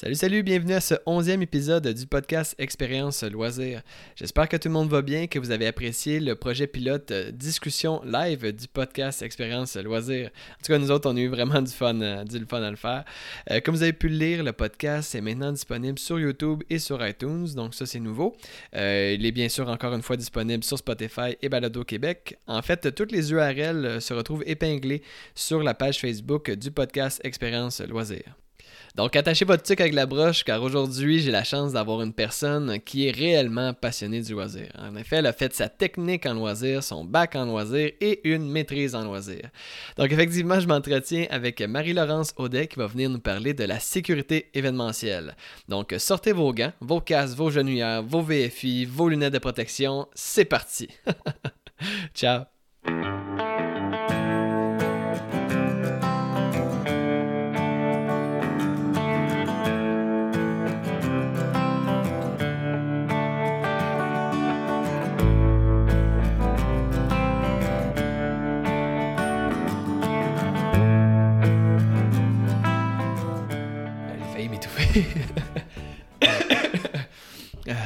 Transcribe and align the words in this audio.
Salut, 0.00 0.14
salut, 0.14 0.42
bienvenue 0.42 0.72
à 0.72 0.80
ce 0.80 0.94
onzième 1.04 1.42
épisode 1.42 1.86
du 1.86 2.06
podcast 2.06 2.54
Expérience 2.56 3.22
Loisir. 3.22 3.82
J'espère 4.16 4.48
que 4.48 4.56
tout 4.56 4.68
le 4.68 4.72
monde 4.72 4.88
va 4.88 5.02
bien, 5.02 5.26
que 5.26 5.38
vous 5.38 5.50
avez 5.50 5.66
apprécié 5.66 6.20
le 6.20 6.36
projet 6.36 6.66
pilote 6.66 7.10
euh, 7.10 7.30
discussion 7.30 8.00
live 8.06 8.50
du 8.50 8.66
podcast 8.66 9.20
Expérience 9.20 9.76
Loisir. 9.76 10.28
En 10.52 10.64
tout 10.64 10.72
cas, 10.72 10.78
nous 10.78 10.90
autres, 10.90 11.06
on 11.10 11.14
a 11.18 11.20
eu 11.20 11.28
vraiment 11.28 11.60
du 11.60 11.70
fun, 11.70 12.00
euh, 12.00 12.24
du 12.24 12.42
fun 12.46 12.62
à 12.62 12.70
le 12.70 12.76
faire. 12.76 13.04
Euh, 13.50 13.60
comme 13.60 13.74
vous 13.74 13.82
avez 13.82 13.92
pu 13.92 14.08
le 14.08 14.16
lire, 14.16 14.42
le 14.42 14.54
podcast 14.54 15.14
est 15.14 15.20
maintenant 15.20 15.52
disponible 15.52 15.98
sur 15.98 16.18
YouTube 16.18 16.62
et 16.70 16.78
sur 16.78 17.06
iTunes, 17.06 17.48
donc 17.54 17.74
ça 17.74 17.84
c'est 17.84 18.00
nouveau. 18.00 18.34
il 18.72 19.26
est 19.26 19.32
bien 19.32 19.50
sûr 19.50 19.68
encore 19.68 19.92
une 19.92 20.00
fois 20.00 20.16
disponible 20.16 20.64
sur 20.64 20.78
Spotify 20.78 21.36
et 21.42 21.50
Balado 21.50 21.84
Québec. 21.84 22.38
En 22.46 22.62
fait, 22.62 22.94
toutes 22.94 23.12
les 23.12 23.32
URL 23.32 24.00
se 24.00 24.14
retrouvent 24.14 24.44
épinglées 24.46 25.02
sur 25.34 25.62
la 25.62 25.74
page 25.74 26.00
Facebook 26.00 26.50
du 26.52 26.70
podcast 26.70 27.20
Expérience 27.22 27.82
Loisir. 27.82 28.34
Donc, 28.96 29.16
attachez 29.16 29.44
votre 29.44 29.62
tic 29.62 29.80
avec 29.80 29.94
la 29.94 30.06
broche, 30.06 30.44
car 30.44 30.62
aujourd'hui, 30.62 31.20
j'ai 31.20 31.30
la 31.30 31.44
chance 31.44 31.72
d'avoir 31.72 32.02
une 32.02 32.12
personne 32.12 32.80
qui 32.80 33.06
est 33.06 33.10
réellement 33.10 33.72
passionnée 33.72 34.20
du 34.20 34.32
loisir. 34.32 34.68
En 34.78 34.96
effet, 34.96 35.16
elle 35.16 35.26
a 35.26 35.32
fait 35.32 35.52
sa 35.54 35.68
technique 35.68 36.26
en 36.26 36.34
loisir, 36.34 36.82
son 36.82 37.04
bac 37.04 37.36
en 37.36 37.44
loisir 37.44 37.90
et 38.00 38.20
une 38.28 38.50
maîtrise 38.50 38.94
en 38.94 39.04
loisir. 39.04 39.48
Donc, 39.96 40.10
effectivement, 40.12 40.60
je 40.60 40.66
m'entretiens 40.66 41.26
avec 41.30 41.60
Marie-Laurence 41.60 42.34
Audet 42.36 42.66
qui 42.66 42.78
va 42.78 42.86
venir 42.86 43.10
nous 43.10 43.20
parler 43.20 43.54
de 43.54 43.64
la 43.64 43.78
sécurité 43.78 44.50
événementielle. 44.54 45.36
Donc, 45.68 45.94
sortez 45.98 46.32
vos 46.32 46.52
gants, 46.52 46.72
vos 46.80 47.00
casques, 47.00 47.36
vos 47.36 47.50
genouillères, 47.50 48.02
vos 48.02 48.22
VFI, 48.22 48.84
vos 48.86 49.08
lunettes 49.08 49.34
de 49.34 49.38
protection. 49.38 50.08
C'est 50.14 50.44
parti! 50.44 50.88
Ciao! 52.14 52.44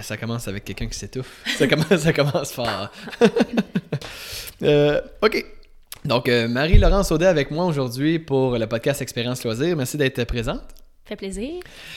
Ça 0.04 0.16
commence 0.16 0.46
avec 0.48 0.64
quelqu'un 0.64 0.86
qui 0.86 0.98
s'étouffe. 0.98 1.42
Ça 1.56 1.66
commence, 1.66 1.96
ça 1.96 2.12
commence 2.12 2.52
fort. 2.52 2.90
Euh, 4.62 5.00
OK. 5.20 5.44
Donc, 6.04 6.28
euh, 6.28 6.46
Marie-Laurence 6.48 7.10
Audet 7.10 7.26
avec 7.26 7.50
moi 7.50 7.66
aujourd'hui 7.66 8.20
pour 8.20 8.56
le 8.56 8.66
podcast 8.66 9.02
Expérience 9.02 9.42
Loisir. 9.44 9.76
Merci 9.76 9.96
d'être 9.96 10.24
présente. 10.24 10.62
Fait 11.04 11.16
plaisir. 11.16 11.54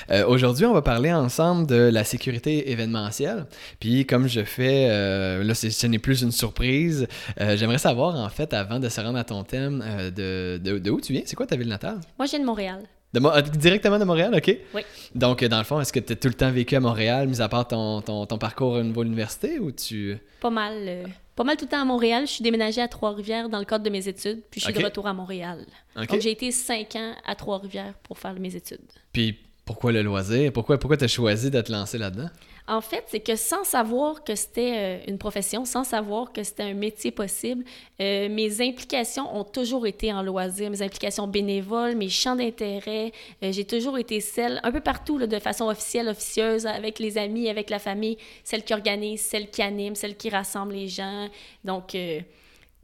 Euh, 0.09 0.25
aujourd'hui, 0.25 0.65
on 0.65 0.73
va 0.73 0.81
parler 0.81 1.13
ensemble 1.13 1.67
de 1.67 1.75
la 1.75 2.03
sécurité 2.03 2.71
événementielle. 2.71 3.45
Puis, 3.79 4.05
comme 4.05 4.27
je 4.27 4.43
fais, 4.43 4.87
là, 4.89 5.53
ce 5.53 5.87
n'est 5.87 5.99
plus 5.99 6.23
une 6.23 6.31
surprise. 6.31 7.07
J'aimerais 7.39 7.77
savoir, 7.77 8.15
en 8.15 8.29
fait, 8.29 8.53
avant 8.53 8.79
de 8.79 8.89
se 8.89 8.99
rendre 8.99 9.19
à 9.19 9.23
ton 9.23 9.43
thème, 9.43 9.85
de, 10.15 10.59
de, 10.61 10.79
de 10.79 10.91
où 10.91 10.99
tu 10.99 11.13
viens? 11.13 11.21
C'est 11.25 11.35
quoi 11.35 11.45
ta 11.45 11.55
ville 11.55 11.69
natale? 11.69 11.99
Moi, 12.17 12.25
je 12.25 12.31
viens 12.31 12.39
de 12.39 12.45
Montréal. 12.45 12.79
Euh, 13.15 13.41
directement 13.41 13.99
de 13.99 14.03
Montréal, 14.03 14.33
OK? 14.35 14.57
Oui. 14.73 14.81
Donc, 15.15 15.41
euh, 15.41 15.47
dans 15.47 15.57
le 15.57 15.63
fond, 15.63 15.79
est-ce 15.79 15.93
que 15.93 15.99
tu 15.99 16.13
as 16.13 16.15
tout 16.15 16.27
le 16.27 16.33
temps 16.33 16.51
vécu 16.51 16.75
à 16.75 16.79
Montréal, 16.79 17.27
mis 17.27 17.41
à 17.41 17.47
part 17.47 17.67
ton, 17.67 18.01
ton, 18.01 18.37
parcours 18.37 18.73
au 18.73 18.83
niveau 18.83 19.01
de 19.01 19.05
l'université, 19.05 19.59
ou 19.59 19.71
tu... 19.71 20.17
Pas 20.41 20.49
mal. 20.49 20.73
Euh, 20.75 21.05
pas 21.35 21.43
mal 21.43 21.55
tout 21.55 21.65
le 21.65 21.69
temps 21.69 21.81
à 21.81 21.85
Montréal. 21.85 22.27
Je 22.27 22.33
suis 22.33 22.43
déménagée 22.43 22.81
à 22.81 22.87
Trois-Rivières 22.87 23.49
dans 23.49 23.59
le 23.59 23.65
cadre 23.65 23.83
de 23.83 23.89
mes 23.89 24.07
études, 24.07 24.41
puis 24.51 24.59
je 24.59 24.65
suis 24.65 24.73
de 24.73 24.83
retour 24.83 25.07
à 25.07 25.13
Montréal. 25.13 25.65
Donc, 25.95 26.19
j'ai 26.19 26.31
été 26.31 26.51
cinq 26.51 26.95
ans 26.95 27.13
à 27.25 27.35
Trois-Rivières 27.35 27.93
pour 28.03 28.17
faire 28.19 28.33
mes 28.33 28.55
études. 28.55 28.79
Puis, 29.13 29.37
pourquoi 29.65 29.91
le 29.91 30.01
loisir? 30.01 30.51
Pourquoi, 30.51 30.77
pourquoi 30.77 30.97
tu 30.97 31.05
as 31.05 31.09
choisi 31.09 31.49
de 31.49 31.61
te 31.61 31.71
lancer 31.71 31.97
là-dedans? 31.97 32.29
En 32.69 32.81
fait, 32.81 33.05
c'est 33.07 33.21
que 33.21 33.37
sans 33.37 33.63
savoir 33.63 34.25
que 34.25 34.35
c'était 34.35 34.73
euh, 34.75 34.97
une 35.07 35.17
profession, 35.17 35.63
sans 35.63 35.85
savoir 35.85 36.33
que 36.33 36.43
c'était 36.43 36.63
un 36.63 36.73
métier 36.73 37.11
possible, 37.11 37.63
euh, 38.01 38.27
mes 38.27 38.61
implications 38.61 39.33
ont 39.33 39.45
toujours 39.45 39.87
été 39.87 40.11
en 40.11 40.21
loisir, 40.21 40.69
mes 40.69 40.81
implications 40.81 41.27
bénévoles, 41.27 41.95
mes 41.95 42.09
champs 42.09 42.35
d'intérêt. 42.35 43.13
Euh, 43.41 43.53
j'ai 43.53 43.63
toujours 43.63 43.97
été 43.97 44.19
celle, 44.19 44.59
un 44.63 44.71
peu 44.73 44.81
partout, 44.81 45.17
de 45.17 45.39
façon 45.39 45.67
officielle, 45.67 46.09
officieuse, 46.09 46.65
avec 46.65 46.99
les 46.99 47.17
amis, 47.17 47.47
avec 47.47 47.69
la 47.69 47.79
famille, 47.79 48.17
celle 48.43 48.63
qui 48.63 48.73
organise, 48.73 49.21
celle 49.21 49.49
qui 49.49 49.61
anime, 49.61 49.95
celle 49.95 50.17
qui 50.17 50.29
rassemble 50.29 50.73
les 50.73 50.89
gens. 50.89 51.29
Donc, 51.63 51.95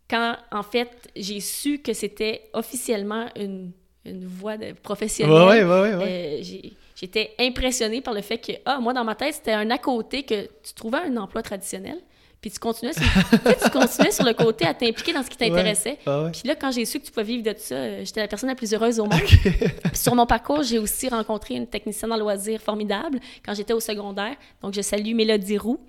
quand, 0.10 0.38
en 0.52 0.64
fait, 0.64 1.10
j'ai 1.16 1.42
su 1.42 1.80
que 1.80 1.92
c'était 1.92 2.44
officiellement 2.54 3.26
une, 3.36 3.72
une 4.06 4.26
voie 4.26 4.56
de 4.56 4.72
professionnelle, 4.72 5.34
ouais, 5.34 5.64
ouais, 5.66 5.96
ouais, 5.96 6.40
j'ai 6.42 6.74
j'étais 7.04 7.36
impressionnée 7.38 8.00
par 8.00 8.14
le 8.14 8.22
fait 8.22 8.38
que, 8.38 8.54
ah, 8.64 8.80
moi, 8.80 8.94
dans 8.94 9.04
ma 9.04 9.14
tête, 9.14 9.36
c'était 9.36 9.52
un 9.52 9.70
à 9.72 9.78
côté 9.78 10.24
que 10.24 10.46
tu 10.64 10.74
trouvais 10.74 11.00
un 11.00 11.18
emploi 11.18 11.42
traditionnel, 11.42 12.00
puis 12.44 12.52
tu 12.52 12.60
continuais, 12.60 12.92
sur, 12.92 13.04
tu 13.64 13.70
continuais 13.70 14.12
sur 14.12 14.26
le 14.26 14.34
côté 14.34 14.66
à 14.66 14.74
t'impliquer 14.74 15.14
dans 15.14 15.24
ce 15.24 15.30
qui 15.30 15.38
t'intéressait. 15.38 15.98
Ah 16.06 16.28
puis 16.30 16.42
là, 16.44 16.56
quand 16.56 16.72
j'ai 16.74 16.84
su 16.84 17.00
que 17.00 17.06
tu 17.06 17.12
pouvais 17.14 17.24
vivre 17.24 17.42
de 17.42 17.56
ça, 17.58 17.76
euh, 17.76 18.02
j'étais 18.04 18.20
la 18.20 18.28
personne 18.28 18.50
la 18.50 18.56
plus 18.56 18.74
heureuse 18.74 19.00
au 19.00 19.06
monde. 19.06 19.22
sur 19.94 20.14
mon 20.14 20.26
parcours, 20.26 20.62
j'ai 20.62 20.78
aussi 20.78 21.08
rencontré 21.08 21.54
une 21.54 21.68
technicienne 21.68 22.12
en 22.12 22.18
loisirs 22.18 22.60
formidable 22.60 23.22
quand 23.46 23.54
j'étais 23.54 23.72
au 23.72 23.80
secondaire. 23.80 24.36
Donc, 24.62 24.74
je 24.74 24.82
salue 24.82 25.16
Mélodie 25.16 25.58
Roux, 25.58 25.80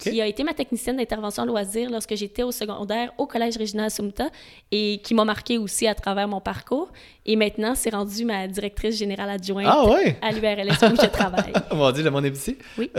qui 0.00 0.20
a 0.20 0.26
été 0.26 0.42
ma 0.42 0.52
technicienne 0.52 0.96
d'intervention 0.96 1.44
en 1.44 1.46
loisirs 1.46 1.88
lorsque 1.90 2.16
j'étais 2.16 2.42
au 2.42 2.50
secondaire 2.50 3.12
au 3.16 3.28
Collège 3.28 3.56
Régional 3.56 3.88
Sumta 3.88 4.30
et 4.72 5.00
qui 5.04 5.14
m'a 5.14 5.24
marqué 5.24 5.58
aussi 5.58 5.86
à 5.86 5.94
travers 5.94 6.26
mon 6.26 6.40
parcours. 6.40 6.90
Et 7.24 7.36
maintenant, 7.36 7.74
c'est 7.76 7.90
rendu 7.90 8.24
ma 8.24 8.48
directrice 8.48 8.96
générale 8.98 9.30
adjointe 9.30 9.68
ah 9.68 9.84
à 10.22 10.32
l'URLS 10.32 10.92
où 10.92 11.00
je 11.00 11.06
travaille. 11.06 11.52
Mon 11.72 11.92
Dieu, 11.92 12.02
le 12.02 12.10
monde 12.10 12.24
est 12.24 12.36
ici? 12.36 12.56
Oui. 12.78 12.90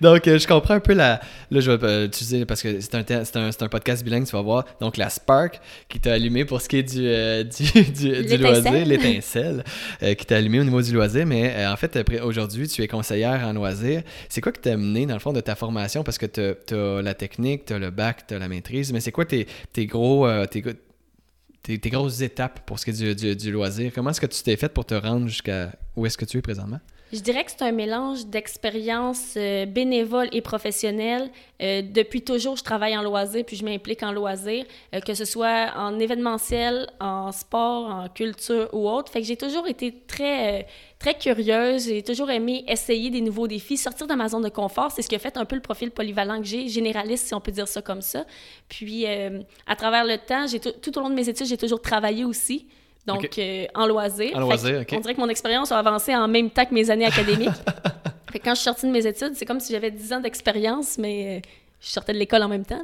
Donc, 0.00 0.26
euh, 0.26 0.38
je 0.38 0.46
comprends 0.46 0.74
un 0.74 0.80
peu 0.80 0.92
la... 0.92 1.20
Là, 1.50 1.60
je 1.60 1.70
vais 1.70 1.78
euh, 1.94 2.06
utiliser, 2.06 2.44
parce 2.44 2.62
que 2.62 2.80
c'est 2.80 2.94
un, 2.94 3.04
un, 3.10 3.48
un, 3.48 3.68
podcast 3.68 4.04
bilingue, 4.04 4.26
tu 4.26 4.32
vas 4.32 4.42
voir. 4.42 4.64
Donc, 4.80 4.96
la 4.96 5.10
spark 5.10 5.60
qui 5.88 6.00
t'a 6.00 6.12
allumé 6.12 6.44
pour 6.44 6.60
ce 6.60 6.68
qui 6.68 6.78
est 6.78 6.82
du, 6.82 7.06
euh, 7.06 7.44
du, 7.44 8.22
du, 8.22 8.36
loisir, 8.36 8.84
l'étincelle 8.84 9.64
qui 10.00 10.26
t'a 10.26 10.36
allumé 10.36 10.60
au 10.60 10.64
niveau 10.64 10.82
du 10.82 10.92
loisir. 10.92 11.26
Mais 11.26 11.66
en 11.66 11.76
fait, 11.76 11.98
aujourd'hui, 12.22 12.68
tu 12.68 12.82
es 12.82 12.88
conseillère 12.88 13.46
en 13.46 13.52
loisir. 13.52 14.02
C'est 14.28 14.40
quoi 14.40 14.52
qui 14.52 14.60
t'a 14.60 14.76
mené, 14.76 15.06
dans 15.06 15.14
le 15.14 15.20
fond, 15.20 15.32
de 15.32 15.40
ta 15.40 15.54
formation? 15.54 16.04
Parce 16.04 16.18
que 16.18 16.26
tu 16.26 16.74
as, 16.74 17.02
la 17.02 17.14
technique, 17.14 17.66
tu 17.66 17.72
as 17.72 17.78
le 17.78 17.90
bac, 17.90 18.26
tu 18.26 18.34
as 18.34 18.38
la 18.38 18.48
maîtrise. 18.48 18.92
Mais 18.92 19.00
c'est 19.00 19.12
quoi 19.12 19.24
tes, 19.24 19.46
tes 19.72 19.86
gros... 19.86 20.28
Tes, 20.46 21.78
tes, 21.78 21.88
grosses 21.88 22.20
étapes 22.20 22.60
pour 22.66 22.78
ce 22.78 22.84
qui 22.84 22.90
est 22.90 23.14
du, 23.14 23.34
du, 23.36 23.50
loisir? 23.50 23.90
Comment 23.94 24.10
est-ce 24.10 24.20
que 24.20 24.26
tu 24.26 24.42
t'es 24.42 24.56
fait 24.56 24.68
pour 24.68 24.84
te 24.84 24.94
rendre 24.94 25.28
jusqu'à 25.28 25.72
où 25.96 26.04
est-ce 26.04 26.18
que 26.18 26.26
tu 26.26 26.36
es 26.36 26.42
présentement? 26.42 26.80
Je 27.14 27.20
dirais 27.20 27.44
que 27.44 27.52
c'est 27.52 27.62
un 27.62 27.70
mélange 27.70 28.26
d'expérience 28.26 29.34
euh, 29.36 29.66
bénévole 29.66 30.28
et 30.32 30.40
professionnelle. 30.40 31.30
Euh, 31.62 31.80
depuis 31.80 32.22
toujours, 32.22 32.56
je 32.56 32.64
travaille 32.64 32.98
en 32.98 33.02
loisir, 33.04 33.44
puis 33.46 33.56
je 33.56 33.64
m'implique 33.64 34.02
en 34.02 34.10
loisir, 34.10 34.64
euh, 34.92 34.98
que 34.98 35.14
ce 35.14 35.24
soit 35.24 35.72
en 35.76 36.00
événementiel, 36.00 36.88
en 36.98 37.30
sport, 37.30 37.88
en 37.88 38.08
culture 38.08 38.68
ou 38.72 38.88
autre. 38.90 39.12
Fait 39.12 39.20
que 39.20 39.28
j'ai 39.28 39.36
toujours 39.36 39.68
été 39.68 39.94
très, 40.08 40.66
très 40.98 41.16
curieuse. 41.16 41.84
J'ai 41.84 42.02
toujours 42.02 42.32
aimé 42.32 42.64
essayer 42.66 43.10
des 43.10 43.20
nouveaux 43.20 43.46
défis, 43.46 43.76
sortir 43.76 44.08
de 44.08 44.14
ma 44.14 44.28
zone 44.28 44.42
de 44.42 44.48
confort. 44.48 44.90
C'est 44.90 45.02
ce 45.02 45.08
qui 45.08 45.14
a 45.14 45.20
fait 45.20 45.36
un 45.36 45.44
peu 45.44 45.54
le 45.54 45.62
profil 45.62 45.92
polyvalent 45.92 46.40
que 46.40 46.46
j'ai, 46.48 46.66
généraliste, 46.66 47.28
si 47.28 47.34
on 47.34 47.40
peut 47.40 47.52
dire 47.52 47.68
ça 47.68 47.80
comme 47.80 48.02
ça. 48.02 48.24
Puis, 48.68 49.06
à 49.06 49.76
travers 49.76 50.04
le 50.04 50.18
temps, 50.18 50.48
j'ai 50.48 50.58
tout 50.58 50.98
au 50.98 51.00
long 51.00 51.10
de 51.10 51.14
mes 51.14 51.28
études, 51.28 51.46
j'ai 51.46 51.58
toujours 51.58 51.80
travaillé 51.80 52.24
aussi. 52.24 52.66
Donc, 53.06 53.38
euh, 53.38 53.66
en 53.74 53.86
loisir. 53.86 54.34
En 54.34 54.40
loisir, 54.40 54.80
OK. 54.80 54.88
On 54.92 55.00
dirait 55.00 55.14
que 55.14 55.20
mon 55.20 55.28
expérience 55.28 55.70
a 55.72 55.78
avancé 55.78 56.14
en 56.14 56.26
même 56.26 56.50
temps 56.50 56.64
que 56.64 56.74
mes 56.74 56.90
années 56.90 57.04
académiques. 57.04 57.50
fait 58.32 58.38
quand 58.38 58.50
je 58.52 58.60
suis 58.60 58.64
sortie 58.64 58.86
de 58.86 58.92
mes 58.92 59.06
études, 59.06 59.32
c'est 59.34 59.44
comme 59.44 59.60
si 59.60 59.72
j'avais 59.72 59.90
10 59.90 60.12
ans 60.14 60.20
d'expérience, 60.20 60.98
mais 60.98 61.36
euh, 61.36 61.48
je 61.80 61.88
sortais 61.88 62.12
de 62.12 62.18
l'école 62.18 62.42
en 62.42 62.48
même 62.48 62.64
temps. 62.64 62.82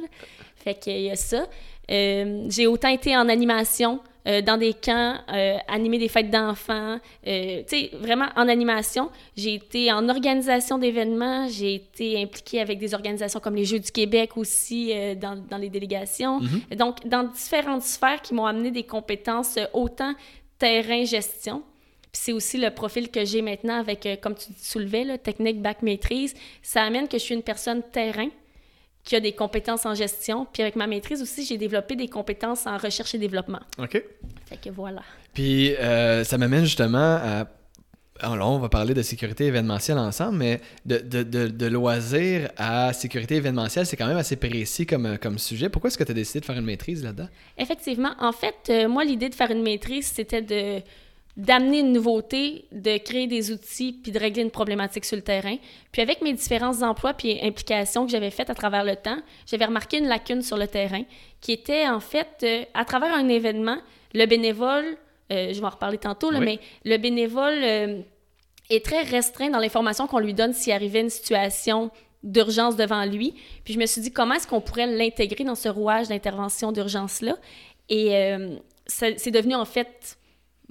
Fait 0.57 0.75
qu'il 0.75 1.01
y 1.01 1.09
a 1.09 1.15
ça. 1.15 1.47
Euh, 1.89 2.45
j'ai 2.49 2.67
autant 2.67 2.89
été 2.89 3.17
en 3.17 3.27
animation, 3.27 3.99
euh, 4.27 4.41
dans 4.41 4.57
des 4.57 4.73
camps, 4.73 5.15
euh, 5.33 5.57
animer 5.67 5.97
des 5.97 6.07
fêtes 6.07 6.29
d'enfants, 6.29 6.99
tu 7.23 7.31
sais, 7.67 7.91
vraiment 7.93 8.27
en 8.35 8.47
animation. 8.47 9.09
J'ai 9.35 9.55
été 9.55 9.91
en 9.91 10.07
organisation 10.09 10.77
d'événements, 10.77 11.47
j'ai 11.47 11.75
été 11.75 12.21
impliquée 12.21 12.61
avec 12.61 12.79
des 12.79 12.93
organisations 12.93 13.39
comme 13.39 13.55
les 13.55 13.65
Jeux 13.65 13.79
du 13.79 13.91
Québec 13.91 14.37
aussi 14.37 14.93
dans, 15.19 15.35
dans, 15.35 15.57
les 15.57 15.69
délégations. 15.69 16.39
Mm-hmm. 16.39 16.75
Donc, 16.75 17.07
dans 17.07 17.23
différentes 17.23 17.83
sphères 17.83 18.21
qui 18.21 18.33
m'ont 18.33 18.45
amené 18.45 18.71
des 18.71 18.83
compétences 18.83 19.57
autant 19.73 20.13
terrain-gestion, 20.59 21.63
puis 22.11 22.21
c'est 22.23 22.33
aussi 22.33 22.57
le 22.57 22.69
profil 22.71 23.09
que 23.09 23.23
j'ai 23.23 23.41
maintenant 23.41 23.79
avec, 23.79 24.07
comme 24.21 24.35
tu 24.35 24.47
soulevais, 24.57 25.03
là, 25.05 25.17
technique 25.17 25.61
bac 25.61 25.81
maîtrise. 25.81 26.35
Ça 26.61 26.83
amène 26.83 27.07
que 27.07 27.17
je 27.17 27.23
suis 27.23 27.35
une 27.35 27.43
personne 27.43 27.81
terrain, 27.91 28.27
qui 29.03 29.15
a 29.15 29.19
des 29.19 29.33
compétences 29.33 29.85
en 29.85 29.95
gestion. 29.95 30.47
Puis 30.51 30.61
avec 30.61 30.75
ma 30.75 30.87
maîtrise 30.87 31.21
aussi, 31.21 31.45
j'ai 31.45 31.57
développé 31.57 31.95
des 31.95 32.07
compétences 32.07 32.67
en 32.67 32.77
recherche 32.77 33.15
et 33.15 33.17
développement. 33.17 33.59
OK. 33.77 34.01
Fait 34.45 34.57
que 34.61 34.69
voilà. 34.69 35.01
Puis 35.33 35.75
euh, 35.75 36.23
ça 36.23 36.37
m'amène 36.37 36.65
justement 36.65 36.97
à... 36.97 37.47
Alors, 38.23 38.51
on 38.51 38.59
va 38.59 38.69
parler 38.69 38.93
de 38.93 39.01
sécurité 39.01 39.45
événementielle 39.45 39.97
ensemble, 39.97 40.37
mais 40.37 40.61
de, 40.85 40.99
de, 40.99 41.23
de, 41.23 41.65
loisirs 41.65 42.51
à 42.55 42.93
sécurité 42.93 43.37
événementielle, 43.37 43.87
c'est 43.87 43.97
quand 43.97 44.05
même 44.05 44.17
assez 44.17 44.35
précis 44.35 44.85
comme, 44.85 45.17
comme 45.17 45.39
sujet. 45.39 45.69
Pourquoi 45.69 45.87
est-ce 45.87 45.97
que 45.97 46.03
tu 46.03 46.11
as 46.11 46.13
décidé 46.13 46.39
de 46.41 46.45
faire 46.45 46.57
une 46.57 46.65
maîtrise 46.65 47.03
là-dedans? 47.03 47.29
Effectivement. 47.57 48.11
En 48.19 48.31
fait, 48.31 48.55
euh, 48.69 48.87
moi, 48.87 49.05
l'idée 49.05 49.27
de 49.27 49.33
faire 49.33 49.49
une 49.49 49.63
maîtrise, 49.63 50.05
c'était 50.05 50.43
de 50.43 50.83
d'amener 51.37 51.79
une 51.79 51.93
nouveauté, 51.93 52.65
de 52.71 52.97
créer 52.97 53.27
des 53.27 53.51
outils, 53.51 53.93
puis 53.93 54.11
de 54.11 54.19
régler 54.19 54.43
une 54.43 54.51
problématique 54.51 55.05
sur 55.05 55.15
le 55.15 55.21
terrain. 55.21 55.55
Puis 55.91 56.01
avec 56.01 56.21
mes 56.21 56.33
différents 56.33 56.81
emplois 56.81 57.13
puis 57.13 57.39
implications 57.41 58.05
que 58.05 58.11
j'avais 58.11 58.31
faites 58.31 58.49
à 58.49 58.55
travers 58.55 58.83
le 58.83 58.95
temps, 58.95 59.17
j'avais 59.45 59.65
remarqué 59.65 59.97
une 59.97 60.07
lacune 60.07 60.41
sur 60.41 60.57
le 60.57 60.67
terrain 60.67 61.03
qui 61.39 61.53
était 61.53 61.87
en 61.87 61.99
fait, 61.99 62.27
euh, 62.43 62.63
à 62.73 62.85
travers 62.85 63.13
un 63.13 63.29
événement, 63.29 63.77
le 64.13 64.25
bénévole, 64.25 64.97
euh, 65.31 65.53
je 65.53 65.59
vais 65.59 65.65
en 65.65 65.69
reparler 65.69 65.97
tantôt, 65.97 66.31
là, 66.31 66.41
mais 66.41 66.59
le 66.83 66.97
bénévole 66.97 67.63
euh, 67.63 68.01
est 68.69 68.83
très 68.83 69.01
restreint 69.03 69.49
dans 69.49 69.59
l'information 69.59 70.07
qu'on 70.07 70.19
lui 70.19 70.33
donne 70.33 70.53
s'il 70.53 70.73
arrivait 70.73 70.99
une 70.99 71.09
situation 71.09 71.91
d'urgence 72.23 72.75
devant 72.75 73.05
lui. 73.05 73.33
Puis 73.63 73.73
je 73.73 73.79
me 73.79 73.85
suis 73.85 74.01
dit, 74.01 74.11
comment 74.11 74.35
est-ce 74.35 74.47
qu'on 74.47 74.61
pourrait 74.61 74.87
l'intégrer 74.87 75.45
dans 75.45 75.55
ce 75.55 75.69
rouage 75.69 76.09
d'intervention 76.09 76.73
d'urgence-là? 76.73 77.37
Et 77.89 78.13
c'est 78.85 79.31
devenu 79.31 79.55
en 79.55 79.65
fait 79.65 80.17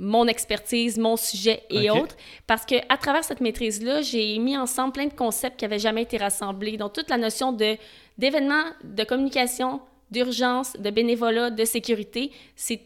mon 0.00 0.26
expertise, 0.26 0.96
mon 0.98 1.16
sujet 1.16 1.62
et 1.68 1.90
autres. 1.90 2.16
Parce 2.46 2.64
que 2.64 2.76
à 2.88 2.96
travers 2.96 3.22
cette 3.22 3.40
maîtrise-là, 3.40 4.00
j'ai 4.00 4.38
mis 4.38 4.56
ensemble 4.56 4.92
plein 4.92 5.06
de 5.06 5.14
concepts 5.14 5.58
qui 5.58 5.64
n'avaient 5.66 5.78
jamais 5.78 6.02
été 6.02 6.16
rassemblés. 6.16 6.76
Donc, 6.78 6.94
toute 6.94 7.10
la 7.10 7.18
notion 7.18 7.52
de, 7.52 7.76
d'événements, 8.16 8.64
de 8.82 9.04
communication, 9.04 9.80
d'urgence, 10.10 10.72
de 10.76 10.90
bénévolat, 10.90 11.50
de 11.50 11.64
sécurité, 11.64 12.32
c'est 12.56 12.80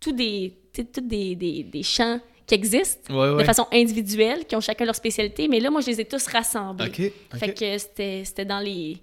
tout 0.00 0.12
des, 0.12 0.54
des, 1.02 1.36
des, 1.36 1.62
des 1.62 1.82
champs 1.82 2.18
qui 2.46 2.54
existent 2.56 3.14
de 3.38 3.44
façon 3.44 3.66
individuelle, 3.72 4.44
qui 4.44 4.56
ont 4.56 4.60
chacun 4.60 4.84
leur 4.84 4.96
spécialité, 4.96 5.46
mais 5.46 5.60
là, 5.60 5.70
moi, 5.70 5.80
je 5.82 5.86
les 5.86 6.00
ai 6.00 6.04
tous 6.04 6.26
rassemblés. 6.26 6.90
Fait 7.38 7.54
que 7.54 7.78
c'était, 7.78 8.22
c'était 8.24 8.44
dans 8.44 8.58
les, 8.58 8.98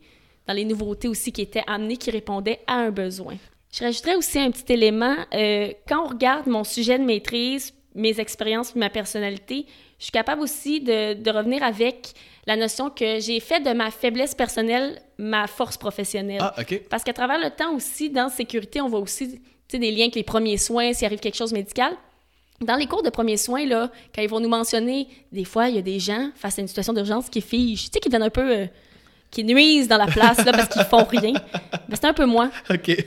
dans 0.46 0.54
les 0.54 0.66
nouveautés 0.66 1.08
aussi 1.08 1.32
qui 1.32 1.42
étaient 1.44 1.64
amenées, 1.66 1.96
qui 1.96 2.12
répondaient 2.12 2.60
à 2.68 2.76
un 2.76 2.92
besoin. 2.92 3.38
Je 3.78 3.84
rajouterais 3.84 4.16
aussi 4.16 4.40
un 4.40 4.50
petit 4.50 4.74
élément. 4.74 5.16
Euh, 5.36 5.72
quand 5.88 6.06
on 6.06 6.08
regarde 6.08 6.48
mon 6.48 6.64
sujet 6.64 6.98
de 6.98 7.04
maîtrise, 7.04 7.74
mes 7.94 8.20
expériences 8.20 8.76
ma 8.76 8.90
personnalité, 8.90 9.68
je 10.00 10.06
suis 10.06 10.12
capable 10.12 10.42
aussi 10.42 10.82
de, 10.82 11.14
de 11.14 11.32
revenir 11.32 11.62
avec 11.62 12.14
la 12.48 12.56
notion 12.56 12.90
que 12.90 13.20
j'ai 13.20 13.40
fait 13.40 13.60
de 13.60 13.72
ma 13.74 13.92
faiblesse 13.92 14.34
personnelle 14.34 15.00
ma 15.20 15.46
force 15.46 15.78
professionnelle. 15.78 16.40
Ah, 16.42 16.56
OK. 16.60 16.82
Parce 16.90 17.04
qu'à 17.04 17.14
travers 17.14 17.38
le 17.38 17.52
temps 17.52 17.76
aussi, 17.76 18.10
dans 18.10 18.30
sécurité, 18.30 18.82
on 18.82 18.90
voit 18.90 19.00
aussi 19.00 19.40
des 19.72 19.92
liens 19.92 20.06
avec 20.06 20.16
les 20.16 20.24
premiers 20.24 20.58
soins, 20.58 20.94
s'il 20.94 21.06
arrive 21.06 21.20
quelque 21.20 21.38
chose 21.38 21.52
de 21.52 21.58
médical. 21.58 21.94
Dans 22.62 22.78
les 22.78 22.88
cours 22.88 23.04
de 23.04 23.12
premiers 23.12 23.38
soins, 23.38 23.66
là, 23.66 23.92
quand 24.16 24.24
ils 24.24 24.30
vont 24.30 24.40
nous 24.40 24.50
mentionner, 24.50 25.08
des 25.32 25.46
fois, 25.46 25.70
il 25.70 25.76
y 25.76 25.80
a 25.80 25.84
des 25.84 26.00
gens 26.00 26.32
face 26.34 26.58
à 26.58 26.62
une 26.64 26.68
situation 26.68 26.94
d'urgence 26.94 27.30
qui 27.30 27.42
figent, 27.42 27.84
tu 27.84 27.90
sais, 27.94 28.00
qui 28.00 28.10
donnent 28.10 28.24
un 28.24 28.32
peu... 28.32 28.58
Euh, 28.58 28.66
qui 29.32 29.44
nuisent 29.44 29.88
dans 29.88 29.98
la 29.98 30.08
place 30.08 30.44
là, 30.46 30.52
parce 30.52 30.70
qu'ils 30.70 30.86
font 30.86 31.04
rien. 31.04 31.34
Mais 31.90 31.96
c'est 31.96 32.06
un 32.06 32.14
peu 32.14 32.26
moi. 32.26 32.50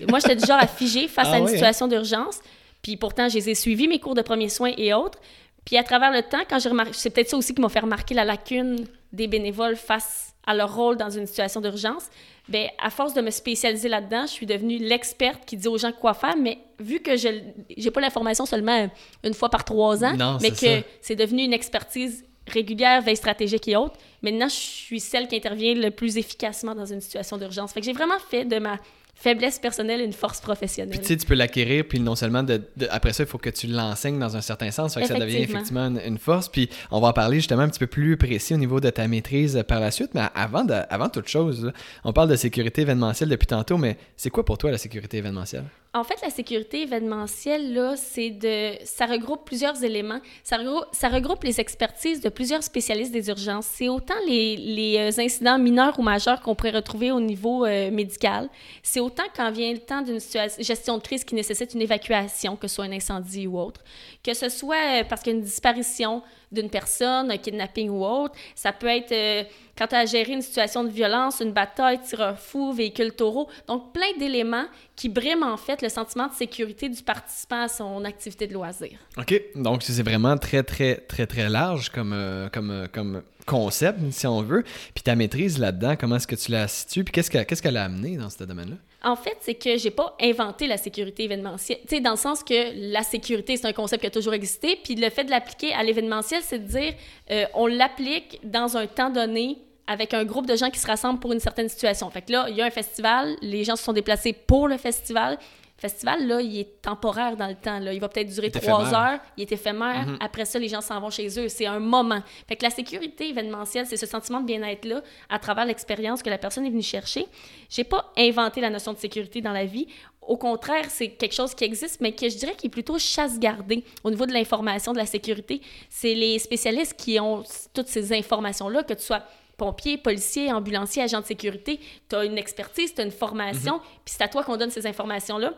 Moi, 0.08 0.18
j'étais 0.20 0.36
du 0.36 0.46
genre 0.46 0.58
à 0.60 0.66
figer 0.66 1.08
face 1.08 1.28
ah 1.30 1.34
à 1.34 1.38
une 1.38 1.44
hein? 1.44 1.48
situation 1.48 1.88
d'urgence. 1.88 2.40
Puis 2.82 2.96
pourtant, 2.96 3.28
je 3.28 3.36
les 3.36 3.50
ai 3.50 3.54
suivis, 3.54 3.88
mes 3.88 3.98
cours 3.98 4.14
de 4.14 4.22
premiers 4.22 4.48
soins 4.48 4.72
et 4.76 4.94
autres. 4.94 5.18
Puis 5.64 5.76
à 5.76 5.82
travers 5.82 6.10
le 6.10 6.22
temps, 6.22 6.40
quand 6.48 6.58
j'ai 6.58 6.68
remarqué, 6.68 6.92
c'est 6.94 7.10
peut-être 7.10 7.28
ça 7.28 7.36
aussi 7.36 7.54
qui 7.54 7.60
m'a 7.60 7.68
fait 7.68 7.80
remarquer 7.80 8.14
la 8.14 8.24
lacune 8.24 8.86
des 9.12 9.26
bénévoles 9.26 9.76
face 9.76 10.34
à 10.46 10.54
leur 10.54 10.74
rôle 10.74 10.96
dans 10.96 11.10
une 11.10 11.26
situation 11.26 11.60
d'urgence. 11.60 12.08
Bien, 12.48 12.68
à 12.82 12.90
force 12.90 13.14
de 13.14 13.20
me 13.20 13.30
spécialiser 13.30 13.88
là-dedans, 13.88 14.22
je 14.22 14.32
suis 14.32 14.46
devenue 14.46 14.78
l'experte 14.78 15.44
qui 15.46 15.56
dit 15.56 15.68
aux 15.68 15.78
gens 15.78 15.92
quoi 15.92 16.14
faire, 16.14 16.36
mais 16.36 16.58
vu 16.78 17.00
que 17.00 17.16
je 17.16 17.28
n'ai 17.28 17.90
pas 17.90 18.00
l'information 18.00 18.46
seulement 18.46 18.88
une 19.22 19.34
fois 19.34 19.50
par 19.50 19.64
trois 19.64 20.02
ans, 20.02 20.38
mais 20.40 20.50
que 20.50 20.84
c'est 21.00 21.14
devenu 21.14 21.44
une 21.44 21.52
expertise 21.52 22.24
régulière, 22.50 23.02
veille 23.02 23.16
stratégique 23.16 23.68
et 23.68 23.76
autres, 23.76 23.96
maintenant, 24.22 24.48
je 24.48 24.54
suis 24.54 25.00
celle 25.00 25.28
qui 25.28 25.36
intervient 25.36 25.74
le 25.74 25.90
plus 25.90 26.18
efficacement 26.18 26.74
dans 26.74 26.86
une 26.86 27.00
situation 27.00 27.36
d'urgence. 27.36 27.72
Fait 27.72 27.80
que 27.80 27.86
j'ai 27.86 27.92
vraiment 27.92 28.18
fait 28.18 28.44
de 28.44 28.58
ma 28.58 28.78
faiblesse 29.20 29.58
personnelle 29.58 30.00
une 30.00 30.14
force 30.14 30.40
professionnelle. 30.40 30.90
Puis 30.90 31.00
tu 31.00 31.06
sais, 31.08 31.16
tu 31.16 31.26
peux 31.26 31.34
l'acquérir, 31.34 31.84
puis 31.86 32.00
non 32.00 32.14
seulement 32.14 32.42
de, 32.42 32.62
après 32.88 33.12
ça, 33.12 33.24
il 33.24 33.28
faut 33.28 33.36
que 33.36 33.50
tu 33.50 33.66
l'enseignes 33.66 34.18
dans 34.18 34.34
un 34.34 34.40
certain 34.40 34.70
sens, 34.70 34.94
fait 34.94 35.02
que 35.02 35.08
ça 35.08 35.18
devient 35.18 35.42
effectivement 35.42 35.94
une, 35.94 36.18
force. 36.18 36.48
Puis 36.48 36.70
on 36.90 37.00
va 37.00 37.08
en 37.08 37.12
parler 37.12 37.36
justement 37.36 37.62
un 37.62 37.68
petit 37.68 37.78
peu 37.78 37.86
plus 37.86 38.16
précis 38.16 38.54
au 38.54 38.56
niveau 38.56 38.80
de 38.80 38.88
ta 38.88 39.06
maîtrise 39.08 39.62
par 39.68 39.78
la 39.78 39.90
suite. 39.90 40.12
Mais 40.14 40.22
avant, 40.34 40.64
de, 40.64 40.74
avant 40.88 41.10
toute 41.10 41.28
chose, 41.28 41.70
on 42.02 42.14
parle 42.14 42.30
de 42.30 42.36
sécurité 42.36 42.82
événementielle 42.82 43.28
depuis 43.28 43.46
tantôt, 43.46 43.76
mais 43.76 43.98
c'est 44.16 44.30
quoi 44.30 44.44
pour 44.44 44.56
toi 44.56 44.70
la 44.70 44.78
sécurité 44.78 45.18
événementielle? 45.18 45.64
En 45.92 46.04
fait, 46.04 46.22
la 46.22 46.30
sécurité 46.30 46.82
événementielle, 46.82 47.74
là, 47.74 47.96
c'est 47.96 48.30
de... 48.30 48.74
Ça 48.84 49.06
regroupe 49.06 49.44
plusieurs 49.44 49.82
éléments. 49.82 50.20
Ça 50.44 50.56
regroupe, 50.56 51.42
les 51.42 51.58
expertises 51.58 52.20
de 52.20 52.28
plusieurs 52.28 52.62
spécialistes 52.62 53.10
des 53.10 53.28
urgences. 53.28 53.66
C'est 53.66 53.88
autant 53.88 54.14
les, 54.24 54.56
les, 54.56 54.98
euh, 54.98 55.20
incidents 55.20 55.58
mineurs 55.58 55.98
ou 55.98 56.02
majeurs 56.02 56.42
qu'on 56.42 56.54
pourrait 56.54 56.70
retrouver 56.70 57.10
au 57.10 57.18
niveau 57.18 57.66
euh, 57.66 57.90
médical. 57.90 58.48
C'est 58.84 59.00
autant 59.00 59.24
quand 59.34 59.50
vient 59.50 59.72
le 59.72 59.80
temps 59.80 60.02
d'une 60.02 60.20
gestion 60.60 60.96
de 60.96 61.02
crise 61.02 61.24
qui 61.24 61.34
nécessite 61.34 61.74
une 61.74 61.82
évacuation, 61.82 62.54
que 62.54 62.68
ce 62.68 62.76
soit 62.76 62.84
un 62.84 62.92
incendie 62.92 63.48
ou 63.48 63.58
autre, 63.58 63.82
que 64.22 64.32
ce 64.32 64.48
soit 64.48 65.00
euh, 65.00 65.04
parce 65.08 65.22
qu'il 65.22 65.32
y 65.32 65.34
a 65.34 65.38
une 65.38 65.44
disparition 65.44 66.22
d'une 66.52 66.70
personne, 66.70 67.30
un 67.30 67.36
kidnapping 67.36 67.90
ou 67.90 68.04
autre. 68.04 68.34
Ça 68.54 68.72
peut 68.72 68.88
être 68.88 69.12
euh, 69.12 69.44
quand 69.78 69.86
tu 69.86 69.94
as 69.94 70.06
géré 70.06 70.32
une 70.32 70.42
situation 70.42 70.84
de 70.84 70.90
violence, 70.90 71.40
une 71.40 71.52
bataille, 71.52 72.00
tireur 72.02 72.38
fou, 72.38 72.72
véhicule 72.72 73.12
taureau. 73.12 73.48
Donc, 73.66 73.92
plein 73.92 74.12
d'éléments 74.18 74.66
qui 74.96 75.08
briment 75.08 75.44
en 75.44 75.56
fait 75.56 75.80
le 75.80 75.88
sentiment 75.88 76.26
de 76.26 76.34
sécurité 76.34 76.88
du 76.88 77.02
participant 77.02 77.62
à 77.62 77.68
son 77.68 78.04
activité 78.04 78.46
de 78.46 78.52
loisir. 78.52 78.98
OK. 79.16 79.40
Donc, 79.54 79.82
c'est 79.82 80.02
vraiment 80.02 80.36
très, 80.36 80.62
très, 80.62 80.96
très, 80.96 81.26
très 81.26 81.48
large 81.48 81.88
comme, 81.90 82.12
euh, 82.12 82.48
comme, 82.50 82.70
euh, 82.70 82.86
comme 82.92 83.22
concept, 83.46 83.98
si 84.10 84.26
on 84.26 84.42
veut. 84.42 84.64
Puis 84.94 85.02
ta 85.02 85.16
maîtrise 85.16 85.58
là-dedans, 85.58 85.96
comment 85.98 86.16
est-ce 86.16 86.26
que 86.26 86.36
tu 86.36 86.52
la 86.52 86.68
situes? 86.68 87.04
Puis 87.04 87.12
qu'est-ce 87.12 87.62
qu'elle 87.62 87.76
a 87.76 87.84
amené 87.84 88.16
dans 88.16 88.28
ce 88.28 88.44
domaine-là? 88.44 88.76
En 89.02 89.16
fait, 89.16 89.36
c'est 89.40 89.54
que 89.54 89.78
j'ai 89.78 89.90
pas 89.90 90.14
inventé 90.20 90.66
la 90.66 90.76
sécurité 90.76 91.24
événementielle. 91.24 91.78
Tu 91.82 91.96
sais, 91.96 92.00
dans 92.00 92.10
le 92.10 92.16
sens 92.16 92.44
que 92.44 92.92
la 92.92 93.02
sécurité, 93.02 93.56
c'est 93.56 93.66
un 93.66 93.72
concept 93.72 94.02
qui 94.02 94.06
a 94.06 94.10
toujours 94.10 94.34
existé. 94.34 94.78
Puis 94.82 94.94
le 94.94 95.08
fait 95.08 95.24
de 95.24 95.30
l'appliquer 95.30 95.72
à 95.72 95.82
l'événementiel, 95.82 96.42
c'est 96.42 96.58
de 96.58 96.68
dire, 96.68 96.94
euh, 97.30 97.46
on 97.54 97.66
l'applique 97.66 98.40
dans 98.44 98.76
un 98.76 98.86
temps 98.86 99.10
donné 99.10 99.58
avec 99.86 100.14
un 100.14 100.24
groupe 100.24 100.46
de 100.46 100.54
gens 100.54 100.70
qui 100.70 100.78
se 100.78 100.86
rassemblent 100.86 101.18
pour 101.18 101.32
une 101.32 101.40
certaine 101.40 101.68
situation. 101.68 102.08
Fait 102.10 102.22
que 102.22 102.30
là, 102.30 102.46
il 102.48 102.56
y 102.56 102.62
a 102.62 102.66
un 102.66 102.70
festival, 102.70 103.36
les 103.42 103.64
gens 103.64 103.74
se 103.74 103.82
sont 103.82 103.92
déplacés 103.92 104.32
pour 104.32 104.68
le 104.68 104.76
festival, 104.76 105.38
festival, 105.80 106.26
là, 106.26 106.40
il 106.40 106.58
est 106.58 106.82
temporaire 106.82 107.36
dans 107.36 107.46
le 107.46 107.54
temps. 107.54 107.78
Là. 107.78 107.92
Il 107.92 108.00
va 108.00 108.08
peut-être 108.08 108.28
durer 108.28 108.50
trois 108.50 108.94
heures. 108.94 109.18
Il 109.36 109.42
est 109.42 109.52
éphémère. 109.52 110.06
Après 110.20 110.44
ça, 110.44 110.58
les 110.58 110.68
gens 110.68 110.80
s'en 110.80 111.00
vont 111.00 111.10
chez 111.10 111.26
eux. 111.40 111.48
C'est 111.48 111.66
un 111.66 111.80
moment. 111.80 112.20
Fait 112.46 112.56
que 112.56 112.64
la 112.64 112.70
sécurité 112.70 113.30
événementielle, 113.30 113.86
c'est 113.86 113.96
ce 113.96 114.06
sentiment 114.06 114.40
de 114.40 114.46
bien-être-là 114.46 115.02
à 115.28 115.38
travers 115.38 115.64
l'expérience 115.64 116.22
que 116.22 116.30
la 116.30 116.38
personne 116.38 116.66
est 116.66 116.70
venue 116.70 116.82
chercher. 116.82 117.26
J'ai 117.68 117.84
pas 117.84 118.12
inventé 118.16 118.60
la 118.60 118.70
notion 118.70 118.92
de 118.92 118.98
sécurité 118.98 119.40
dans 119.40 119.52
la 119.52 119.64
vie. 119.64 119.86
Au 120.20 120.36
contraire, 120.36 120.84
c'est 120.88 121.08
quelque 121.08 121.34
chose 121.34 121.54
qui 121.54 121.64
existe, 121.64 122.00
mais 122.00 122.12
que 122.12 122.28
je 122.28 122.36
dirais 122.36 122.54
qui 122.56 122.66
est 122.66 122.70
plutôt 122.70 122.98
chasse-gardée 122.98 123.82
au 124.04 124.10
niveau 124.10 124.26
de 124.26 124.32
l'information 124.32 124.92
de 124.92 124.98
la 124.98 125.06
sécurité. 125.06 125.62
C'est 125.88 126.14
les 126.14 126.38
spécialistes 126.38 126.94
qui 126.94 127.18
ont 127.18 127.42
toutes 127.72 127.88
ces 127.88 128.12
informations-là, 128.12 128.82
que 128.82 128.92
tu 128.92 129.02
sois 129.02 129.22
pompier, 129.56 129.98
policier, 129.98 130.52
ambulancier, 130.52 131.02
agent 131.02 131.20
de 131.20 131.26
sécurité, 131.26 131.80
tu 132.08 132.16
as 132.16 132.24
une 132.24 132.38
expertise, 132.38 132.94
tu 132.94 133.00
as 133.00 133.04
une 133.04 133.10
formation, 133.10 133.74
mhm. 133.74 133.82
puis 134.04 134.14
c'est 134.16 134.22
à 134.22 134.28
toi 134.28 134.42
qu'on 134.42 134.56
donne 134.56 134.70
ces 134.70 134.86
informations-là 134.86 135.52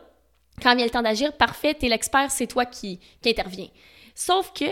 quand 0.63 0.75
vient 0.75 0.85
le 0.85 0.91
temps 0.91 1.01
d'agir, 1.01 1.33
parfait, 1.33 1.73
t'es 1.73 1.89
l'expert, 1.89 2.31
c'est 2.31 2.47
toi 2.47 2.65
qui, 2.65 2.99
qui 3.21 3.29
interviens. 3.29 3.67
Sauf 4.15 4.51
que 4.53 4.65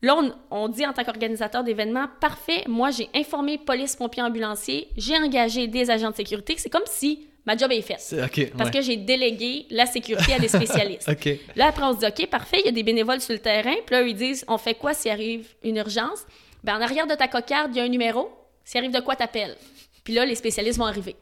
là, 0.00 0.16
on, 0.50 0.68
dit 0.68 0.86
en 0.86 0.92
tant 0.92 1.04
qu'organisateur 1.04 1.62
d'événements, 1.62 2.06
parfait, 2.20 2.64
moi 2.66 2.90
j'ai 2.90 3.08
informé 3.14 3.58
police, 3.58 3.94
pompiers, 3.94 4.22
ambulanciers, 4.22 4.88
j'ai 4.96 5.16
engagé 5.16 5.66
des 5.66 5.90
agents 5.90 6.10
de 6.10 6.16
sécurité, 6.16 6.54
c'est 6.56 6.70
comme 6.70 6.86
si 6.86 7.26
ma 7.44 7.56
job 7.56 7.70
est 7.72 7.82
faite. 7.82 8.14
parce 8.56 8.70
que 8.70 8.80
j'ai 8.80 8.96
délégué 8.96 9.66
la 9.70 9.86
sécurité 9.86 10.32
à 10.32 10.38
des 10.38 10.48
spécialistes. 10.48 11.10
Là, 11.56 11.68
après, 11.68 11.84
on 11.84 11.92
se 11.92 11.98
dit, 11.98 12.06
OK, 12.06 12.26
parfait, 12.30 12.60
il 12.60 12.66
y 12.66 12.68
a 12.68 12.72
des 12.72 12.82
bénévoles 12.82 13.20
sur 13.20 13.34
le 13.34 13.38
terrain. 13.38 13.74
Puis 13.84 13.94
là, 13.94 14.02
ils 14.02 14.14
disent, 14.14 14.44
on 14.48 14.56
fait 14.56 14.74
quoi 14.74 14.94
s'il 14.94 15.10
arrive 15.10 15.46
une 15.62 15.76
urgence? 15.76 16.24
Ben, 16.62 16.78
en 16.78 16.80
arrière 16.80 17.06
de 17.06 17.14
ta 17.14 17.28
cocarde, 17.28 17.72
il 17.74 17.78
y 17.78 17.80
a 17.80 17.84
un 17.84 17.88
numéro. 17.88 18.30
S'il 18.64 18.78
arrive 18.78 18.92
de 18.92 19.00
quoi, 19.00 19.14
t'appelles. 19.14 19.56
Puis 20.04 20.14
là, 20.14 20.24
les 20.24 20.34
spécialistes 20.34 20.78
vont 20.78 20.86
arriver. 20.86 21.16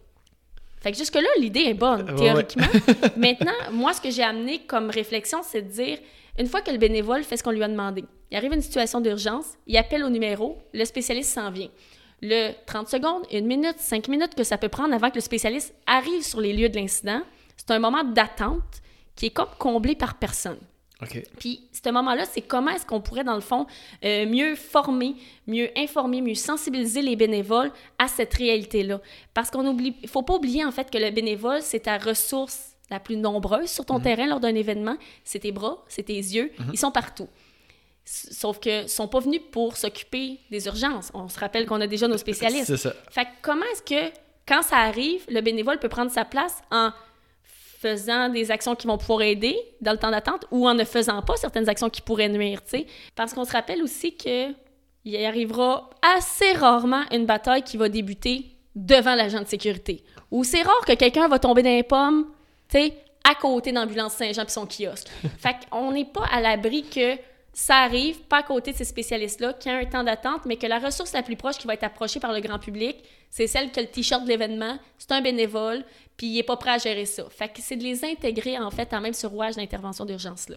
Fait 0.82 0.90
que 0.90 0.98
jusque-là, 0.98 1.28
l'idée 1.38 1.60
est 1.60 1.74
bonne, 1.74 2.14
théoriquement. 2.16 2.66
Maintenant, 3.16 3.52
moi, 3.70 3.92
ce 3.92 4.00
que 4.00 4.10
j'ai 4.10 4.22
amené 4.22 4.60
comme 4.66 4.90
réflexion, 4.90 5.40
c'est 5.42 5.62
de 5.62 5.70
dire, 5.70 5.98
une 6.38 6.46
fois 6.46 6.60
que 6.60 6.70
le 6.72 6.78
bénévole 6.78 7.22
fait 7.22 7.36
ce 7.36 7.44
qu'on 7.44 7.52
lui 7.52 7.62
a 7.62 7.68
demandé, 7.68 8.04
il 8.30 8.36
arrive 8.36 8.52
une 8.52 8.62
situation 8.62 9.00
d'urgence, 9.00 9.46
il 9.66 9.76
appelle 9.76 10.02
au 10.02 10.08
numéro, 10.08 10.58
le 10.72 10.84
spécialiste 10.84 11.32
s'en 11.32 11.50
vient. 11.50 11.68
Le 12.20 12.52
30 12.66 12.88
secondes, 12.88 13.22
une 13.30 13.46
minute, 13.46 13.78
cinq 13.78 14.08
minutes 14.08 14.34
que 14.34 14.44
ça 14.44 14.58
peut 14.58 14.68
prendre 14.68 14.94
avant 14.94 15.10
que 15.10 15.16
le 15.16 15.20
spécialiste 15.20 15.74
arrive 15.86 16.22
sur 16.22 16.40
les 16.40 16.52
lieux 16.52 16.68
de 16.68 16.76
l'incident, 16.76 17.22
c'est 17.56 17.70
un 17.70 17.78
moment 17.78 18.04
d'attente 18.04 18.82
qui 19.14 19.26
est 19.26 19.30
comme 19.30 19.48
comblé 19.58 19.94
par 19.94 20.14
personne. 20.14 20.58
Puis, 21.38 21.68
ce 21.72 21.90
moment-là, 21.90 22.24
c'est 22.24 22.42
comment 22.42 22.70
est-ce 22.70 22.86
qu'on 22.86 23.00
pourrait, 23.00 23.24
dans 23.24 23.34
le 23.34 23.40
fond, 23.40 23.66
euh, 24.04 24.26
mieux 24.26 24.54
former, 24.54 25.16
mieux 25.46 25.70
informer, 25.76 26.20
mieux 26.20 26.34
sensibiliser 26.34 27.02
les 27.02 27.16
bénévoles 27.16 27.72
à 27.98 28.08
cette 28.08 28.34
réalité-là? 28.34 29.00
Parce 29.34 29.50
qu'on 29.50 29.66
oublie, 29.66 29.96
il 30.02 30.08
faut 30.08 30.22
pas 30.22 30.34
oublier, 30.34 30.64
en 30.64 30.70
fait, 30.70 30.90
que 30.90 30.98
le 30.98 31.10
bénévole, 31.10 31.62
c'est 31.62 31.80
ta 31.80 31.98
ressource 31.98 32.72
la 32.90 33.00
plus 33.00 33.16
nombreuse 33.16 33.70
sur 33.70 33.84
ton 33.84 33.98
mhm. 33.98 34.02
terrain 34.02 34.26
lors 34.26 34.40
d'un 34.40 34.54
événement. 34.54 34.96
C'est 35.24 35.40
tes 35.40 35.52
bras, 35.52 35.82
c'est 35.88 36.04
tes 36.04 36.14
yeux, 36.14 36.52
mhm. 36.58 36.70
ils 36.74 36.78
sont 36.78 36.92
partout. 36.92 37.28
Sauf 38.04 38.58
que 38.58 38.86
sont 38.88 39.08
pas 39.08 39.20
venus 39.20 39.40
pour 39.52 39.76
s'occuper 39.76 40.40
des 40.50 40.66
urgences. 40.66 41.10
On 41.14 41.28
se 41.28 41.38
rappelle 41.38 41.66
qu'on 41.66 41.80
a 41.80 41.86
déjà 41.86 42.08
nos 42.08 42.18
spécialistes. 42.18 42.66
C'est 42.66 42.76
ça. 42.76 42.92
Fait 43.10 43.28
comment 43.42 43.64
est-ce 43.72 43.82
que, 43.82 44.12
quand 44.46 44.62
ça 44.62 44.78
arrive, 44.78 45.24
le 45.28 45.40
bénévole 45.40 45.78
peut 45.78 45.88
prendre 45.88 46.10
sa 46.10 46.24
place 46.24 46.60
en 46.72 46.90
faisant 47.82 48.28
des 48.28 48.50
actions 48.52 48.76
qui 48.76 48.86
vont 48.86 48.96
pouvoir 48.96 49.22
aider 49.22 49.58
dans 49.80 49.92
le 49.92 49.98
temps 49.98 50.12
d'attente 50.12 50.46
ou 50.52 50.68
en 50.68 50.74
ne 50.74 50.84
faisant 50.84 51.20
pas 51.20 51.36
certaines 51.36 51.68
actions 51.68 51.90
qui 51.90 52.00
pourraient 52.00 52.28
nuire, 52.28 52.62
tu 52.62 52.78
sais. 52.78 52.86
Parce 53.16 53.34
qu'on 53.34 53.44
se 53.44 53.52
rappelle 53.52 53.82
aussi 53.82 54.16
que 54.16 54.52
il 55.04 55.24
arrivera 55.26 55.90
assez 56.16 56.52
rarement 56.52 57.02
une 57.10 57.26
bataille 57.26 57.62
qui 57.62 57.76
va 57.76 57.88
débuter 57.88 58.56
devant 58.76 59.16
l'agent 59.16 59.40
de 59.40 59.48
sécurité. 59.48 60.04
Ou 60.30 60.44
c'est 60.44 60.62
rare 60.62 60.84
que 60.86 60.92
quelqu'un 60.92 61.26
va 61.26 61.40
tomber 61.40 61.62
dans 61.62 61.70
les 61.70 61.82
pommes, 61.82 62.26
tu 62.68 62.78
sais, 62.78 62.94
à 63.28 63.34
côté 63.34 63.72
d'Ambulance 63.72 64.12
Saint-Jean 64.12 64.44
puis 64.44 64.52
son 64.52 64.66
kiosque. 64.66 65.08
fait 65.38 65.56
qu'on 65.68 65.90
n'est 65.90 66.04
pas 66.04 66.24
à 66.32 66.40
l'abri 66.40 66.84
que 66.84 67.16
ça 67.52 67.76
arrive, 67.76 68.20
pas 68.22 68.38
à 68.38 68.42
côté 68.42 68.72
de 68.72 68.76
ces 68.76 68.84
spécialistes-là, 68.84 69.52
qui 69.52 69.68
a 69.68 69.76
un 69.76 69.84
temps 69.84 70.04
d'attente, 70.04 70.46
mais 70.46 70.56
que 70.56 70.66
la 70.66 70.78
ressource 70.78 71.12
la 71.12 71.22
plus 71.22 71.36
proche 71.36 71.58
qui 71.58 71.66
va 71.66 71.74
être 71.74 71.84
approchée 71.84 72.18
par 72.18 72.32
le 72.32 72.40
grand 72.40 72.58
public, 72.58 72.96
c'est 73.28 73.46
celle 73.46 73.70
qui 73.70 73.78
a 73.78 73.82
le 73.82 73.88
t-shirt 73.88 74.22
de 74.24 74.28
l'événement, 74.28 74.78
c'est 74.98 75.12
un 75.12 75.20
bénévole, 75.20 75.84
puis 76.16 76.28
il 76.28 76.34
n'est 76.36 76.42
pas 76.42 76.56
prêt 76.56 76.70
à 76.70 76.78
gérer 76.78 77.04
ça. 77.04 77.24
Fait 77.30 77.48
que 77.48 77.60
c'est 77.60 77.76
de 77.76 77.82
les 77.82 78.04
intégrer, 78.04 78.58
en 78.58 78.70
fait, 78.70 78.92
en 78.94 79.00
même 79.00 79.12
ce 79.12 79.26
rouage 79.26 79.56
d'intervention 79.56 80.04
d'urgence-là. 80.04 80.56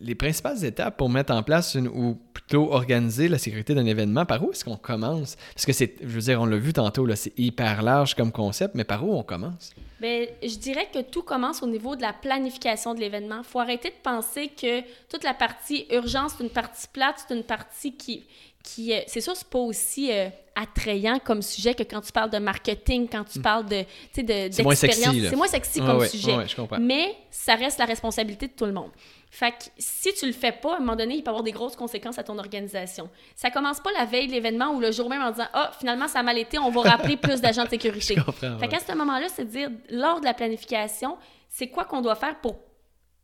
Les 0.00 0.14
principales 0.14 0.64
étapes 0.64 0.96
pour 0.96 1.10
mettre 1.10 1.32
en 1.32 1.42
place 1.42 1.74
une, 1.74 1.88
ou 1.88 2.18
plutôt 2.32 2.72
organiser 2.72 3.28
la 3.28 3.38
sécurité 3.38 3.74
d'un 3.74 3.86
événement, 3.86 4.24
par 4.24 4.42
où 4.42 4.50
est-ce 4.52 4.64
qu'on 4.64 4.76
commence? 4.76 5.36
Parce 5.54 5.66
que 5.66 5.72
c'est, 5.72 5.94
je 6.00 6.06
veux 6.06 6.20
dire, 6.20 6.40
on 6.40 6.46
l'a 6.46 6.56
vu 6.56 6.72
tantôt, 6.72 7.06
là, 7.06 7.16
c'est 7.16 7.38
hyper 7.38 7.82
large 7.82 8.14
comme 8.14 8.32
concept, 8.32 8.74
mais 8.74 8.84
par 8.84 9.06
où 9.06 9.14
on 9.14 9.22
commence? 9.22 9.72
Bien, 10.00 10.24
je 10.42 10.56
dirais 10.56 10.88
que 10.92 11.02
tout 11.02 11.22
commence 11.22 11.62
au 11.62 11.66
niveau 11.66 11.94
de 11.94 12.00
la 12.00 12.14
planification 12.14 12.94
de 12.94 13.00
l'événement. 13.00 13.38
Il 13.38 13.44
faut 13.44 13.60
arrêter 13.60 13.90
de 13.90 14.02
penser 14.02 14.48
que 14.48 14.80
toute 15.10 15.24
la 15.24 15.34
partie 15.34 15.86
urgence, 15.90 16.32
c'est 16.38 16.44
une 16.44 16.50
partie 16.50 16.86
plate, 16.90 17.16
c'est 17.28 17.34
une 17.34 17.44
partie 17.44 17.94
qui, 17.94 18.24
qui 18.62 18.94
euh, 18.94 19.00
c'est 19.06 19.20
sûr, 19.20 19.36
c'est 19.36 19.48
pas 19.48 19.58
aussi 19.58 20.10
euh, 20.10 20.28
attrayant 20.54 21.18
comme 21.18 21.42
sujet 21.42 21.74
que 21.74 21.82
quand 21.82 22.00
tu 22.00 22.12
parles 22.12 22.30
de 22.30 22.38
marketing, 22.38 23.08
quand 23.10 23.24
tu 23.24 23.38
hmm. 23.38 23.42
parles 23.42 23.66
de, 23.66 23.82
tu 23.82 23.88
sais, 24.12 24.22
de, 24.22 24.48
C'est 24.50 24.62
moins 24.62 24.74
sexy. 24.74 25.28
C'est 25.28 25.36
moins 25.36 25.46
sexy 25.46 25.80
comme 25.80 26.06
sujet. 26.06 26.36
Ouais, 26.36 26.48
je 26.48 26.56
comprends. 26.56 26.78
Mais 26.80 27.14
ça 27.30 27.54
reste 27.54 27.78
la 27.78 27.84
responsabilité 27.86 28.48
de 28.48 28.52
tout 28.52 28.66
le 28.66 28.72
monde. 28.72 28.90
Fait 29.30 29.52
que 29.52 29.64
si 29.78 30.12
tu 30.12 30.26
le 30.26 30.32
fais 30.32 30.50
pas, 30.50 30.74
à 30.74 30.76
un 30.76 30.80
moment 30.80 30.96
donné, 30.96 31.14
il 31.14 31.22
peut 31.22 31.30
avoir 31.30 31.44
des 31.44 31.52
grosses 31.52 31.76
conséquences 31.76 32.18
à 32.18 32.24
ton 32.24 32.36
organisation. 32.38 33.08
Ça 33.36 33.50
commence 33.50 33.78
pas 33.78 33.92
la 33.92 34.04
veille 34.04 34.26
de 34.26 34.32
l'événement 34.32 34.74
ou 34.74 34.80
le 34.80 34.90
jour 34.90 35.08
même 35.08 35.22
en 35.22 35.30
disant 35.30 35.46
Ah, 35.52 35.70
finalement, 35.78 36.08
ça 36.08 36.18
a 36.18 36.22
mal 36.22 36.36
été, 36.36 36.58
on 36.58 36.70
va 36.70 36.82
rappeler 36.82 37.16
plus 37.16 37.40
d'agents 37.40 37.64
de 37.64 37.70
sécurité. 37.70 38.14
Je 38.16 38.22
comprends, 38.22 38.58
fait 38.58 38.68
qu'à 38.68 38.80
ce 38.80 38.92
moment-là, 38.92 39.28
c'est 39.28 39.44
de 39.44 39.50
dire, 39.50 39.70
lors 39.90 40.20
de 40.20 40.24
la 40.24 40.34
planification, 40.34 41.16
c'est 41.48 41.68
quoi 41.68 41.84
qu'on 41.84 42.00
doit 42.00 42.16
faire 42.16 42.40
pour 42.40 42.56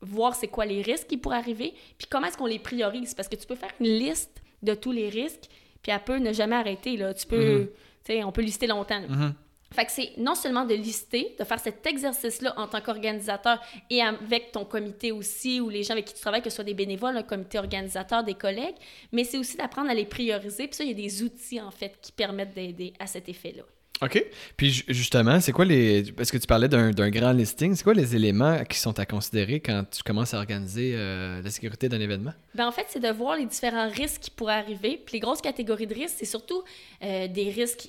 voir 0.01 0.35
c'est 0.35 0.49
quoi 0.49 0.65
les 0.65 0.83
risques 0.83 1.09
qui 1.09 1.17
pourraient 1.17 1.39
arriver, 1.39 1.75
puis 1.99 2.07
comment 2.09 2.27
est-ce 2.27 2.37
qu'on 2.37 2.47
les 2.47 2.59
priorise? 2.59 3.15
Parce 3.15 3.29
que 3.29 3.37
tu 3.37 3.47
peux 3.47 3.55
faire 3.57 3.73
une 3.81 3.87
liste 3.87 4.43
de 4.63 4.75
tous 4.75 4.93
les 4.93 5.09
risques, 5.09 5.49
puis 5.83 5.93
elle 5.93 6.05
peut 6.05 6.19
ne 6.19 6.33
jamais 6.33 6.57
arrêter. 6.57 6.97
Là. 6.97 7.15
Tu 7.15 7.27
peux, 7.27 7.73
tu 8.05 8.13
sais, 8.13 8.25
on 8.25 8.31
peut 8.31 8.43
lister 8.43 8.67
longtemps. 8.67 9.01
Mm-hmm. 9.01 9.33
Fait 9.77 9.91
c'est 9.91 10.13
non 10.17 10.35
seulement 10.35 10.65
de 10.65 10.73
lister, 10.73 11.37
de 11.39 11.45
faire 11.45 11.61
cet 11.61 11.87
exercice-là 11.87 12.55
en 12.57 12.67
tant 12.67 12.81
qu'organisateur 12.81 13.61
et 13.91 14.01
avec 14.01 14.51
ton 14.51 14.65
comité 14.65 15.13
aussi, 15.13 15.61
ou 15.61 15.69
les 15.69 15.83
gens 15.83 15.93
avec 15.93 16.07
qui 16.07 16.15
tu 16.15 16.21
travailles, 16.23 16.41
que 16.41 16.49
ce 16.49 16.57
soit 16.57 16.65
des 16.65 16.73
bénévoles, 16.73 17.15
un 17.15 17.23
comité 17.23 17.59
organisateur, 17.59 18.25
des 18.25 18.33
collègues, 18.33 18.77
mais 19.13 19.25
c'est 19.25 19.37
aussi 19.37 19.59
d'apprendre 19.59 19.91
à 19.91 19.95
les 19.95 20.07
prioriser. 20.07 20.67
Puis 20.67 20.77
ça, 20.77 20.85
il 20.85 20.89
y 20.89 20.93
a 20.93 20.95
des 20.95 21.23
outils, 21.23 21.61
en 21.61 21.71
fait, 21.71 21.99
qui 22.01 22.11
permettent 22.11 22.55
d'aider 22.55 22.95
à 22.99 23.07
cet 23.07 23.29
effet-là. 23.29 23.65
OK. 24.03 24.27
Puis 24.57 24.85
justement, 24.89 25.41
c'est 25.41 25.53
quoi 25.53 25.65
les. 25.65 26.13
Parce 26.13 26.31
que 26.31 26.37
tu 26.37 26.47
parlais 26.47 26.69
d'un 26.69 27.11
grand 27.11 27.33
listing, 27.33 27.75
c'est 27.75 27.83
quoi 27.83 27.95
les 27.95 28.15
éléments 28.15 28.63
qui 28.65 28.79
sont 28.79 28.99
à 28.99 29.07
considérer 29.07 29.61
quand 29.61 29.85
tu 29.91 30.03
commences 30.03 30.35
à 30.35 30.39
organiser 30.39 30.93
euh, 30.95 31.41
la 31.41 31.51
sécurité 31.51 31.89
d'un 31.89 32.01
événement? 32.01 32.33
Bien, 32.55 32.69
en 32.69 32.73
fait, 32.73 32.85
c'est 32.89 33.01
de 33.01 33.09
voir 33.09 33.37
les 33.37 33.47
différents 33.47 33.89
risques 33.89 34.21
qui 34.21 34.31
pourraient 34.31 34.55
arriver. 34.55 35.01
Puis 35.05 35.15
les 35.15 35.21
grosses 35.21 35.41
catégories 35.41 35.87
de 35.87 35.95
risques, 35.95 36.17
c'est 36.19 36.27
surtout 36.27 36.63
euh, 37.03 37.27
des 37.29 37.51
risques 37.51 37.89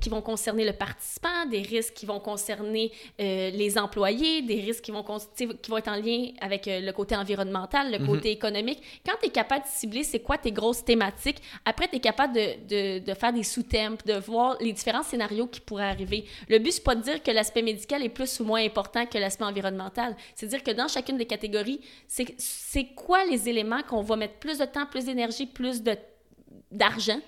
qui, 0.00 0.10
vont 0.10 0.22
concerner 0.22 0.64
le 0.64 0.72
participant, 0.72 1.46
des 1.50 1.62
risques 1.62 1.94
qui 1.94 2.06
vont 2.06 2.20
concerner 2.20 2.92
euh, 3.20 3.50
les 3.50 3.76
employés, 3.76 4.42
des 4.42 4.60
risques 4.60 4.84
qui 4.84 4.92
vont, 4.92 5.04
qui 5.36 5.46
vont 5.68 5.78
être 5.78 5.88
en 5.88 5.96
lien 5.96 6.28
avec 6.40 6.66
le 6.66 6.90
côté 6.92 7.16
environnemental, 7.16 7.90
le 7.90 7.98
mhm. 7.98 8.06
côté 8.06 8.30
économique. 8.30 8.80
Quand 9.04 9.14
tu 9.20 9.26
es 9.26 9.30
capable 9.30 9.64
de 9.64 9.68
cibler 9.68 10.04
c'est 10.04 10.20
quoi 10.20 10.38
tes 10.38 10.52
grosses 10.52 10.84
thématiques, 10.84 11.42
après, 11.64 11.88
tu 11.88 11.96
es 11.96 12.00
capable 12.00 12.34
de, 12.34 13.00
de, 13.00 13.04
de 13.04 13.14
faire 13.14 13.32
des 13.32 13.42
sous-thèmes, 13.42 13.96
de 14.06 14.14
voir 14.14 14.56
les 14.60 14.72
différents 14.72 15.02
scénarios 15.02 15.39
qui 15.46 15.60
pourrait 15.60 15.84
arriver. 15.84 16.24
Le 16.48 16.58
but, 16.58 16.72
c'est 16.72 16.84
pas 16.84 16.94
de 16.94 17.02
dire 17.02 17.22
que 17.22 17.30
l'aspect 17.30 17.62
médical 17.62 18.02
est 18.02 18.08
plus 18.08 18.40
ou 18.40 18.44
moins 18.44 18.64
important 18.64 19.06
que 19.06 19.18
l'aspect 19.18 19.44
environnemental. 19.44 20.16
C'est 20.34 20.46
dire 20.46 20.62
que 20.62 20.70
dans 20.70 20.88
chacune 20.88 21.16
des 21.16 21.26
catégories, 21.26 21.80
c'est 22.06 22.86
quoi 22.94 23.24
les 23.26 23.48
éléments 23.48 23.82
qu'on 23.82 24.02
va 24.02 24.16
mettre 24.16 24.34
plus 24.34 24.58
de 24.58 24.64
temps, 24.64 24.86
plus 24.86 25.04
d'énergie, 25.04 25.46
plus 25.46 25.82
d'argent 26.70 27.20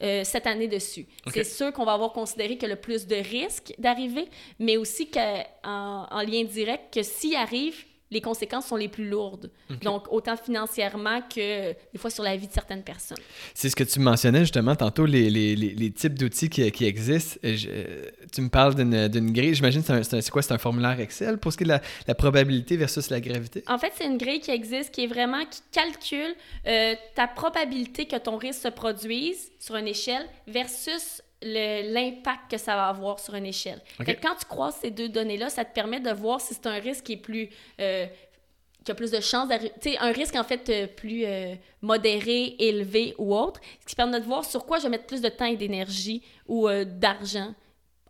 euh, 0.00 0.22
cette 0.22 0.46
année 0.46 0.68
dessus. 0.68 1.06
C'est 1.32 1.42
sûr 1.42 1.72
qu'on 1.72 1.84
va 1.84 1.94
avoir 1.94 2.12
considéré 2.12 2.56
que 2.56 2.66
le 2.66 2.76
plus 2.76 3.06
de 3.06 3.16
risques 3.16 3.74
d'arriver, 3.78 4.28
mais 4.60 4.76
aussi 4.76 5.10
qu'en 5.10 5.44
en 5.64 6.20
lien 6.22 6.44
direct, 6.44 6.94
que 6.94 7.02
s'il 7.02 7.34
arrive, 7.34 7.84
les 8.10 8.20
conséquences 8.20 8.66
sont 8.66 8.76
les 8.76 8.88
plus 8.88 9.08
lourdes. 9.08 9.50
Donc, 9.82 10.06
autant 10.10 10.36
financièrement 10.36 11.20
que 11.22 11.72
des 11.72 11.98
fois 11.98 12.10
sur 12.10 12.24
la 12.24 12.36
vie 12.36 12.46
de 12.46 12.52
certaines 12.52 12.82
personnes. 12.82 13.18
C'est 13.54 13.68
ce 13.68 13.76
que 13.76 13.84
tu 13.84 14.00
mentionnais 14.00 14.40
justement 14.40 14.74
tantôt, 14.74 15.06
les, 15.06 15.30
les, 15.30 15.54
les, 15.56 15.90
types 15.90 16.14
d'outils 16.18 16.48
qui, 16.48 16.70
qui, 16.70 16.86
existent. 16.86 17.38
tu 17.42 18.40
me 18.40 18.48
parles 18.48 18.74
d'une 18.74 19.32
grille, 19.32 19.54
j'imagine, 19.54 19.82
c'est 19.82 20.30
quoi? 20.30 20.42
C'est 20.42 20.52
un 20.52 20.58
formulaire 20.58 20.98
Excel 21.00 21.38
pour 21.38 21.52
ce 21.52 21.58
qui 21.58 21.64
est 21.64 21.66
de 21.66 21.72
la, 21.72 21.82
la 22.06 22.14
probabilité 22.14 22.76
versus 22.76 23.10
la 23.10 23.20
gravité? 23.20 23.62
En 23.66 23.78
fait, 23.78 23.92
c'est 23.96 24.06
une 24.06 24.18
grille 24.18 24.40
qui 24.40 24.50
existe, 24.50 24.90
qui 24.90 25.04
est 25.04 25.06
vraiment, 25.06 25.44
qui 25.44 25.60
calcule 25.72 26.34
euh, 26.66 26.94
ta 27.14 27.26
probabilité 27.26 28.06
que 28.06 28.16
ton 28.16 28.36
risque 28.36 28.62
se 28.62 28.68
produise 28.68 29.50
sur 29.58 29.76
une 29.76 29.88
échelle 29.88 30.26
versus 30.46 31.22
l'impact 31.42 32.50
que 32.50 32.58
ça 32.58 32.74
va 32.74 32.88
avoir 32.88 33.20
sur 33.20 33.34
une 33.34 33.46
échelle. 33.46 33.80
quand 33.98 34.34
tu 34.38 34.46
croises 34.48 34.76
ces 34.80 34.90
deux 34.90 35.08
données-là, 35.08 35.48
ça 35.48 35.64
te 35.64 35.72
permet 35.72 36.00
de 36.00 36.10
voir 36.10 36.40
si 36.40 36.54
c'est 36.54 36.66
un 36.66 36.78
risque 36.78 37.04
qui 37.04 37.14
est 37.14 37.18
plus... 37.18 37.48
Euh, 37.80 38.06
qui 38.84 38.92
a 38.92 38.94
plus 38.94 39.10
de 39.10 39.20
chances 39.20 39.48
d'arriver... 39.48 39.72
Tu 39.80 39.90
sais, 39.90 39.98
un 39.98 40.12
risque, 40.12 40.36
en 40.36 40.44
fait, 40.44 40.68
euh, 40.70 40.86
plus 40.86 41.24
euh, 41.26 41.54
modéré, 41.82 42.56
élevé 42.58 43.14
ou 43.18 43.34
autre, 43.36 43.60
ce 43.80 43.86
qui 43.86 43.94
permet 43.94 44.18
de 44.18 44.24
voir 44.24 44.44
sur 44.44 44.64
quoi 44.64 44.78
je 44.78 44.84
vais 44.84 44.88
mettre 44.88 45.06
plus 45.06 45.20
de 45.20 45.28
temps 45.28 45.44
et 45.44 45.56
d'énergie 45.56 46.22
ou 46.46 46.68
d'argent 46.86 47.54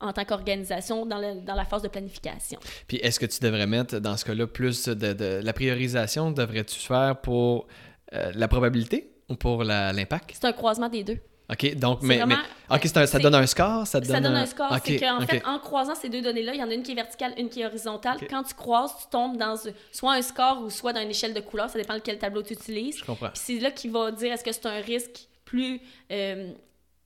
en 0.00 0.12
tant 0.12 0.24
qu'organisation 0.24 1.04
dans, 1.04 1.42
dans, 1.42 1.54
la 1.54 1.64
phase 1.64 1.82
de 1.82 1.88
planification. 1.88 2.60
Puis 2.86 2.98
est-ce 2.98 3.18
que 3.18 3.26
tu 3.26 3.40
devrais 3.40 3.66
mettre, 3.66 3.98
dans 3.98 4.16
ce 4.16 4.24
cas-là, 4.24 4.46
plus 4.46 4.84
de, 4.84 5.12
de 5.14 5.40
la 5.42 5.52
priorisation, 5.52 6.30
devrais-tu 6.30 6.78
faire 6.78 7.20
pour 7.20 7.66
la 8.12 8.46
probabilité 8.46 9.10
ou 9.28 9.34
pour 9.34 9.64
l'impact? 9.64 10.30
C'est 10.34 10.46
un 10.46 10.52
croisement 10.52 10.88
des 10.88 11.02
deux. 11.02 11.18
OK, 11.50 11.74
donc, 11.76 12.02
mais, 12.02 12.22
OK, 12.70 12.86
ça 12.86 13.18
donne 13.18 13.34
un 13.34 13.46
score? 13.46 13.86
Ça, 13.86 14.00
donne, 14.00 14.26
un... 14.26 14.44
score. 14.44 14.76
c'est 14.84 14.98
qu'en 14.98 15.20
fait, 15.20 15.42
en 15.46 15.58
croisant 15.58 15.94
ces 15.94 16.10
deux 16.10 16.20
données-là, 16.20 16.54
il 16.54 16.60
y 16.60 16.62
en 16.62 16.70
a 16.70 16.74
une 16.74 16.82
qui 16.82 16.92
est 16.92 16.96
verticale, 16.96 17.32
une 17.38 17.48
qui 17.48 17.62
est 17.62 17.66
horizontale. 17.66 18.18
Quand 18.28 18.42
tu 18.42 18.54
croises, 18.54 18.92
tu 19.00 19.10
tombes 19.10 19.36
dans 19.36 19.56
soit 19.92 20.12
un 20.12 20.22
score 20.22 20.62
ou 20.62 20.70
soit 20.70 20.92
dans 20.92 21.00
une 21.00 21.10
échelle 21.10 21.34
de 21.34 21.40
couleurs. 21.40 21.70
Ça 21.70 21.78
dépend 21.78 21.94
de 21.94 22.00
quel 22.00 22.18
tableau 22.18 22.42
tu 22.42 22.52
utilises. 22.52 22.98
Je 22.98 23.04
comprends. 23.04 23.30
Puis 23.30 23.40
c'est 23.42 23.58
là 23.58 23.70
qu'il 23.70 23.90
va 23.90 24.10
dire 24.12 24.32
est-ce 24.32 24.44
que 24.44 24.52
c'est 24.52 24.66
un 24.66 24.80
risque 24.80 25.28
plus... 25.44 25.80
Euh, 26.12 26.52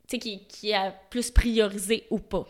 tu 0.08 0.16
sais, 0.16 0.18
qui, 0.18 0.46
qui 0.46 0.70
est 0.70 0.92
plus 1.10 1.30
priorisé 1.30 2.06
ou 2.10 2.18
pas. 2.18 2.44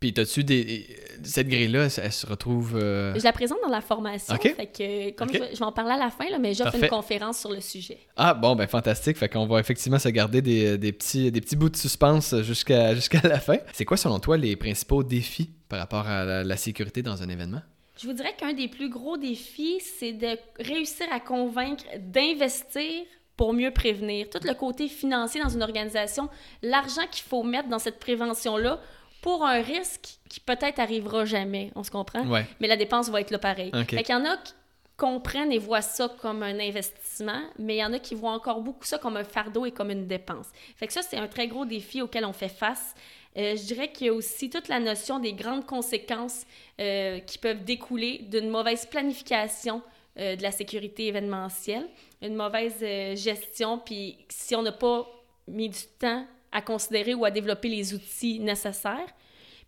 Puis, 0.00 0.12
as-tu 0.16 0.44
des. 0.44 0.86
Cette 1.22 1.48
grille-là, 1.48 1.88
elle 2.02 2.12
se 2.12 2.26
retrouve. 2.26 2.76
Euh, 2.76 3.14
je 3.16 3.24
la 3.24 3.32
présente 3.32 3.58
dans 3.62 3.70
la 3.70 3.80
formation. 3.80 4.36
Fait 4.36 4.66
que, 4.66 5.10
comme 5.12 5.32
je, 5.32 5.38
vais 5.38 5.62
en 5.62 5.72
parler 5.72 5.92
à 5.92 5.98
la 5.98 6.10
fin, 6.10 6.28
là, 6.28 6.38
mais 6.38 6.52
j'offre 6.52 6.76
une 6.76 6.88
conférence 6.88 7.38
sur 7.38 7.50
le 7.50 7.60
sujet. 7.60 7.98
Ah, 8.16 8.34
bon, 8.34 8.54
ben 8.54 8.66
fantastique. 8.66 9.16
Fait 9.16 9.28
qu'on 9.28 9.46
va 9.46 9.60
effectivement 9.60 9.98
se 9.98 10.08
garder 10.08 10.42
des, 10.42 10.76
des, 10.76 10.92
petits, 10.92 11.32
des 11.32 11.40
petits 11.40 11.56
bouts 11.56 11.70
de 11.70 11.76
suspense 11.76 12.34
jusqu'à 12.42 12.94
jusqu'à 12.94 13.20
la 13.26 13.40
fin. 13.40 13.56
C'est 13.72 13.84
quoi, 13.84 13.96
selon 13.96 14.18
toi, 14.18 14.36
les 14.36 14.56
principaux 14.56 15.02
défis 15.02 15.50
par 15.68 15.78
rapport 15.78 16.06
à 16.06 16.44
la, 16.44 16.56
sécurité 16.56 17.02
dans 17.02 17.22
un 17.22 17.28
événement? 17.28 17.62
Je 18.00 18.06
vous 18.06 18.12
dirais 18.12 18.34
qu'un 18.36 18.52
des 18.52 18.68
plus 18.68 18.90
gros 18.90 19.16
défis, 19.16 19.80
c'est 19.80 20.12
de 20.12 20.38
réussir 20.58 21.06
à 21.12 21.20
convaincre 21.20 21.84
d'investir 21.98 23.04
pour 23.36 23.52
mieux 23.52 23.70
prévenir. 23.70 24.28
Tout 24.30 24.40
le 24.42 24.54
côté 24.54 24.88
financier 24.88 25.42
dans 25.42 25.48
une 25.48 25.62
organisation, 25.62 26.28
l'argent 26.62 27.02
qu'il 27.10 27.24
faut 27.24 27.42
mettre 27.42 27.68
dans 27.68 27.78
cette 27.78 27.98
prévention-là 27.98 28.80
pour 29.26 29.44
un 29.44 29.60
risque 29.60 30.20
qui 30.28 30.38
peut-être 30.38 30.78
arrivera 30.78 31.24
jamais, 31.24 31.72
on 31.74 31.82
se 31.82 31.90
comprend? 31.90 32.24
Mais 32.60 32.68
la 32.68 32.76
dépense 32.76 33.08
va 33.08 33.20
être 33.20 33.32
là 33.32 33.40
pareil. 33.40 33.72
Fait 33.90 34.04
qu'il 34.04 34.14
y 34.14 34.14
en 34.14 34.24
a 34.24 34.36
qui 34.36 34.52
comprennent 34.96 35.50
et 35.50 35.58
voient 35.58 35.82
ça 35.82 36.08
comme 36.20 36.44
un 36.44 36.60
investissement, 36.60 37.40
mais 37.58 37.74
il 37.74 37.78
y 37.80 37.84
en 37.84 37.92
a 37.92 37.98
qui 37.98 38.14
voient 38.14 38.30
encore 38.30 38.60
beaucoup 38.60 38.84
ça 38.84 38.98
comme 38.98 39.16
un 39.16 39.24
fardeau 39.24 39.66
et 39.66 39.72
comme 39.72 39.90
une 39.90 40.06
dépense. 40.06 40.46
Fait 40.76 40.86
que 40.86 40.92
ça, 40.92 41.02
c'est 41.02 41.16
un 41.16 41.26
très 41.26 41.48
gros 41.48 41.64
défi 41.64 42.02
auquel 42.02 42.24
on 42.24 42.32
fait 42.32 42.48
face. 42.48 42.94
Euh, 43.36 43.56
je 43.56 43.64
dirais 43.64 43.90
qu'il 43.90 44.06
y 44.06 44.10
a 44.10 44.12
aussi 44.12 44.48
toute 44.48 44.68
la 44.68 44.78
notion 44.78 45.18
des 45.18 45.32
grandes 45.32 45.66
conséquences 45.66 46.46
euh, 46.80 47.18
qui 47.18 47.38
peuvent 47.38 47.64
découler 47.64 48.18
d'une 48.30 48.48
mauvaise 48.48 48.86
planification 48.86 49.82
euh, 50.20 50.36
de 50.36 50.42
la 50.44 50.52
sécurité 50.52 51.08
événementielle, 51.08 51.88
une 52.22 52.36
mauvaise 52.36 52.78
gestion, 53.16 53.80
puis 53.80 54.18
si 54.28 54.54
on 54.54 54.62
n'a 54.62 54.70
pas 54.70 55.04
mis 55.48 55.68
du 55.68 55.82
temps 55.98 56.24
à 56.56 56.62
considérer 56.62 57.12
ou 57.14 57.26
à 57.26 57.30
développer 57.30 57.68
les 57.68 57.92
outils 57.92 58.40
nécessaires. 58.40 59.12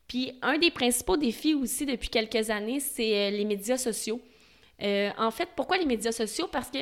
Puis 0.08 0.32
un 0.40 0.56
des 0.56 0.70
principaux 0.70 1.18
défis 1.18 1.54
aussi 1.54 1.84
depuis 1.84 2.08
quelques 2.08 2.48
années, 2.48 2.80
c'est 2.80 3.28
euh, 3.28 3.30
les 3.30 3.44
médias 3.44 3.76
sociaux. 3.76 4.22
Euh, 4.82 5.10
en 5.18 5.30
fait, 5.30 5.50
pourquoi 5.54 5.76
les 5.76 5.84
médias 5.84 6.12
sociaux? 6.12 6.48
Parce 6.50 6.70
que 6.70 6.78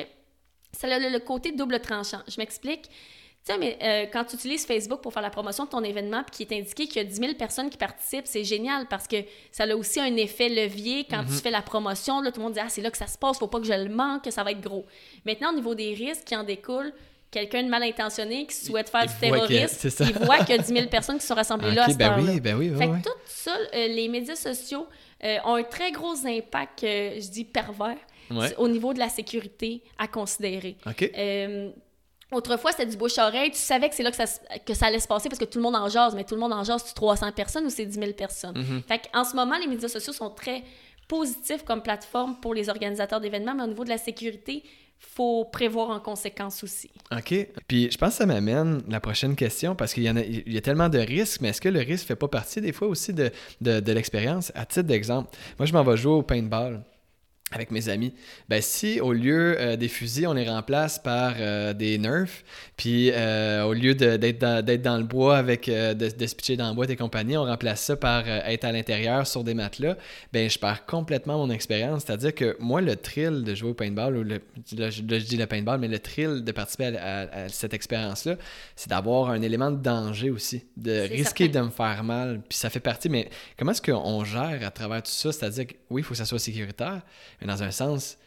ça 0.71 0.87
a 0.87 0.97
le, 0.97 1.19
côté 1.19 1.51
double 1.51 1.81
tranchant. 1.81 2.21
Je 2.25 2.37
m'explique. 2.37 2.83
Tu 2.83 3.53
sais, 3.53 3.57
mais 3.57 3.77
euh, 3.81 4.05
quand 4.11 4.23
tu 4.23 4.35
utilises 4.37 4.65
Facebook 4.65 5.01
pour 5.01 5.11
faire 5.11 5.21
la 5.21 5.29
promotion 5.29 5.65
de 5.65 5.69
ton 5.69 5.83
événement, 5.83 6.23
puis 6.23 6.45
qui 6.45 6.53
est 6.53 6.57
indiqué 6.57 6.87
qu'il 6.87 6.97
y 6.97 7.05
a 7.05 7.09
10 7.09 7.15
000 7.15 7.33
personnes 7.33 7.69
qui 7.69 7.77
participent, 7.77 8.27
c'est 8.27 8.45
génial 8.45 8.87
parce 8.87 9.07
que 9.07 9.17
ça 9.51 9.65
a 9.65 9.75
aussi 9.75 9.99
un 9.99 10.15
effet 10.15 10.47
levier. 10.47 11.05
Quand 11.09 11.25
tu 11.25 11.33
fais 11.33 11.51
la 11.51 11.61
promotion, 11.61 12.21
là, 12.21 12.31
tout 12.31 12.39
le 12.39 12.45
monde 12.45 12.53
dit 12.53 12.61
Ah, 12.61 12.69
c'est 12.69 12.81
là 12.81 12.91
que 12.91 12.97
ça 12.97 13.07
se 13.07 13.17
passe, 13.17 13.39
faut 13.39 13.47
pas 13.47 13.59
que 13.59 13.65
je 13.65 13.73
le 13.73 13.89
manque, 13.89 14.23
que 14.23 14.31
ça 14.31 14.43
va 14.43 14.51
être 14.51 14.61
gros. 14.61 14.85
Maintenant, 15.25 15.51
au 15.51 15.55
niveau 15.55 15.75
des 15.75 15.93
risques 15.93 16.23
qui 16.23 16.35
en 16.35 16.45
découlent, 16.45 16.93
quelqu'un 17.31 17.63
de 17.63 17.69
mal 17.69 17.83
intentionné 17.83 18.45
qui 18.47 18.55
souhaite 18.55 18.89
faire 18.89 19.03
Il 19.05 19.09
du 19.11 19.19
terrorisme, 19.19 19.89
il 20.01 20.25
voit 20.25 20.39
qu'il 20.39 20.55
y 20.55 20.59
a 20.59 20.61
10 20.61 20.67
000 20.73 20.87
personnes 20.87 21.17
qui 21.19 21.25
sont 21.25 21.35
rassemblées 21.35 21.71
là 21.71 21.83
à 21.85 21.87
cette 21.89 21.97
ben 21.97 22.11
heure-là. 22.11 22.31
oui, 22.33 22.39
ben 22.39 22.55
oui, 22.57 22.69
ouais, 22.69 22.77
Fait 22.77 22.87
que 22.87 23.03
tout 23.03 23.15
ça, 23.25 23.55
euh, 23.73 23.87
les 23.87 24.07
médias 24.07 24.35
sociaux 24.35 24.87
euh, 25.23 25.37
ont 25.45 25.55
un 25.55 25.63
très 25.63 25.91
gros 25.91 26.15
impact, 26.25 26.83
euh, 26.83 27.11
je 27.19 27.29
dis 27.29 27.43
pervers, 27.45 27.97
Ouais. 28.29 28.53
au 28.57 28.67
niveau 28.67 28.93
de 28.93 28.99
la 28.99 29.07
sécurité 29.07 29.81
à 29.97 30.07
considérer. 30.07 30.75
OK. 30.85 31.09
Autrefois, 32.29 32.71
c'était 32.71 32.85
du 32.85 32.97
bouche-oreille. 32.97 33.51
Tu 33.51 33.57
savais 33.57 33.87
que 33.87 33.95
c'est 33.95 34.03
là 34.03 34.11
que 34.11 34.17
ça, 34.17 34.25
que 34.65 34.73
ça 34.73 34.87
allait 34.87 34.99
se 34.99 35.07
passer 35.07 35.29
parce 35.29 35.39
que 35.39 35.45
tout 35.45 35.59
le 35.59 35.63
monde 35.63 35.77
en 35.77 35.87
jase. 35.87 36.13
Mais 36.13 36.25
tout 36.25 36.35
le 36.35 36.41
monde 36.41 36.51
en 36.51 36.61
jase, 36.65 36.83
c'est 36.85 36.93
300 36.93 37.31
personnes 37.31 37.65
ou 37.65 37.69
c'est 37.69 37.85
10 37.85 37.97
000 37.97 38.11
personnes? 38.13 38.57
Mhm. 38.57 38.83
Fait 38.85 39.01
en 39.13 39.23
ce 39.23 39.33
moment, 39.33 39.57
les 39.57 39.67
médias 39.67 39.87
sociaux 39.87 40.11
sont 40.11 40.29
très 40.29 40.61
positifs 41.07 41.63
comme 41.63 41.81
plateforme 41.81 42.35
pour 42.41 42.53
les 42.53 42.67
organisateurs 42.67 43.21
d'événements, 43.21 43.55
mais 43.55 43.63
au 43.63 43.67
niveau 43.67 43.85
de 43.85 43.89
la 43.89 43.97
sécurité, 43.97 44.61
faut 44.99 45.45
prévoir 45.45 45.89
en 45.89 45.99
conséquence 45.99 46.63
aussi. 46.63 46.89
OK. 47.11 47.33
Puis 47.67 47.89
je 47.91 47.97
pense 47.97 48.09
que 48.11 48.15
ça 48.15 48.25
m'amène 48.25 48.81
la 48.87 48.99
prochaine 48.99 49.35
question 49.35 49.75
parce 49.75 49.93
qu'il 49.93 50.03
y, 50.03 50.09
en 50.09 50.15
a, 50.17 50.21
il 50.21 50.51
y 50.51 50.57
a 50.57 50.61
tellement 50.61 50.89
de 50.89 50.99
risques, 50.99 51.41
mais 51.41 51.49
est-ce 51.49 51.61
que 51.61 51.69
le 51.69 51.79
risque 51.79 52.07
fait 52.07 52.15
pas 52.15 52.27
partie 52.27 52.61
des 52.61 52.71
fois 52.71 52.87
aussi 52.87 53.13
de, 53.13 53.31
de, 53.61 53.79
de 53.79 53.91
l'expérience? 53.91 54.51
À 54.55 54.65
titre 54.65 54.87
d'exemple, 54.87 55.29
moi 55.57 55.65
je 55.65 55.73
m'en 55.73 55.83
vais 55.83 55.97
jouer 55.97 56.13
au 56.13 56.23
paintball 56.23 56.83
avec 57.53 57.71
mes 57.71 57.87
amis. 57.87 58.13
Ben 58.49 58.61
si 58.61 58.99
au 58.99 59.13
lieu 59.13 59.55
euh, 59.57 59.77
des 59.77 59.87
fusils, 59.87 60.27
on 60.27 60.33
les 60.33 60.49
remplace 60.49 60.99
par 60.99 61.33
euh, 61.39 61.71
des 61.71 61.97
nerfs, 61.97 62.43
puis 62.75 63.09
euh, 63.13 63.63
au 63.63 63.71
lieu 63.71 63.95
d'être 63.95 64.39
dans, 64.39 64.61
dans 64.81 64.97
le 64.97 65.05
bois 65.05 65.37
avec 65.37 65.67
de, 65.67 65.93
de 65.93 66.27
se 66.27 66.35
pitcher 66.35 66.57
dans 66.57 66.67
le 66.67 66.75
bois 66.75 66.85
et 66.89 66.95
compagnie, 66.97 67.37
on 67.37 67.45
remplace 67.45 67.81
ça 67.83 67.95
par 67.95 68.27
être 68.27 68.65
à 68.65 68.73
l'intérieur 68.73 69.25
sur 69.25 69.45
des 69.45 69.53
matelas, 69.53 69.95
ben 70.33 70.49
je 70.49 70.59
perds 70.59 70.85
complètement 70.85 71.37
mon 71.37 71.49
expérience. 71.49 72.03
C'est-à-dire 72.05 72.35
que 72.35 72.57
moi, 72.59 72.81
le 72.81 72.97
thrill 72.97 73.43
de 73.45 73.55
jouer 73.55 73.69
au 73.69 73.73
paintball, 73.73 74.17
ou 74.17 74.23
le, 74.23 74.41
là, 74.77 74.89
je, 74.89 75.01
là, 75.03 75.17
je 75.17 75.23
dis 75.25 75.37
le 75.37 75.45
paintball, 75.45 75.79
mais 75.79 75.87
le 75.87 75.99
thrill 75.99 76.43
de 76.43 76.51
participer 76.51 76.97
à, 76.97 77.19
à- 77.21 77.43
à 77.45 77.49
cette 77.49 77.73
expérience-là, 77.73 78.35
c'est 78.75 78.89
d'avoir 78.89 79.29
un 79.29 79.41
élément 79.41 79.71
de 79.71 79.81
danger 79.81 80.31
aussi, 80.31 80.65
de 80.75 80.99
risquer 80.99 81.45
certain. 81.45 81.61
de 81.61 81.65
me 81.67 81.71
faire 81.71 82.03
mal. 82.03 82.41
Puis 82.49 82.57
ça 82.57 82.69
fait 82.69 82.81
partie, 82.81 83.07
mais 83.07 83.29
comment 83.57 83.71
est-ce 83.71 83.81
qu'on 83.81 84.25
gère 84.25 84.59
à 84.65 84.71
travers 84.71 85.01
tout 85.01 85.11
ça? 85.11 85.31
C'est-à-dire 85.31 85.67
que 85.67 85.73
oui, 85.89 86.01
il 86.01 86.03
faut 86.03 86.11
que 86.11 86.17
ça 86.17 86.25
soit 86.25 86.39
sécuritaire, 86.39 87.01
mais 87.39 87.47
dans 87.47 87.63
un 87.63 87.71
sens, 87.71 88.17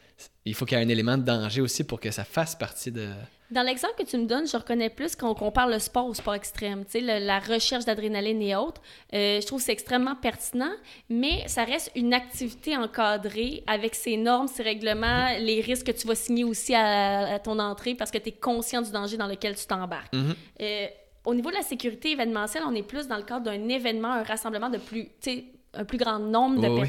il 0.45 0.55
faut 0.55 0.65
qu'il 0.65 0.79
y 0.79 0.81
ait 0.81 0.85
un 0.85 0.89
élément 0.89 1.17
de 1.17 1.23
danger 1.23 1.61
aussi 1.61 1.85
pour 1.85 2.01
que 2.01 2.11
ça 2.11 2.25
fasse 2.25 2.55
partie 2.55 2.91
de... 2.91 3.09
Dans 3.51 3.63
l'exemple 3.63 3.95
que 3.99 4.05
tu 4.05 4.17
me 4.17 4.27
donnes, 4.27 4.47
je 4.47 4.57
reconnais 4.57 4.91
plus 4.91 5.17
qu'on 5.17 5.35
compare 5.35 5.67
le 5.67 5.81
sport 5.81 6.07
au 6.07 6.15
sport 6.15 6.35
extrême, 6.35 6.85
tu 6.85 7.05
sais, 7.05 7.21
la 7.21 7.41
recherche 7.41 7.85
d'adrénaline 7.85 8.41
et 8.43 8.55
autres. 8.55 8.81
Euh, 9.13 9.41
je 9.41 9.47
trouve 9.47 9.59
que 9.59 9.65
c'est 9.65 9.73
extrêmement 9.73 10.15
pertinent, 10.15 10.71
mais 11.09 11.43
ça 11.49 11.65
reste 11.65 11.91
une 11.97 12.15
activité 12.15 12.77
encadrée 12.77 13.65
avec 13.67 13.97
ses 13.97 14.17
normes, 14.17 14.47
ses 14.47 14.63
règlements, 14.63 15.31
les 15.41 15.61
risques 15.61 15.87
que 15.87 15.93
tu 15.93 16.07
vas 16.07 16.15
signer 16.15 16.45
aussi 16.45 16.75
à, 16.75 17.35
à 17.35 17.39
ton 17.41 17.59
entrée 17.59 17.97
parce 17.97 18.13
que 18.13 18.19
tu 18.19 18.29
es 18.29 18.33
conscient 18.33 18.83
du 18.83 18.93
danger 18.93 19.17
dans 19.17 19.27
lequel 19.27 19.57
tu 19.57 19.67
t'embarques. 19.67 20.13
Mhm. 20.13 20.35
Euh, 20.61 20.87
au 21.25 21.35
niveau 21.35 21.51
de 21.51 21.57
la 21.57 21.63
sécurité 21.63 22.13
événementielle, 22.13 22.63
on 22.67 22.75
est 22.75 22.83
plus 22.83 23.09
dans 23.09 23.17
le 23.17 23.25
cadre 23.25 23.45
d'un 23.45 23.69
événement, 23.69 24.13
un 24.13 24.23
rassemblement 24.23 24.71
de 24.71 24.79
plus, 24.79 25.07
tu 25.07 25.11
sais, 25.23 25.45
un 25.75 25.85
plus 25.85 25.99
grand 25.99 26.19
nombre 26.19 26.61
de 26.61 26.69
oui. 26.69 26.89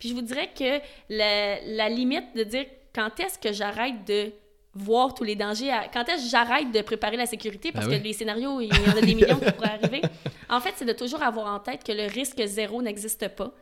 Puis 0.00 0.08
je 0.08 0.14
vous 0.14 0.22
dirais 0.22 0.50
que 0.58 0.80
la, 1.08 1.60
la 1.64 1.88
limite 1.88 2.34
de 2.34 2.42
dire 2.42 2.64
quand 2.92 3.20
est-ce 3.20 3.38
que 3.38 3.52
j'arrête 3.52 4.04
de 4.04 4.32
voir 4.74 5.14
tous 5.14 5.24
les 5.24 5.36
dangers, 5.36 5.70
à- 5.70 5.86
quand 5.88 6.08
est-ce 6.08 6.24
que 6.24 6.30
j'arrête 6.30 6.72
de 6.72 6.80
préparer 6.80 7.16
la 7.16 7.26
sécurité, 7.26 7.70
parce 7.70 7.86
Ben 7.86 7.92
oui. 7.94 7.98
que 8.00 8.04
les 8.04 8.12
scénarios, 8.12 8.60
il 8.60 8.68
y 8.68 8.88
en 8.90 8.96
a 8.96 9.00
des 9.00 9.14
millions 9.14 9.38
qui 9.38 9.50
pourraient 9.52 9.78
arriver. 9.82 10.02
En 10.48 10.60
fait, 10.60 10.72
c'est 10.76 10.84
de 10.84 10.92
toujours 10.92 11.22
avoir 11.22 11.46
en 11.54 11.60
tête 11.60 11.84
que 11.84 11.92
le 11.92 12.06
risque 12.06 12.40
zéro 12.46 12.82
n'existe 12.82 13.28
pas. 13.28 13.52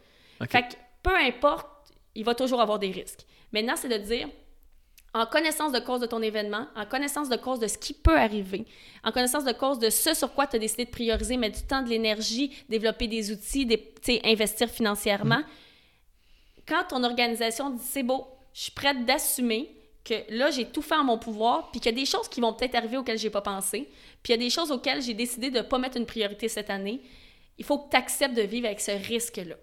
Fait 0.51 0.63
que 0.63 0.75
peu 1.03 1.15
importe, 1.17 1.67
il 2.15 2.25
va 2.25 2.35
toujours 2.35 2.61
avoir 2.61 2.79
des 2.79 2.91
risques. 2.91 3.21
Maintenant, 3.53 3.75
c'est 3.77 3.89
de 3.89 3.97
dire, 3.99 4.29
en 5.15 5.25
connaissance 5.27 5.73
de 5.73 5.79
cause 5.81 6.01
de 6.01 6.07
ton 6.07 6.21
événement, 6.21 6.67
en 6.77 6.85
connaissance 6.85 7.29
de 7.31 7.37
cause 7.37 7.59
de 7.59 7.67
ce 7.67 7.79
qui 7.79 7.95
peut 7.95 8.17
arriver, 8.19 8.67
en 9.03 9.11
connaissance 9.11 9.45
de 9.45 9.53
cause 9.53 9.79
de 9.79 9.89
ce 9.91 10.13
sur 10.15 10.33
quoi 10.35 10.47
tu 10.47 10.57
as 10.57 10.59
décidé 10.59 10.85
de 10.85 10.91
prioriser, 10.91 11.37
mettre 11.39 11.59
du 11.61 11.67
temps, 11.67 11.83
de 11.83 11.89
l'énergie, 11.89 12.53
développer 12.69 13.09
des 13.09 13.33
outils, 13.33 13.65
des, 13.65 13.93
investir 14.25 14.69
financièrement, 14.69 15.41
quand 16.69 16.85
ton 16.89 17.03
organisation 17.03 17.71
dit 17.71 17.83
c'est 17.83 18.03
beau, 18.03 18.27
je 18.53 18.63
suis 18.63 18.73
prête 18.73 19.05
d'assumer 19.05 19.75
que 20.05 20.15
là, 20.31 20.51
j'ai 20.51 20.67
tout 20.67 20.83
fait 20.83 20.95
en 20.95 21.05
mon 21.05 21.19
pouvoir, 21.19 21.71
puis 21.71 21.81
qu'il 21.81 21.93
y 21.93 21.95
a 21.95 21.99
des 21.99 22.07
choses 22.07 22.29
qui 22.29 22.41
vont 22.41 22.53
peut-être 22.53 22.75
arriver 22.75 22.97
auxquelles 22.97 23.19
j'ai 23.19 23.31
pas 23.31 23.41
pensé, 23.41 23.89
puis 24.23 24.33
il 24.33 24.37
y 24.37 24.39
a 24.39 24.39
des 24.39 24.51
choses 24.51 24.71
auxquelles 24.71 25.03
j'ai 25.03 25.15
décidé 25.15 25.51
de 25.51 25.59
ne 25.59 25.63
pas 25.63 25.79
mettre 25.79 25.97
une 25.97 26.07
priorité 26.07 26.49
cette 26.49 26.71
année, 26.71 27.01
il 27.59 27.65
faut 27.65 27.79
que 27.79 27.91
tu 27.91 27.97
acceptes 27.97 28.35
de 28.35 28.43
vivre 28.43 28.67
avec 28.67 28.81
ce 28.81 28.93
risque-là. 28.93 29.57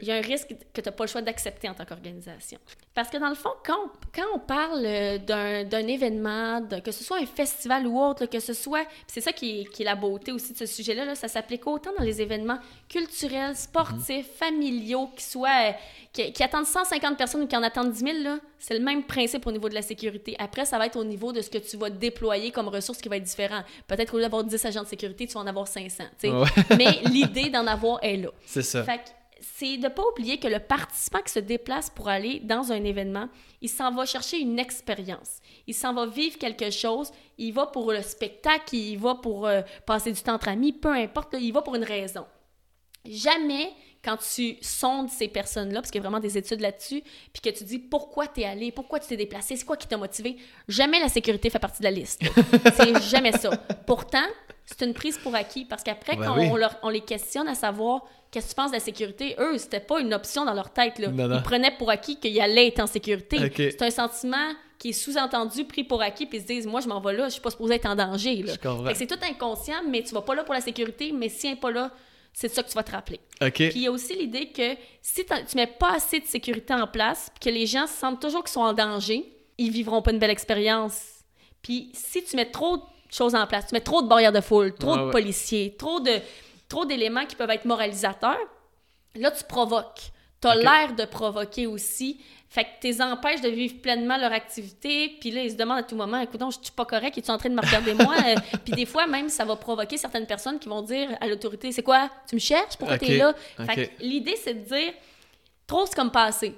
Il 0.00 0.08
y 0.08 0.10
a 0.12 0.16
un 0.16 0.20
risque 0.20 0.48
que 0.72 0.80
tu 0.80 0.88
n'as 0.88 0.92
pas 0.92 1.04
le 1.04 1.08
choix 1.08 1.22
d'accepter 1.22 1.68
en 1.68 1.74
tant 1.74 1.84
qu'organisation. 1.84 2.58
Parce 2.94 3.08
que 3.08 3.16
dans 3.18 3.28
le 3.28 3.34
fond, 3.36 3.50
quand 3.64 3.76
on, 3.84 3.88
quand 4.14 4.26
on 4.34 4.38
parle 4.40 4.82
euh, 4.84 5.18
d'un 5.64 5.86
événement, 5.86 6.60
de- 6.60 6.80
que 6.80 6.90
ce 6.90 7.04
soit 7.04 7.18
un 7.18 7.26
festival 7.26 7.86
ou 7.86 8.00
autre, 8.00 8.26
que 8.26 8.40
ce 8.40 8.52
soit... 8.52 8.84
C'est 9.06 9.20
ça 9.20 9.32
qui 9.32 9.60
est, 9.60 9.64
qui 9.66 9.82
est 9.82 9.84
la 9.84 9.94
beauté 9.94 10.32
aussi 10.32 10.52
de 10.52 10.58
ce 10.58 10.66
sujet-là, 10.66 11.04
là, 11.04 11.14
ça 11.14 11.28
s'applique 11.28 11.66
autant 11.66 11.90
dans 11.96 12.04
les 12.04 12.20
événements 12.20 12.58
culturels, 12.88 13.54
sportifs, 13.56 14.26
familiaux, 14.36 15.08
qui 15.16 15.24
soient... 15.24 15.68
euh, 15.68 15.72
qui, 16.12 16.32
qui 16.32 16.42
attendent 16.42 16.66
150 16.66 17.16
personnes 17.16 17.42
ou 17.42 17.46
qui 17.46 17.56
en 17.56 17.62
attendent 17.62 17.92
10 17.92 18.00
000, 18.00 18.18
là, 18.24 18.38
c'est 18.58 18.76
le 18.76 18.84
même 18.84 19.04
principe 19.04 19.46
au 19.46 19.52
niveau 19.52 19.68
de 19.68 19.74
la 19.74 19.82
sécurité. 19.82 20.34
Après, 20.40 20.64
ça 20.64 20.76
va 20.78 20.86
être 20.86 20.96
au 20.96 21.04
niveau 21.04 21.32
de 21.32 21.40
ce 21.40 21.48
que 21.48 21.58
tu 21.58 21.76
vas 21.76 21.88
déployer 21.90 22.50
comme 22.50 22.66
ressource 22.68 23.00
qui 23.00 23.08
va 23.08 23.16
être 23.18 23.22
différent. 23.24 23.62
Peut-être 23.86 24.10
qu'au 24.10 24.16
lieu 24.16 24.24
d'avoir 24.24 24.42
10 24.42 24.64
agents 24.64 24.82
de 24.82 24.88
sécurité, 24.88 25.26
tu 25.28 25.34
vas 25.34 25.40
en 25.40 25.46
avoir 25.46 25.68
500. 25.68 26.04
tu 26.18 26.28
sais. 26.28 26.34
Ouais. 26.34 26.48
Mais 26.76 27.00
l'idée 27.08 27.48
d'en 27.50 27.66
avoir 27.68 28.00
est 28.02 28.16
là. 28.16 28.30
C'est 28.44 28.62
ça. 28.62 28.82
Fait 28.82 29.14
c'est 29.40 29.78
de 29.78 29.88
pas 29.88 30.02
oublier 30.12 30.38
que 30.38 30.48
le 30.48 30.58
participant 30.58 31.20
qui 31.22 31.32
se 31.32 31.38
déplace 31.38 31.90
pour 31.90 32.08
aller 32.08 32.40
dans 32.40 32.72
un 32.72 32.84
événement, 32.84 33.28
il 33.60 33.68
s'en 33.68 33.92
va 33.92 34.06
chercher 34.06 34.38
une 34.38 34.58
expérience. 34.58 35.38
Il 35.66 35.74
s'en 35.74 35.92
va 35.94 36.06
vivre 36.06 36.38
quelque 36.38 36.70
chose. 36.70 37.10
Il 37.38 37.52
va 37.52 37.66
pour 37.66 37.92
le 37.92 38.02
spectacle, 38.02 38.74
il 38.74 38.96
va 38.96 39.14
pour 39.16 39.46
euh, 39.46 39.62
passer 39.86 40.12
du 40.12 40.20
temps 40.20 40.34
entre 40.34 40.48
amis, 40.48 40.72
peu 40.72 40.92
importe, 40.92 41.36
il 41.38 41.52
va 41.52 41.62
pour 41.62 41.74
une 41.74 41.84
raison. 41.84 42.26
Jamais, 43.04 43.72
quand 44.04 44.18
tu 44.18 44.56
sondes 44.60 45.08
ces 45.08 45.28
personnes-là, 45.28 45.80
parce 45.80 45.90
qu'il 45.90 46.00
y 46.00 46.04
a 46.04 46.08
vraiment 46.08 46.20
des 46.20 46.36
études 46.36 46.60
là-dessus, 46.60 47.02
puis 47.32 47.40
que 47.42 47.50
tu 47.50 47.64
dis 47.64 47.78
pourquoi 47.78 48.26
tu 48.26 48.42
es 48.42 48.44
allé, 48.44 48.72
pourquoi 48.72 49.00
tu 49.00 49.08
t'es 49.08 49.16
déplacé, 49.16 49.56
c'est 49.56 49.64
quoi 49.64 49.76
qui 49.76 49.88
t'a 49.88 49.96
motivé, 49.96 50.36
jamais 50.68 51.00
la 51.00 51.08
sécurité 51.08 51.48
fait 51.48 51.58
partie 51.58 51.80
de 51.80 51.84
la 51.84 51.90
liste. 51.90 52.22
c'est 52.76 53.02
jamais 53.02 53.32
ça. 53.32 53.50
Pourtant, 53.86 54.26
c'est 54.66 54.84
une 54.84 54.94
prise 54.94 55.18
pour 55.18 55.34
acquis, 55.34 55.64
parce 55.64 55.82
qu'après, 55.82 56.16
Ben 56.16 56.24
quand 56.26 56.38
oui. 56.38 56.48
on, 56.50 56.56
leur- 56.56 56.76
on 56.82 56.88
les 56.90 57.00
questionne 57.00 57.48
à 57.48 57.54
savoir 57.54 58.02
qu'est-ce 58.30 58.46
que 58.46 58.50
tu 58.50 58.54
penses 58.56 58.70
de 58.70 58.76
la 58.76 58.80
sécurité, 58.80 59.34
eux, 59.38 59.58
c'était 59.58 59.80
pas 59.80 60.00
une 60.00 60.14
option 60.14 60.44
dans 60.44 60.54
leur 60.54 60.70
tête. 60.72 60.98
Là. 61.00 61.08
Non, 61.08 61.26
non. 61.26 61.36
Ils 61.38 61.42
prenaient 61.42 61.76
pour 61.76 61.90
acquis 61.90 62.18
qu'ils 62.20 62.40
allaient 62.40 62.68
être 62.68 62.80
en 62.80 62.86
sécurité. 62.86 63.38
C'est 63.56 63.82
un 63.82 63.90
sentiment 63.90 64.52
qui 64.78 64.90
est 64.90 64.92
sous-entendu, 64.92 65.64
pris 65.64 65.84
pour 65.84 66.00
acquis, 66.00 66.24
puis 66.26 66.38
ils 66.38 66.42
se 66.42 66.46
disent, 66.46 66.66
moi, 66.66 66.80
je 66.80 66.88
m'en 66.88 67.00
vais 67.00 67.12
là, 67.12 67.24
je 67.24 67.32
suis 67.32 67.40
pas 67.42 67.50
supposé 67.50 67.74
être 67.74 67.86
en 67.86 67.96
danger. 67.96 68.44
C'est 68.94 69.06
tout 69.06 69.18
inconscient, 69.22 69.82
mais 69.88 70.02
tu 70.02 70.14
vas 70.14 70.22
pas 70.22 70.34
là 70.34 70.44
pour 70.44 70.54
la 70.54 70.60
sécurité, 70.60 71.12
mais 71.12 71.28
si 71.28 71.48
n'est 71.48 71.56
pas 71.56 71.70
là, 71.70 71.90
c'est 72.32 72.48
de 72.48 72.52
ça 72.52 72.62
que 72.62 72.68
tu 72.68 72.74
vas 72.74 72.84
te 72.84 72.92
rappeler. 72.92 73.20
Puis 73.70 73.70
il 73.74 73.82
y 73.82 73.86
a 73.88 73.90
aussi 73.90 74.14
l'idée 74.14 74.52
que 74.52 74.76
si 75.02 75.24
tu 75.26 75.56
mets 75.56 75.66
pas 75.66 75.94
assez 75.96 76.20
de 76.20 76.26
sécurité 76.26 76.72
en 76.72 76.86
place, 76.86 77.30
puis 77.38 77.50
que 77.50 77.54
les 77.54 77.66
gens 77.66 77.86
sentent 77.88 78.20
toujours 78.22 78.44
qu'ils 78.44 78.52
sont 78.52 78.60
en 78.60 78.72
danger, 78.72 79.24
ils 79.58 79.70
vivront 79.70 80.00
pas 80.00 80.12
une 80.12 80.18
belle 80.20 80.30
expérience. 80.30 80.94
Puis 81.60 81.90
si 81.92 82.22
tu 82.24 82.36
mets 82.36 82.50
trop 82.50 82.76
de 82.78 82.82
choses 83.10 83.34
en 83.34 83.46
place, 83.46 83.66
tu 83.68 83.74
mets 83.74 83.80
trop 83.80 84.02
de 84.02 84.08
barrières 84.08 84.32
de 84.32 84.40
foule, 84.40 84.74
trop 84.74 84.96
de 84.96 85.02
ouais. 85.04 85.10
policiers, 85.10 85.74
trop 85.78 86.00
de 86.00 86.18
trop 86.68 86.84
d'éléments 86.84 87.26
qui 87.26 87.34
peuvent 87.36 87.50
être 87.50 87.64
moralisateurs, 87.64 88.38
là 89.14 89.30
tu 89.30 89.44
provoques. 89.44 90.12
Tu 90.40 90.48
as 90.48 90.54
l'air 90.54 90.94
de 90.96 91.04
provoquer 91.04 91.66
aussi. 91.66 92.20
Fait 92.48 92.64
que 92.64 92.68
tu 92.80 92.86
les 92.88 93.02
empêches 93.02 93.42
de 93.42 93.48
vivre 93.48 93.80
pleinement 93.80 94.16
leur 94.16 94.32
activité. 94.32 95.16
Puis 95.20 95.30
là, 95.30 95.42
ils 95.42 95.52
se 95.52 95.56
demandent 95.56 95.78
à 95.78 95.82
tout 95.84 95.94
moment, 95.94 96.18
écoute, 96.18 96.40
je 96.50 96.56
suis 96.62 96.72
pas 96.74 96.84
correct, 96.84 97.16
es-tu 97.16 97.30
en 97.30 97.38
train 97.38 97.48
de 97.50 97.54
me 97.54 97.60
regarder 97.60 97.94
moi? 97.94 98.14
Euh, 98.26 98.34
Puis 98.64 98.72
des 98.72 98.86
fois, 98.86 99.06
même, 99.06 99.28
ça 99.28 99.44
va 99.44 99.54
provoquer 99.56 99.96
certaines 99.96 100.26
personnes 100.26 100.58
qui 100.58 100.68
vont 100.68 100.82
dire 100.82 101.10
à 101.20 101.28
l'autorité, 101.28 101.70
c'est 101.72 101.82
quoi? 101.82 102.10
Tu 102.28 102.34
me 102.34 102.40
cherches? 102.40 102.76
Pourquoi 102.76 102.96
Ok. 102.96 103.02
t'es 103.02 103.16
là? 103.18 103.34
Ok. 103.58 103.66
Fait 103.66 103.86
que 103.86 104.02
l'idée, 104.02 104.36
c'est 104.36 104.54
de 104.54 104.64
dire, 104.64 104.92
trop, 105.66 105.86
c'est 105.86 105.94
comme 105.94 106.10
passé. 106.10 106.54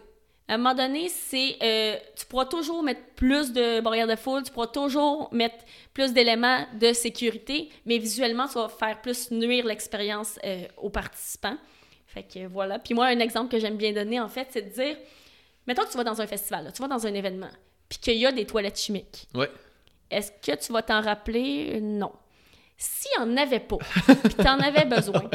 À 0.48 0.54
un 0.54 0.56
moment 0.58 0.74
donné, 0.74 1.08
c'est 1.08 1.56
euh, 1.62 1.96
tu 2.16 2.26
pourras 2.26 2.46
toujours 2.46 2.82
mettre 2.82 3.00
plus 3.16 3.52
de 3.52 3.80
barrières 3.80 4.08
de 4.08 4.16
foule, 4.16 4.42
tu 4.42 4.50
pourras 4.50 4.66
toujours 4.66 5.32
mettre 5.32 5.64
plus 5.94 6.12
d'éléments 6.12 6.66
de 6.78 6.92
sécurité, 6.92 7.70
mais 7.86 7.98
visuellement, 7.98 8.48
tu 8.48 8.54
vas 8.54 8.68
faire 8.68 9.00
plus 9.00 9.30
nuire 9.30 9.64
l'expérience 9.64 10.38
euh, 10.44 10.66
aux 10.76 10.90
participants. 10.90 11.56
Fait 12.06 12.24
que 12.24 12.46
voilà. 12.46 12.78
Puis 12.78 12.92
moi, 12.92 13.06
un 13.06 13.20
exemple 13.20 13.50
que 13.50 13.58
j'aime 13.58 13.76
bien 13.76 13.92
donner, 13.92 14.20
en 14.20 14.28
fait, 14.28 14.48
c'est 14.50 14.62
de 14.62 14.68
dire, 14.70 14.96
mettons 15.66 15.84
que 15.84 15.90
tu 15.90 15.96
vas 15.96 16.04
dans 16.04 16.20
un 16.20 16.26
festival, 16.26 16.64
là, 16.64 16.72
tu 16.72 16.82
vas 16.82 16.88
dans 16.88 17.06
un 17.06 17.14
événement, 17.14 17.50
puis 17.88 17.98
qu'il 17.98 18.18
y 18.18 18.26
a 18.26 18.32
des 18.32 18.44
toilettes 18.44 18.78
chimiques. 18.78 19.28
Ouais. 19.34 19.50
Est-ce 20.10 20.32
que 20.32 20.60
tu 20.60 20.72
vas 20.72 20.82
t'en 20.82 21.00
rappeler? 21.00 21.80
Non. 21.80 22.12
S'il 22.84 23.10
n'y 23.16 23.32
en 23.32 23.36
avait 23.36 23.60
pas, 23.60 23.76
puis 23.78 24.34
tu 24.34 24.48
en 24.48 24.58
avais 24.58 24.84
besoin, 24.96 25.30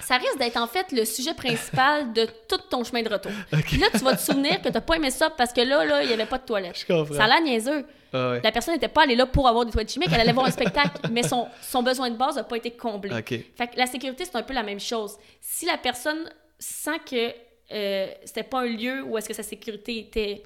ça 0.00 0.18
risque 0.18 0.38
d'être 0.38 0.56
en 0.56 0.68
fait 0.68 0.92
le 0.92 1.04
sujet 1.04 1.34
principal 1.34 2.12
de 2.12 2.28
tout 2.48 2.58
ton 2.70 2.84
chemin 2.84 3.02
de 3.02 3.08
retour. 3.08 3.32
Puis 3.64 3.78
là, 3.78 3.88
tu 3.90 3.98
vas 3.98 4.14
te 4.14 4.20
souvenir 4.20 4.62
que 4.62 4.68
tu 4.68 4.74
n'as 4.74 4.80
pas 4.80 4.94
aimé 4.94 5.10
ça 5.10 5.30
parce 5.30 5.52
que 5.52 5.62
là, 5.62 5.84
là, 5.84 6.02
il 6.02 6.06
n'y 6.06 6.14
avait 6.14 6.26
pas 6.26 6.38
de 6.38 6.44
toilette. 6.44 6.78
Je 6.78 6.86
comprends. 6.86 7.14
Ça 7.14 7.24
a 7.24 7.26
l'air 7.26 7.42
niaiseux. 7.42 7.84
Ah 8.12 8.30
ouais. 8.30 8.40
La 8.42 8.52
personne 8.52 8.74
n'était 8.74 8.86
pas 8.86 9.02
allée 9.02 9.16
là 9.16 9.26
pour 9.26 9.48
avoir 9.48 9.64
des 9.64 9.72
toilettes 9.72 9.92
chimiques, 9.92 10.10
elle 10.12 10.20
allait 10.20 10.32
voir 10.32 10.46
un 10.46 10.50
spectacle, 10.52 11.10
mais 11.10 11.24
son, 11.24 11.48
son 11.60 11.82
besoin 11.82 12.08
de 12.08 12.16
base 12.16 12.36
n'a 12.36 12.44
pas 12.44 12.56
été 12.56 12.70
comblé. 12.70 13.10
Fait 13.24 13.66
que 13.66 13.76
la 13.76 13.86
sécurité, 13.86 14.24
c'est 14.24 14.36
un 14.36 14.44
peu 14.44 14.54
la 14.54 14.62
même 14.62 14.80
chose. 14.80 15.16
Si 15.40 15.66
la 15.66 15.78
personne 15.78 16.30
sent 16.60 17.00
que 17.04 17.32
euh, 17.72 18.06
c'était 18.24 18.44
pas 18.44 18.60
un 18.60 18.68
lieu 18.68 19.02
où 19.02 19.18
est-ce 19.18 19.28
que 19.28 19.34
sa 19.34 19.42
sécurité 19.42 19.98
était, 19.98 20.44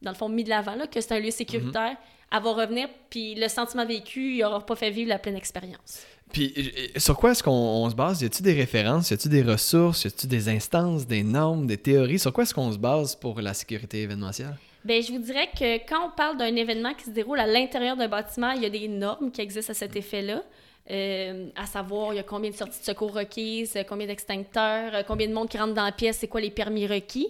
dans 0.00 0.10
le 0.10 0.16
fond, 0.16 0.30
mis 0.30 0.44
de 0.44 0.48
l'avant, 0.48 0.74
là, 0.74 0.86
que 0.86 1.00
c'est 1.02 1.12
un 1.12 1.20
lieu 1.20 1.30
sécuritaire, 1.30 1.96
elle 2.32 2.42
va 2.42 2.52
revenir, 2.52 2.88
puis 3.10 3.34
le 3.34 3.48
sentiment 3.48 3.84
vécu, 3.84 4.36
il 4.36 4.38
n'aura 4.40 4.64
pas 4.64 4.76
fait 4.76 4.90
vivre 4.90 5.08
la 5.08 5.18
pleine 5.18 5.36
expérience. 5.36 6.06
Puis 6.32 6.72
sur 6.96 7.16
quoi 7.18 7.32
est-ce 7.32 7.42
qu'on 7.42 7.50
on 7.50 7.90
se 7.90 7.94
base? 7.94 8.22
Y 8.22 8.26
a-tu 8.26 8.42
des 8.42 8.54
références? 8.54 9.10
Y 9.10 9.14
a-tu 9.14 9.28
des 9.28 9.42
ressources? 9.42 10.04
Y 10.04 10.06
a-tu 10.06 10.26
des 10.26 10.48
instances, 10.48 11.06
des 11.06 11.22
normes, 11.22 11.66
des 11.66 11.76
théories? 11.76 12.18
Sur 12.18 12.32
quoi 12.32 12.44
est-ce 12.44 12.54
qu'on 12.54 12.72
se 12.72 12.78
base 12.78 13.14
pour 13.14 13.40
la 13.40 13.52
sécurité 13.52 14.02
événementielle? 14.02 14.56
Ben, 14.84 15.02
je 15.02 15.12
vous 15.12 15.18
dirais 15.18 15.48
que 15.56 15.76
quand 15.86 16.06
on 16.06 16.10
parle 16.16 16.38
d'un 16.38 16.56
événement 16.56 16.94
qui 16.94 17.04
se 17.04 17.10
déroule 17.10 17.38
à 17.38 17.46
l'intérieur 17.46 17.96
d'un 17.96 18.08
bâtiment, 18.08 18.50
il 18.52 18.62
y 18.62 18.66
a 18.66 18.70
des 18.70 18.88
normes 18.88 19.30
qui 19.30 19.40
existent 19.42 19.72
à 19.72 19.74
cet 19.74 19.94
effet-là. 19.94 20.42
Euh, 20.90 21.48
à 21.54 21.66
savoir, 21.66 22.12
il 22.12 22.16
y 22.16 22.18
a 22.18 22.24
combien 22.24 22.50
de 22.50 22.56
sorties 22.56 22.80
de 22.80 22.84
secours 22.84 23.14
requises, 23.14 23.76
euh, 23.76 23.84
combien 23.88 24.08
d'extincteurs, 24.08 24.94
euh, 24.94 25.02
combien 25.06 25.28
de 25.28 25.32
monde 25.32 25.48
qui 25.48 25.56
rentre 25.56 25.74
dans 25.74 25.84
la 25.84 25.92
pièce, 25.92 26.18
c'est 26.18 26.26
quoi 26.26 26.40
les 26.40 26.50
permis 26.50 26.88
requis. 26.88 27.28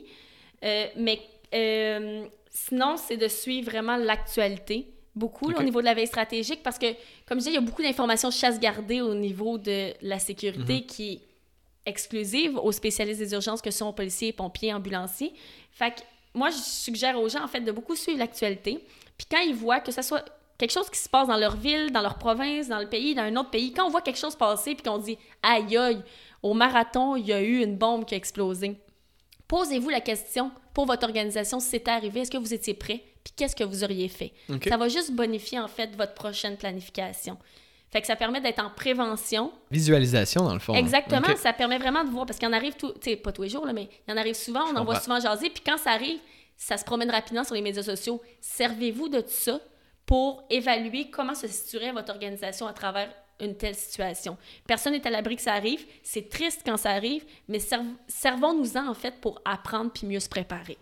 Euh, 0.64 0.86
mais 0.96 1.20
euh, 1.52 2.24
sinon, 2.52 2.96
c'est 2.96 3.16
de 3.16 3.28
suivre 3.28 3.70
vraiment 3.70 3.96
l'actualité, 3.96 4.86
beaucoup 5.14 5.50
là, 5.50 5.58
au 5.58 5.62
niveau 5.62 5.80
de 5.80 5.86
la 5.86 5.94
veille 5.94 6.06
stratégique, 6.06 6.62
parce 6.62 6.78
que, 6.78 6.86
comme 7.26 7.38
je 7.38 7.44
disais, 7.44 7.50
il 7.50 7.54
y 7.54 7.58
a 7.58 7.60
beaucoup 7.60 7.82
d'informations 7.82 8.30
chasse-gardée 8.30 9.00
au 9.00 9.14
niveau 9.14 9.58
de 9.58 9.92
la 10.02 10.18
sécurité 10.18 10.84
qui 10.84 11.14
est 11.14 11.20
exclusive 11.84 12.56
aux 12.58 12.72
spécialistes 12.72 13.18
des 13.18 13.32
urgences 13.32 13.60
que 13.60 13.70
sont 13.70 13.92
policiers, 13.92 14.32
pompiers, 14.32 14.72
ambulanciers. 14.72 15.32
Fait 15.72 15.90
que 15.90 16.00
moi, 16.34 16.50
je 16.50 16.56
suggère 16.56 17.18
aux 17.18 17.28
gens, 17.28 17.42
en 17.42 17.48
fait, 17.48 17.60
de 17.60 17.72
beaucoup 17.72 17.96
suivre 17.96 18.18
l'actualité. 18.18 18.84
Puis 19.18 19.26
quand 19.30 19.40
ils 19.40 19.54
voient 19.54 19.80
que 19.80 19.92
ce 19.92 20.02
soit 20.02 20.24
quelque 20.56 20.72
chose 20.72 20.88
qui 20.88 20.98
se 20.98 21.08
passe 21.08 21.28
dans 21.28 21.36
leur 21.36 21.56
ville, 21.56 21.90
dans 21.90 22.02
leur 22.02 22.18
province, 22.18 22.68
dans 22.68 22.78
le 22.78 22.88
pays, 22.88 23.14
dans 23.14 23.22
un 23.22 23.36
autre 23.36 23.50
pays, 23.50 23.72
quand 23.72 23.86
on 23.86 23.90
voit 23.90 24.02
quelque 24.02 24.18
chose 24.18 24.36
passer 24.36 24.74
puis 24.74 24.84
qu'on 24.84 24.98
dit 24.98 25.18
«Aïe, 25.42 25.76
aïe, 25.76 26.02
au 26.42 26.54
marathon, 26.54 27.16
il 27.16 27.26
y 27.26 27.32
a 27.32 27.42
eu 27.42 27.62
une 27.62 27.76
bombe 27.76 28.04
qui 28.04 28.14
a 28.14 28.16
explosé», 28.16 28.76
posez-vous 29.52 29.90
la 29.90 30.00
question 30.00 30.50
pour 30.72 30.86
votre 30.86 31.04
organisation 31.04 31.60
si 31.60 31.68
c'était 31.68 31.90
arrivé, 31.90 32.20
est-ce 32.20 32.30
que 32.30 32.38
vous 32.38 32.54
étiez 32.54 32.72
prêt? 32.72 33.02
Puis 33.22 33.34
qu'est-ce 33.36 33.54
que 33.54 33.64
vous 33.64 33.84
auriez 33.84 34.08
fait? 34.08 34.32
Ça 34.66 34.78
va 34.78 34.88
juste 34.88 35.12
bonifier, 35.12 35.60
en 35.60 35.68
fait, 35.68 35.94
votre 35.94 36.14
prochaine 36.14 36.56
planification. 36.56 37.36
Fait 37.90 38.00
que 38.00 38.06
ça 38.06 38.16
permet 38.16 38.40
d'être 38.40 38.64
en 38.64 38.70
prévention, 38.70 39.52
Visualisation, 39.70 40.44
dans 40.44 40.54
le 40.54 40.58
fond. 40.58 40.72
hein? 40.72 40.78
Exactement, 40.78 41.36
ça 41.36 41.52
permet 41.52 41.76
vraiment 41.76 42.02
de 42.02 42.08
voir, 42.08 42.24
parce 42.24 42.38
qu'il 42.38 42.48
en 42.48 42.54
arrive, 42.54 42.76
tout, 42.76 42.92
tu 42.92 43.10
sais, 43.10 43.16
pas 43.16 43.30
tous 43.30 43.42
les 43.42 43.50
jours, 43.50 43.66
là, 43.66 43.74
mais 43.74 43.90
il 44.08 44.14
en 44.14 44.16
arrive 44.16 44.34
souvent, 44.34 44.62
on 44.72 44.76
en 44.76 44.84
voit 44.86 44.98
souvent 44.98 45.20
jaser, 45.20 45.50
puis 45.50 45.62
quand 45.64 45.76
ça 45.76 45.90
arrive, 45.90 46.18
ça 46.56 46.78
se 46.78 46.84
promène 46.84 47.10
rapidement 47.10 47.44
sur 47.44 47.54
les 47.54 47.60
médias 47.60 47.82
sociaux. 47.82 48.22
Servez-vous 48.40 49.10
de 49.10 49.20
tout 49.20 49.26
ça 49.28 49.60
pour 50.06 50.44
évaluer 50.48 51.10
comment 51.10 51.34
se 51.34 51.46
situerait 51.46 51.92
votre 51.92 52.10
organisation 52.10 52.66
à 52.66 52.72
travers 52.72 53.10
une 53.42 53.56
telle 53.56 53.74
situation. 53.74 54.36
Personne 54.66 54.92
n'est 54.92 55.06
à 55.06 55.10
l'abri 55.10 55.36
que 55.36 55.42
ça 55.42 55.52
arrive, 55.54 55.84
c'est 56.02 56.28
triste 56.28 56.62
quand 56.64 56.76
ça 56.76 56.90
arrive, 56.90 57.24
mais 57.48 57.58
serv- 57.58 57.84
servons-nous-en 58.08 58.88
en 58.88 58.94
fait 58.94 59.14
pour 59.20 59.40
apprendre 59.44 59.90
puis 59.92 60.06
mieux 60.06 60.20
se 60.20 60.28
préparer. 60.28 60.78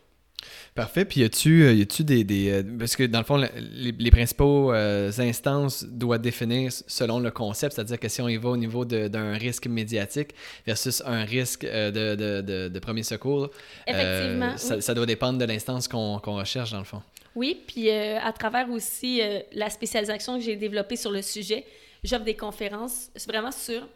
Parfait. 0.75 1.05
Puis 1.05 1.21
y 1.21 1.25
a-tu, 1.25 1.65
euh, 1.65 1.73
y 1.75 1.83
a-tu 1.83 2.03
des, 2.03 2.25
des, 2.25 2.51
euh, 2.51 2.63
Parce 2.79 2.97
que 2.97 3.03
dans 3.03 3.19
le 3.19 3.25
fond, 3.27 3.37
les, 3.37 3.93
les 3.93 4.11
principaux 4.11 4.73
euh, 4.73 5.11
instances 5.19 5.85
doivent 5.85 6.23
définir 6.23 6.73
selon 6.87 7.19
le 7.19 7.31
concept, 7.31 7.75
c'est-à-dire 7.75 7.99
que 8.01 8.09
si 8.09 8.23
on 8.23 8.29
y 8.29 8.39
va 8.39 8.49
au 8.49 8.57
niveau 8.57 8.87
d'un 8.87 9.33
risque 9.35 9.67
médiatique 9.67 10.31
versus 10.67 11.03
un 11.05 11.25
risque 11.25 11.65
euh, 11.65 11.91
de, 11.91 12.15
de, 12.15 12.41
de- 12.41 12.69
de 12.69 12.79
premier 12.79 13.03
secours, 13.03 13.51
Effectivement, 13.87 14.57
ça, 14.57 14.77
oui. 14.77 14.83
ça 14.83 14.95
doit 14.95 15.05
dépendre 15.05 15.39
de 15.39 15.45
l'instance 15.45 15.87
qu'on 15.89 16.17
recherche, 16.19 16.71
dans 16.73 16.79
le 16.79 16.85
fond. 16.85 17.03
Oui, 17.37 17.63
puis 17.67 17.91
à 17.91 18.33
travers 18.33 18.71
aussi 18.71 19.21
la 19.53 19.69
spécialisation 19.71 20.37
que 20.39 20.43
j'ai 20.45 20.57
développée 20.57 20.97
sur 20.97 21.11
le 21.13 21.23
sujet, 21.23 21.65
j'offre 22.03 22.25
des 22.25 22.37
conférences 22.37 23.11
c'est 23.15 23.31
vraiment 23.31 23.53
sur 23.53 23.87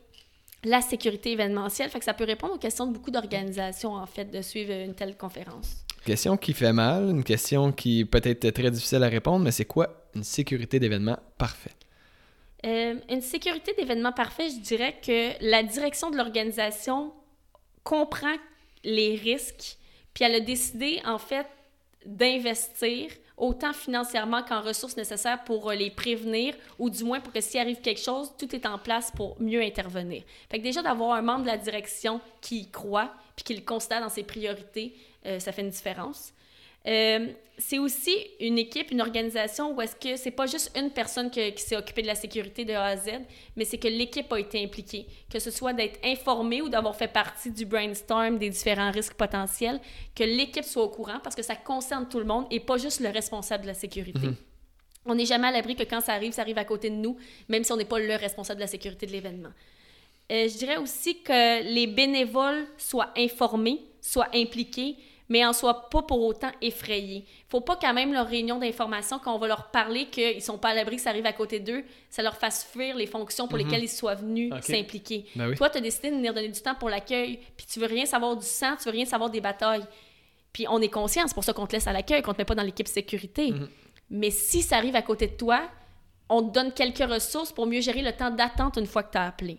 la 0.64 0.81
sécurité 0.81 1.33
événementielle. 1.33 1.90
Fait 1.90 1.99
que 1.99 2.05
ça 2.05 2.14
peut 2.14 2.25
répondre 2.25 2.55
aux 2.55 2.59
questions 2.59 2.87
de 2.87 2.93
beaucoup 2.93 3.11
d'organisations, 3.11 3.95
en 3.95 4.07
fait, 4.07 4.31
de 4.31 4.40
suivre 4.43 4.73
une 4.73 4.95
telle 4.95 5.17
conférence. 5.17 5.85
Question 6.05 6.37
qui 6.37 6.53
fait 6.53 6.73
mal, 6.73 7.11
une 7.11 7.25
question 7.25 7.73
qui 7.73 8.05
peut 8.05 8.21
être 8.23 8.51
très 8.51 8.71
difficile 8.71 9.03
à 9.03 9.09
répondre, 9.09 9.45
mais 9.45 9.51
c'est 9.51 9.64
quoi 9.64 10.09
une 10.14 10.25
sécurité 10.25 10.79
d'événement 10.79 11.19
parfaite? 11.38 11.77
Euh, 12.67 12.95
une 13.11 13.21
sécurité 13.21 13.75
d'événement 13.77 14.12
parfait, 14.12 14.49
je 14.49 14.61
dirais 14.61 14.97
que 15.05 15.33
la 15.40 15.62
direction 15.62 16.11
de 16.11 16.17
l'organisation 16.17 17.12
comprend 17.83 18.37
les 18.85 19.17
risques, 19.17 19.77
puis 20.14 20.25
elle 20.25 20.35
a 20.35 20.40
décidé, 20.40 21.01
en 21.05 21.19
fait, 21.19 21.47
d'investir 22.07 23.11
autant 23.37 23.73
financièrement 23.73 24.42
qu'en 24.42 24.61
ressources 24.61 24.97
nécessaires 24.97 25.42
pour 25.44 25.70
euh, 25.70 25.75
les 25.75 25.90
prévenir, 25.90 26.55
ou 26.79 26.90
du 26.90 27.05
moins 27.05 27.20
pour 27.20 27.33
que 27.33 27.40
s'il 27.40 27.61
arrive 27.61 27.81
quelque 27.81 28.01
chose, 28.01 28.33
tout 28.38 28.55
est 28.55 28.66
en 28.66 28.79
place 28.79 29.11
pour 29.11 29.40
mieux 29.40 29.62
intervenir. 29.62 30.23
Fait 30.51 30.59
que 30.59 30.62
déjà, 30.62 30.83
d'avoir 30.83 31.12
un 31.12 31.23
membre 31.23 31.42
de 31.42 31.49
la 31.49 31.59
direction 31.59 32.20
qui 32.40 32.61
y 32.61 32.70
croit, 32.70 33.11
puis 33.35 33.44
qui 33.44 33.55
le 33.55 33.62
considère 33.62 34.01
dans 34.01 34.09
ses 34.09 34.23
priorités, 34.23 34.94
euh, 35.27 35.40
ça 35.40 35.53
fait 35.53 35.62
une 35.62 35.70
différence. 35.70 36.34
Euh, 36.87 37.29
c'est 37.57 37.79
aussi 37.79 38.14
une 38.40 38.59
équipe, 38.59 38.90
une 38.90 39.01
organisation 39.01 39.73
où 39.75 39.81
est-ce 39.81 39.94
que 39.94 40.16
c'est 40.16 40.33
pas 40.33 40.47
juste 40.47 40.77
une 40.77 40.90
personne 40.90 41.31
que- 41.31 41.51
qui 41.51 41.62
s'est 41.62 41.77
occupée 41.77 42.03
de 42.03 42.09
la 42.09 42.16
sécurité 42.16 42.64
de 42.64 42.73
A 42.73 42.85
à 42.85 42.97
Z, 42.97 43.11
mais 43.57 43.64
c'est 43.64 43.79
que 43.79 43.87
l'équipe 43.88 44.31
a 44.33 44.40
été 44.40 44.62
impliquée. 44.62 45.07
Que 45.31 45.38
ce 45.38 45.51
soit 45.53 45.73
d'être 45.73 45.99
informé 46.05 46.61
ou 46.62 46.68
d'avoir 46.68 46.97
fait 46.97 47.07
partie 47.09 47.51
du 47.53 47.64
brainstorm 47.64 48.38
des 48.38 48.51
différents 48.51 48.90
risques 48.90 49.14
potentiels, 49.14 49.81
que 50.16 50.25
l'équipe 50.25 50.64
soit 50.64 50.83
au 50.83 50.88
courant 50.88 51.20
parce 51.23 51.37
que 51.37 51.42
ça 51.42 51.55
concerne 51.57 52.09
tout 52.09 52.18
le 52.18 52.25
monde 52.25 52.47
et 52.51 52.59
pas 52.61 52.77
juste 52.77 53.01
le 53.01 53.09
responsable 53.11 53.62
de 53.62 53.68
la 53.68 53.75
sécurité. 53.75 54.29
On 55.07 55.14
n'est 55.14 55.27
jamais 55.27 55.49
à 55.49 55.53
l'abri 55.53 55.77
que 55.77 55.85
quand 55.85 56.01
ça 56.01 56.14
arrive, 56.14 56.33
ça 56.33 56.42
arrive 56.42 56.59
à 56.59 56.64
côté 56.64 56.90
de 56.90 56.97
nous, 56.97 57.16
même 57.49 57.62
si 57.62 57.70
on 57.73 57.77
n'est 57.77 57.85
pas 57.85 57.99
le 58.01 58.16
responsable 58.16 58.59
de 58.59 58.64
la 58.64 58.68
sécurité 58.68 59.07
de 59.07 59.12
l'événement. 59.12 59.51
Euh, 60.33 60.49
je 60.49 60.57
dirais 60.57 60.79
aussi 60.79 61.20
que 61.23 61.62
les 61.62 61.87
bénévoles 61.87 62.66
soient 62.79 63.12
informés, 63.16 63.81
soient 64.01 64.31
impliqués, 64.35 64.97
mais 65.29 65.45
en 65.45 65.53
soient 65.53 65.89
pas 65.89 66.03
pour 66.03 66.23
autant 66.23 66.51
effrayés. 66.61 67.25
faut 67.49 67.61
pas 67.61 67.77
qu'à 67.77 67.93
même 67.93 68.13
leur 68.13 68.27
réunion 68.27 68.59
d'information, 68.59 69.19
quand 69.19 69.35
on 69.35 69.39
va 69.39 69.49
leur 69.49 69.71
parler 69.71 70.07
qu'ils 70.07 70.43
sont 70.43 70.59
pas 70.59 70.71
à 70.71 70.75
l'abri 70.75 70.97
que 70.97 71.03
ça 71.03 71.11
arrive 71.11 71.27
à 71.27 71.33
côté 71.33 71.61
d'eux, 71.61 71.85
ça 72.11 72.23
leur 72.23 72.37
fasse 72.37 72.65
fuir 72.65 72.97
les 72.97 73.07
fonctions 73.07 73.49
pour 73.49 73.57
lesquelles 73.57 73.85
ils 73.85 73.89
soient 73.89 74.15
venus 74.15 74.53
s'impliquer. 74.61 75.27
Ben 75.35 75.49
oui. 75.49 75.57
Toi, 75.57 75.71
tu 75.71 75.79
as 75.79 75.81
décidé 75.81 76.11
de 76.11 76.17
venir 76.17 76.35
donner 76.35 76.49
du 76.49 76.61
temps 76.61 76.75
pour 76.75 76.91
l'accueil, 76.91 77.41
puis 77.57 77.67
tu 77.67 77.81
veux 77.81 77.87
rien 77.87 78.05
savoir 78.05 78.37
du 78.37 78.47
sang, 78.47 78.77
tu 78.77 78.85
veux 78.85 78.93
rien 78.93 79.07
savoir 79.07 79.31
des 79.31 79.41
batailles. 79.41 79.85
Puis 80.53 80.67
on 80.69 80.81
est 80.81 80.89
conscient, 80.89 81.27
c'est 81.27 81.35
pour 81.35 81.45
ça 81.45 81.53
qu'on 81.53 81.67
te 81.67 81.73
laisse 81.73 81.87
à 81.87 81.93
l'accueil, 81.93 82.23
qu'on 82.23 82.33
te 82.33 82.39
met 82.39 82.45
pas 82.45 82.55
dans 82.55 82.63
l'équipe 82.63 82.87
sécurité. 82.87 83.51
Mhm. 83.51 83.69
Mais 84.11 84.31
si 84.31 84.63
ça 84.63 84.77
arrive 84.77 84.95
à 84.95 85.03
côté 85.03 85.27
de 85.27 85.37
toi, 85.37 85.63
on 86.29 86.43
te 86.43 86.53
donne 86.53 86.73
quelques 86.73 87.11
ressources 87.11 87.53
pour 87.53 87.67
mieux 87.67 87.81
gérer 87.81 88.03
le 88.03 88.13
temps 88.13 88.31
d'attente 88.31 88.77
une 88.77 88.87
fois 88.87 89.03
que 89.03 89.13
tu 89.13 89.19
as 89.19 89.27
appelé. 89.27 89.59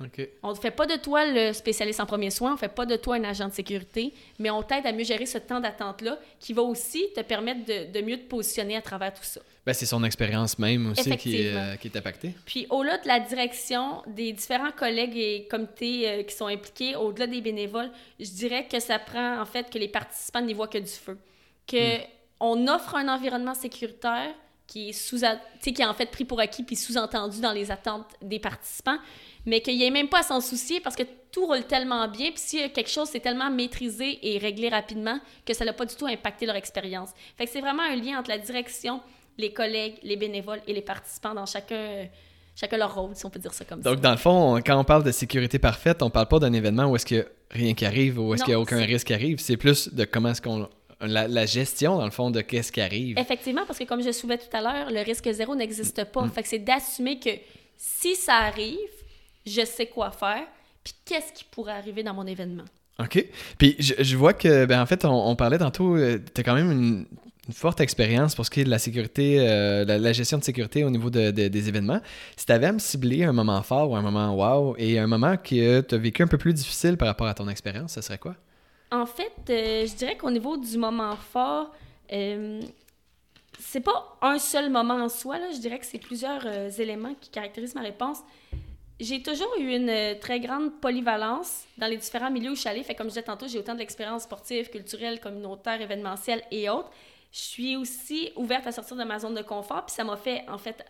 OK. 0.00 0.28
On 0.42 0.50
ne 0.50 0.54
fait 0.54 0.70
pas 0.70 0.86
de 0.86 0.96
toi 0.96 1.26
le 1.26 1.52
spécialiste 1.52 2.00
en 2.00 2.06
premiers 2.06 2.30
soins, 2.30 2.50
on 2.50 2.54
ne 2.54 2.58
fait 2.58 2.68
pas 2.68 2.86
de 2.86 2.96
toi 2.96 3.16
un 3.16 3.24
agent 3.24 3.48
de 3.48 3.52
sécurité, 3.52 4.14
mais 4.38 4.50
on 4.50 4.62
t'aide 4.62 4.86
à 4.86 4.92
mieux 4.92 5.04
gérer 5.04 5.26
ce 5.26 5.38
temps 5.38 5.60
d'attente-là 5.60 6.18
qui 6.38 6.52
va 6.52 6.62
aussi 6.62 7.06
te 7.14 7.20
permettre 7.20 7.64
de, 7.64 7.92
de 7.92 8.04
mieux 8.04 8.16
te 8.16 8.28
positionner 8.28 8.76
à 8.76 8.82
travers 8.82 9.12
tout 9.12 9.24
ça. 9.24 9.40
Ben, 9.66 9.72
c'est 9.74 9.86
son 9.86 10.02
expérience 10.04 10.58
même 10.58 10.92
aussi 10.92 11.16
qui 11.16 11.42
est, 11.42 11.54
euh, 11.54 11.76
qui 11.76 11.88
est 11.88 11.96
impactée. 11.96 12.32
Puis 12.46 12.66
au-delà 12.70 12.98
de 12.98 13.08
la 13.08 13.20
direction, 13.20 14.02
des 14.06 14.32
différents 14.32 14.70
collègues 14.70 15.16
et 15.16 15.46
comités 15.50 16.08
euh, 16.08 16.22
qui 16.22 16.34
sont 16.34 16.46
impliqués, 16.46 16.96
au-delà 16.96 17.26
des 17.26 17.40
bénévoles, 17.40 17.90
je 18.18 18.30
dirais 18.30 18.66
que 18.66 18.80
ça 18.80 18.98
prend 18.98 19.40
en 19.40 19.44
fait 19.44 19.68
que 19.68 19.78
les 19.78 19.88
participants 19.88 20.40
n'y 20.40 20.54
voient 20.54 20.68
que 20.68 20.78
du 20.78 20.86
feu. 20.86 21.18
Que 21.66 21.98
on 22.40 22.68
offre 22.68 22.94
un 22.94 23.08
environnement 23.08 23.54
sécuritaire 23.54 24.32
qui 24.68 24.90
est 24.90 24.92
sous 24.92 25.24
qui 25.72 25.82
est 25.82 25.86
en 25.86 25.94
fait 25.94 26.06
pris 26.10 26.24
pour 26.24 26.38
acquis 26.38 26.62
puis 26.62 26.76
sous-entendu 26.76 27.40
dans 27.40 27.52
les 27.52 27.70
attentes 27.72 28.06
des 28.22 28.38
participants, 28.38 28.98
mais 29.46 29.60
qu'il 29.62 29.76
n'y 29.76 29.84
ait 29.84 29.90
même 29.90 30.08
pas 30.08 30.20
à 30.20 30.22
s'en 30.22 30.40
soucier 30.40 30.78
parce 30.78 30.94
que 30.94 31.02
tout 31.32 31.46
roule 31.46 31.64
tellement 31.64 32.06
bien, 32.06 32.30
puis 32.30 32.40
a 32.64 32.68
quelque 32.68 32.90
chose, 32.90 33.08
c'est 33.10 33.20
tellement 33.20 33.50
maîtrisé 33.50 34.18
et 34.22 34.38
réglé 34.38 34.68
rapidement 34.68 35.18
que 35.44 35.54
ça 35.54 35.64
n'a 35.64 35.72
pas 35.72 35.86
du 35.86 35.94
tout 35.96 36.06
impacté 36.06 36.46
leur 36.46 36.54
expérience. 36.56 37.10
Fait 37.36 37.46
que 37.46 37.50
c'est 37.50 37.60
vraiment 37.62 37.82
un 37.82 37.96
lien 37.96 38.18
entre 38.20 38.28
la 38.30 38.38
direction, 38.38 39.00
les 39.38 39.52
collègues, 39.52 39.94
les 40.02 40.16
bénévoles 40.16 40.60
et 40.66 40.72
les 40.74 40.82
participants 40.82 41.32
dans 41.34 41.46
chacun, 41.46 42.06
chacun 42.54 42.76
leur 42.76 42.94
rôle, 42.94 43.14
si 43.14 43.24
on 43.24 43.30
peut 43.30 43.38
dire 43.38 43.54
ça 43.54 43.64
comme 43.64 43.82
ça. 43.82 43.90
Donc, 43.90 44.00
dans 44.00 44.10
le 44.10 44.16
fond, 44.16 44.56
on- 44.56 44.60
quand 44.60 44.78
on 44.78 44.84
parle 44.84 45.04
de 45.04 45.12
sécurité 45.12 45.58
parfaite, 45.58 46.02
on 46.02 46.10
parle 46.10 46.28
pas 46.28 46.38
d'un 46.40 46.52
événement 46.52 46.86
où 46.90 46.96
est-ce 46.96 47.06
a 47.20 47.24
rien 47.50 47.72
qui 47.72 47.86
arrive 47.86 48.18
ou 48.18 48.28
où 48.30 48.34
est-ce 48.34 48.44
qu'il 48.44 48.52
n'y 48.52 48.56
a 48.56 48.60
aucun 48.60 48.84
risque 48.84 49.06
qui 49.06 49.14
arrive. 49.14 49.38
C'est 49.38 49.56
plus 49.56 49.88
de 49.94 50.04
comment 50.04 50.30
est-ce 50.30 50.42
qu'on. 50.42 50.68
La, 51.00 51.28
la 51.28 51.46
gestion, 51.46 51.96
dans 51.96 52.04
le 52.04 52.10
fond, 52.10 52.30
de 52.30 52.40
qu'est-ce 52.40 52.72
qui 52.72 52.80
arrive. 52.80 53.18
Effectivement, 53.18 53.64
parce 53.66 53.78
que 53.78 53.84
comme 53.84 54.02
je 54.02 54.10
soulevais 54.10 54.38
tout 54.38 54.56
à 54.56 54.60
l'heure, 54.60 54.90
le 54.90 55.00
risque 55.02 55.30
zéro 55.30 55.54
n'existe 55.54 56.04
pas. 56.04 56.24
Mm. 56.24 56.30
Fait 56.30 56.42
que 56.42 56.48
c'est 56.48 56.58
d'assumer 56.58 57.20
que 57.20 57.30
si 57.76 58.16
ça 58.16 58.34
arrive, 58.34 58.76
je 59.46 59.64
sais 59.64 59.86
quoi 59.86 60.10
faire, 60.10 60.44
puis 60.82 60.94
qu'est-ce 61.04 61.32
qui 61.32 61.44
pourrait 61.44 61.74
arriver 61.74 62.02
dans 62.02 62.14
mon 62.14 62.26
événement. 62.26 62.64
OK. 62.98 63.24
Puis 63.58 63.76
je, 63.78 63.94
je 63.98 64.16
vois 64.16 64.32
que, 64.32 64.64
ben, 64.66 64.82
en 64.82 64.86
fait, 64.86 65.04
on, 65.04 65.28
on 65.28 65.36
parlait 65.36 65.58
tantôt, 65.58 65.96
tu 65.96 66.40
as 66.40 66.42
quand 66.42 66.54
même 66.54 66.72
une, 66.72 67.06
une 67.48 67.54
forte 67.54 67.80
expérience 67.80 68.34
pour 68.34 68.44
ce 68.44 68.50
qui 68.50 68.60
est 68.60 68.64
de 68.64 68.70
la 68.70 68.78
sécurité, 68.78 69.38
euh, 69.40 69.84
la, 69.84 70.12
gestion 70.12 70.36
de 70.36 70.44
sécurité 70.44 70.84
au 70.84 70.90
niveau 70.90 71.08
de, 71.08 71.30
des 71.30 71.68
événements. 71.68 72.00
Si 72.36 72.44
tu 72.44 72.52
avais 72.52 72.66
à 72.66 72.72
me 72.72 72.78
cibler 72.78 73.24
un 73.24 73.32
moment 73.32 73.62
fort 73.62 73.90
ou 73.90 73.96
un 73.96 74.02
moment 74.02 74.34
wow 74.34 74.76
et 74.78 74.98
un 74.98 75.06
moment 75.06 75.36
que 75.36 75.80
tu 75.80 75.94
as 75.94 75.98
vécu 75.98 76.22
un 76.22 76.26
peu 76.26 76.36
plus 76.36 76.52
difficile 76.52 76.98
par 76.98 77.08
rapport 77.08 77.26
à 77.26 77.34
ton 77.34 77.48
expérience, 77.48 77.94
ce 77.94 78.02
serait 78.02 78.18
quoi? 78.18 78.36
En 78.90 79.06
fait, 79.06 79.32
euh, 79.50 79.86
je 79.86 79.94
dirais 79.94 80.16
qu'au 80.16 80.30
niveau 80.30 80.56
du 80.56 80.78
moment 80.78 81.16
fort, 81.16 81.72
euh, 82.12 82.62
c'est 83.58 83.80
pas 83.80 84.16
un 84.22 84.38
seul 84.38 84.70
moment 84.70 84.94
en 84.94 85.08
soi, 85.08 85.38
là. 85.38 85.50
je 85.52 85.58
dirais 85.58 85.78
que 85.78 85.86
c'est 85.86 85.98
plusieurs 85.98 86.46
éléments 86.80 87.14
qui 87.20 87.28
caractérisent 87.30 87.74
ma 87.74 87.82
réponse. 87.82 88.18
J'ai 89.00 89.22
toujours 89.22 89.54
eu 89.58 89.74
une 89.74 90.18
très 90.20 90.40
grande 90.40 90.80
polyvalence 90.80 91.64
dans 91.76 91.86
les 91.86 91.96
différents 91.96 92.30
milieux 92.30 92.50
où 92.50 92.54
je 92.54 92.60
suis 92.60 92.68
allée. 92.68 92.82
Comme 92.82 93.06
je 93.06 93.10
disais 93.10 93.22
tantôt, 93.22 93.46
j'ai 93.46 93.58
autant 93.58 93.74
de 93.74 93.78
l'expérience 93.78 94.24
sportive, 94.24 94.70
culturelle, 94.70 95.20
communautaire, 95.20 95.80
événementielle 95.80 96.42
et 96.50 96.68
autres 96.68 96.90
je 97.32 97.38
suis 97.38 97.76
aussi 97.76 98.32
ouverte 98.36 98.66
à 98.66 98.72
sortir 98.72 98.96
de 98.96 99.04
ma 99.04 99.18
zone 99.18 99.34
de 99.34 99.42
confort, 99.42 99.84
puis 99.86 99.94
ça 99.94 100.04
m'a 100.04 100.16
fait, 100.16 100.44
en 100.48 100.58
fait, 100.58 100.84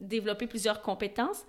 développer 0.00 0.46
plusieurs 0.46 0.80
compétences. 0.82 1.44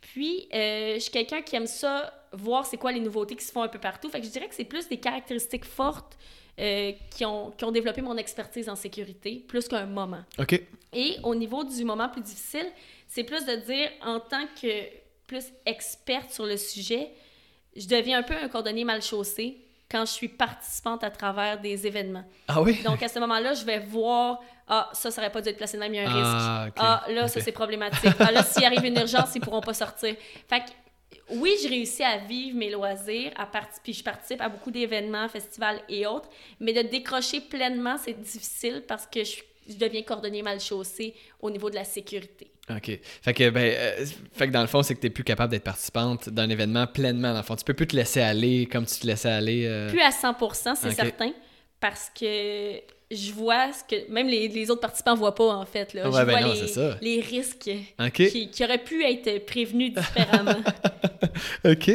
Puis, 0.00 0.48
euh, 0.54 0.94
je 0.94 1.00
suis 1.00 1.10
quelqu'un 1.10 1.42
qui 1.42 1.56
aime 1.56 1.66
ça, 1.66 2.12
voir 2.36 2.66
c'est 2.66 2.76
quoi 2.76 2.92
les 2.92 3.00
nouveautés 3.00 3.36
qui 3.36 3.44
se 3.44 3.52
font 3.52 3.62
un 3.62 3.68
peu 3.68 3.78
partout. 3.78 4.08
Fait 4.08 4.20
que 4.20 4.26
je 4.26 4.30
dirais 4.30 4.48
que 4.48 4.54
c'est 4.54 4.64
plus 4.64 4.88
des 4.88 4.98
caractéristiques 4.98 5.64
fortes 5.64 6.16
euh, 6.58 6.92
qui, 7.10 7.24
ont, 7.24 7.50
qui 7.50 7.64
ont 7.64 7.70
développé 7.72 8.00
mon 8.00 8.16
expertise 8.16 8.68
en 8.68 8.76
sécurité, 8.76 9.44
plus 9.46 9.68
qu'un 9.68 9.86
moment. 9.86 10.24
OK. 10.38 10.60
Et 10.92 11.16
au 11.22 11.34
niveau 11.34 11.64
du 11.64 11.84
moment 11.84 12.08
plus 12.08 12.22
difficile, 12.22 12.66
c'est 13.06 13.24
plus 13.24 13.44
de 13.44 13.56
dire, 13.56 13.90
en 14.02 14.20
tant 14.20 14.46
que 14.60 14.84
plus 15.26 15.44
experte 15.66 16.30
sur 16.30 16.46
le 16.46 16.56
sujet, 16.56 17.10
je 17.76 17.86
deviens 17.86 18.20
un 18.20 18.22
peu 18.22 18.34
un 18.34 18.48
cordonnier 18.48 18.84
mal 18.84 19.02
chaussé 19.02 19.58
quand 19.90 20.04
je 20.04 20.12
suis 20.12 20.28
participante 20.28 21.04
à 21.04 21.10
travers 21.10 21.60
des 21.60 21.86
événements. 21.86 22.24
Ah 22.48 22.62
oui? 22.62 22.82
Donc, 22.82 23.02
à 23.02 23.08
ce 23.08 23.18
moment-là, 23.20 23.54
je 23.54 23.64
vais 23.64 23.78
voir, 23.78 24.40
ah, 24.66 24.88
ça, 24.92 25.10
ça 25.10 25.20
aurait 25.20 25.30
pas 25.30 25.40
dû 25.40 25.50
être 25.50 25.56
placé 25.56 25.76
là, 25.76 25.86
il 25.86 25.94
y 25.94 25.98
a 25.98 26.08
un 26.08 26.12
ah, 26.12 26.62
risque. 26.64 26.76
Ah, 26.78 27.04
là, 27.08 27.28
ça, 27.28 27.40
c'est 27.40 27.52
problématique. 27.52 28.14
Ah, 28.18 28.32
là, 28.32 28.42
s'il 28.42 28.64
arrive 28.64 28.84
une 28.84 28.98
urgence, 28.98 29.34
ils 29.34 29.40
pourront 29.40 29.60
pas 29.60 29.74
sortir. 29.74 30.16
Fait 30.48 30.60
que, 30.60 30.70
oui, 31.30 31.56
j'ai 31.60 31.68
réussi 31.68 32.02
à 32.02 32.18
vivre 32.18 32.56
mes 32.56 32.70
loisirs, 32.70 33.32
à 33.36 33.50
puis 33.82 33.92
je 33.92 34.02
participe 34.02 34.40
à 34.40 34.48
beaucoup 34.48 34.70
d'événements, 34.70 35.28
festivals 35.28 35.80
et 35.88 36.06
autres, 36.06 36.28
mais 36.60 36.72
de 36.72 36.88
décrocher 36.88 37.40
pleinement, 37.40 37.96
c'est 37.98 38.20
difficile 38.20 38.84
parce 38.86 39.06
que 39.06 39.24
je, 39.24 39.42
je 39.68 39.74
deviens 39.74 40.02
coordonné 40.02 40.42
mal 40.42 40.60
chaussé 40.60 41.14
au 41.40 41.50
niveau 41.50 41.68
de 41.68 41.74
la 41.74 41.84
sécurité. 41.84 42.50
OK. 42.70 42.98
Fait 43.22 43.34
que, 43.34 43.50
ben, 43.50 43.74
euh, 43.76 44.06
fait 44.32 44.48
que 44.48 44.52
dans 44.52 44.60
le 44.60 44.66
fond, 44.66 44.82
c'est 44.82 44.94
que 44.94 45.00
tu 45.00 45.06
n'es 45.06 45.10
plus 45.10 45.24
capable 45.24 45.52
d'être 45.52 45.64
participante 45.64 46.28
d'un 46.28 46.48
événement 46.48 46.86
pleinement. 46.86 47.32
Dans 47.32 47.38
le 47.38 47.44
fond, 47.44 47.54
tu 47.56 47.64
peux 47.64 47.74
plus 47.74 47.86
te 47.86 47.94
laisser 47.96 48.20
aller 48.20 48.66
comme 48.66 48.86
tu 48.86 48.98
te 48.98 49.06
laissais 49.06 49.30
aller. 49.30 49.66
Euh. 49.66 49.88
Plus 49.88 50.00
à 50.00 50.10
100% 50.10 50.74
c'est 50.76 50.90
certain. 50.90 51.32
Parce 51.78 52.10
que 52.18 52.80
je 53.10 53.32
vois 53.32 53.72
ce 53.72 53.84
que 53.84 54.10
même 54.10 54.26
les, 54.26 54.48
les 54.48 54.68
autres 54.70 54.80
participants 54.80 55.14
voient 55.14 55.34
pas 55.34 55.54
en 55.54 55.64
fait 55.64 55.94
là. 55.94 56.04
je 56.06 56.10
ben 56.10 56.24
vois 56.24 56.40
les, 56.40 57.16
les, 57.16 57.20
risques 57.20 57.70
qui, 58.12 58.50
qui, 58.50 58.64
auraient 58.64 58.82
pu 58.82 59.04
être 59.04 59.46
prévenus 59.46 59.94
différemment. 59.94 60.56
OK. 61.64 61.90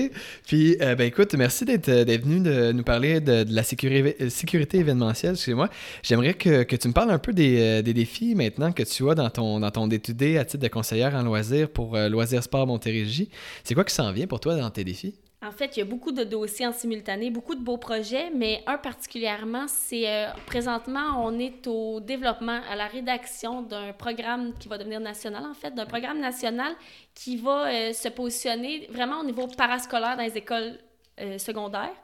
Puis 0.47 0.77
euh, 0.79 0.95
ben 0.95 1.07
écoute, 1.07 1.33
merci 1.33 1.65
d'être 1.65 1.89
euh, 1.89 2.05
venu 2.05 2.39
de 2.39 2.71
nous 2.71 2.83
parler 2.83 3.19
de, 3.19 3.43
de 3.43 3.53
la 3.53 3.63
sécurité, 3.63 4.29
sécurité 4.29 4.77
événementielle 4.77 5.35
chez 5.35 5.53
moi. 5.53 5.69
J'aimerais 6.01 6.33
que, 6.33 6.63
que, 6.63 6.77
tu 6.77 6.87
me 6.87 6.93
parles 6.93 7.11
un 7.11 7.19
peu 7.19 7.33
des, 7.33 7.59
euh, 7.59 7.81
des, 7.81 7.93
défis 7.93 8.33
maintenant 8.33 8.71
que 8.71 8.83
tu 8.83 9.09
as 9.09 9.15
dans 9.15 9.29
ton 9.29 9.59
dans 9.59 9.71
ton 9.71 9.89
étudié 9.89 10.37
à 10.37 10.45
titre 10.45 10.63
de 10.63 10.69
conseillère 10.69 11.13
en 11.13 11.23
loisirs 11.23 11.69
pour 11.69 11.97
Loisirs 11.97 12.43
Sport 12.43 12.67
Montérégie. 12.67 13.29
C'est 13.65 13.73
quoi 13.75 13.83
qui 13.83 13.93
s'en 13.93 14.13
vient 14.13 14.27
pour 14.27 14.39
toi 14.39 14.55
dans 14.55 14.69
tes 14.69 14.85
défis? 14.85 15.15
En 15.43 15.51
fait, 15.51 15.75
il 15.75 15.79
y 15.79 15.81
a 15.81 15.85
beaucoup 15.85 16.11
de 16.11 16.23
dossiers 16.23 16.67
en 16.67 16.71
simultané, 16.71 17.31
beaucoup 17.31 17.55
de 17.55 17.63
beaux 17.63 17.77
projets, 17.77 18.29
mais 18.29 18.63
un 18.67 18.77
particulièrement, 18.77 19.67
c'est 19.67 20.07
euh, 20.07 20.27
présentement, 20.45 21.25
on 21.25 21.39
est 21.39 21.65
au 21.65 21.99
développement, 21.99 22.61
à 22.69 22.75
la 22.75 22.85
rédaction 22.85 23.63
d'un 23.63 23.91
programme 23.91 24.53
qui 24.59 24.67
va 24.67 24.77
devenir 24.77 24.99
national, 24.99 25.43
en 25.43 25.55
fait, 25.55 25.73
d'un 25.73 25.87
programme 25.87 26.19
national 26.19 26.75
qui 27.15 27.37
va 27.37 27.71
euh, 27.71 27.91
se 27.93 28.09
positionner 28.09 28.87
vraiment 28.91 29.21
au 29.21 29.23
niveau 29.23 29.47
parascolaire 29.47 30.15
dans 30.15 30.23
les 30.23 30.37
écoles 30.37 30.77
euh, 31.19 31.39
secondaires. 31.39 31.95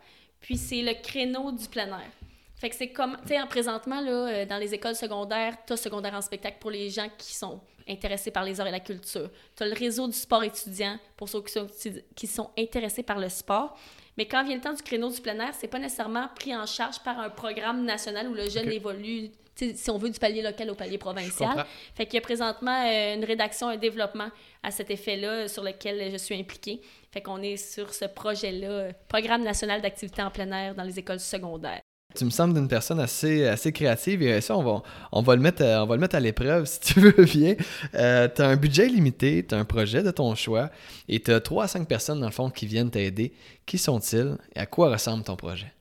Puis 0.42 0.58
c'est 0.58 0.82
le 0.82 0.94
créneau 1.00 1.52
du 1.52 1.68
plein 1.68 1.88
air. 1.88 2.10
Fait 2.56 2.72
que 2.72 2.76
c'est 2.76 2.90
comme, 2.90 3.18
tu 3.22 3.36
sais, 3.36 3.40
présentement, 3.48 4.02
là, 4.02 4.46
dans 4.46 4.58
les 4.58 4.74
écoles 4.74 4.96
secondaires, 4.96 5.58
tu 5.68 5.74
as 5.74 5.78
secondaire 5.78 6.16
en 6.16 6.22
spectacle 6.22 6.58
pour 6.60 6.72
les 6.72 6.90
gens 6.90 7.08
qui 7.20 7.36
sont 7.36 7.62
intéressés 7.90 8.32
par 8.32 8.44
les 8.44 8.60
arts 8.60 8.68
et 8.68 8.72
la 8.72 8.80
culture. 8.80 9.30
Tu 9.56 9.64
as 9.64 9.68
le 9.68 9.74
réseau 9.74 10.08
du 10.08 10.14
sport 10.14 10.44
étudiant 10.44 10.98
pour 11.16 11.30
ceux 11.30 11.42
qui 11.42 11.54
sont, 11.54 11.68
qui 12.16 12.28
sont 12.28 12.50
intéressés 12.58 13.04
par 13.04 13.20
le 13.20 13.30
sport. 13.30 13.78
Mais 14.18 14.26
quand 14.26 14.44
vient 14.44 14.56
le 14.56 14.62
temps 14.62 14.74
du 14.74 14.82
créneau 14.82 15.10
du 15.12 15.22
plein 15.22 15.40
air, 15.40 15.54
c'est 15.54 15.68
pas 15.68 15.80
nécessairement 15.80 16.28
pris 16.36 16.56
en 16.56 16.66
charge 16.66 17.00
par 17.00 17.20
un 17.20 17.30
programme 17.30 17.86
national 17.86 18.28
où 18.28 18.34
le 18.34 18.50
jeune 18.50 18.72
évolue, 18.72 19.30
si 19.56 19.90
on 19.92 19.98
veut, 19.98 20.10
du 20.10 20.20
palier 20.20 20.42
local 20.42 20.72
au 20.72 20.76
palier 20.76 20.98
provincial. 20.98 21.66
Fait 21.96 22.06
qu'il 22.06 22.16
y 22.16 22.18
a 22.18 22.22
présentement 22.22 22.84
euh, 22.86 23.16
une 23.16 23.26
rédaction, 23.26 23.68
un 23.68 23.78
développement 23.78 24.30
à 24.64 24.72
cet 24.72 24.90
effet-là 24.90 25.48
sur 25.48 25.64
lequel 25.64 26.12
je 26.12 26.18
suis 26.18 26.36
impliquée. 26.36 26.82
Fait 27.12 27.22
qu'on 27.22 27.42
est 27.42 27.58
sur 27.58 27.94
ce 27.94 28.06
projet-là, 28.06 28.70
euh, 28.70 28.92
Programme 29.08 29.44
national 29.44 29.82
d'activité 29.82 30.24
en 30.24 30.32
plein 30.32 30.52
air 30.52 30.74
dans 30.74 30.84
les 30.84 30.98
écoles 30.98 31.20
secondaires. 31.20 31.82
Tu 32.18 32.26
me 32.26 32.32
sembles 32.32 32.56
d'une 32.56 32.68
personne 32.68 33.00
assez, 33.00 33.46
assez 33.46 33.72
créative 33.72 34.24
et 34.24 34.42
ça, 34.42 34.58
on 34.58 34.64
va, 34.64 34.82
on 35.12 35.22
va, 35.22 35.36
le, 35.36 35.42
mettre, 35.42 35.64
on 35.64 35.86
va 35.86 35.96
le 35.96 36.02
mettre 36.02 36.16
à 36.16 36.20
l'épreuve 36.20 36.66
si 36.66 36.80
tu 36.80 37.00
veux 37.00 37.26
bien. 37.26 37.56
Euh, 37.94 38.28
tu 38.34 38.42
as 38.42 38.48
un 38.48 38.56
budget 38.56 38.88
limité, 38.88 39.46
tu 39.48 39.54
as 39.54 39.60
un 39.60 39.66
projet 39.66 40.02
de 40.02 40.10
ton 40.10 40.34
choix 40.34 40.72
et 41.08 41.20
tu 41.20 41.32
as 41.32 41.40
3 41.40 41.66
à 41.66 41.68
5 41.68 41.88
personnes, 41.88 42.20
dans 42.20 42.26
le 42.26 42.32
fond, 42.32 42.50
qui 42.50 42.66
viennent 42.66 42.90
t'aider. 42.90 43.34
Qui 43.68 43.78
sont-ils 43.78 44.36
et 44.56 44.60
à 44.60 44.66
quoi 44.66 44.90
ressemble 44.90 45.24
ton 45.24 45.36
projet? 45.36 45.72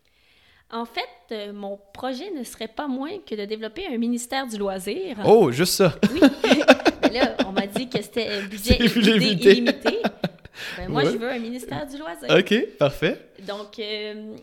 En 0.70 0.85
fait, 0.85 1.01
euh, 1.33 1.53
mon 1.53 1.79
projet 1.94 2.31
ne 2.37 2.44
serait 2.44 2.68
pas 2.68 2.88
moins 2.88 3.18
que 3.27 3.35
de 3.35 3.44
développer 3.44 3.87
un 3.87 3.96
ministère 3.96 4.46
du 4.46 4.59
loisir. 4.59 5.16
Oh, 5.25 5.51
juste 5.53 5.75
ça! 5.75 5.94
Oui. 6.12 6.20
là, 7.12 7.37
on 7.46 7.53
m'a 7.53 7.66
dit 7.66 7.88
que 7.88 8.03
c'était 8.03 8.29
un 8.29 8.46
budget 8.46 8.77
illimité. 8.77 9.62
Ben, 10.77 10.88
moi, 10.88 11.05
je 11.05 11.16
veux 11.16 11.31
un 11.31 11.38
ministère 11.38 11.87
du 11.87 11.99
loisir. 11.99 12.29
OK, 12.31 12.77
parfait. 12.79 13.29
Donc, 13.46 13.79
euh, 13.79 14.37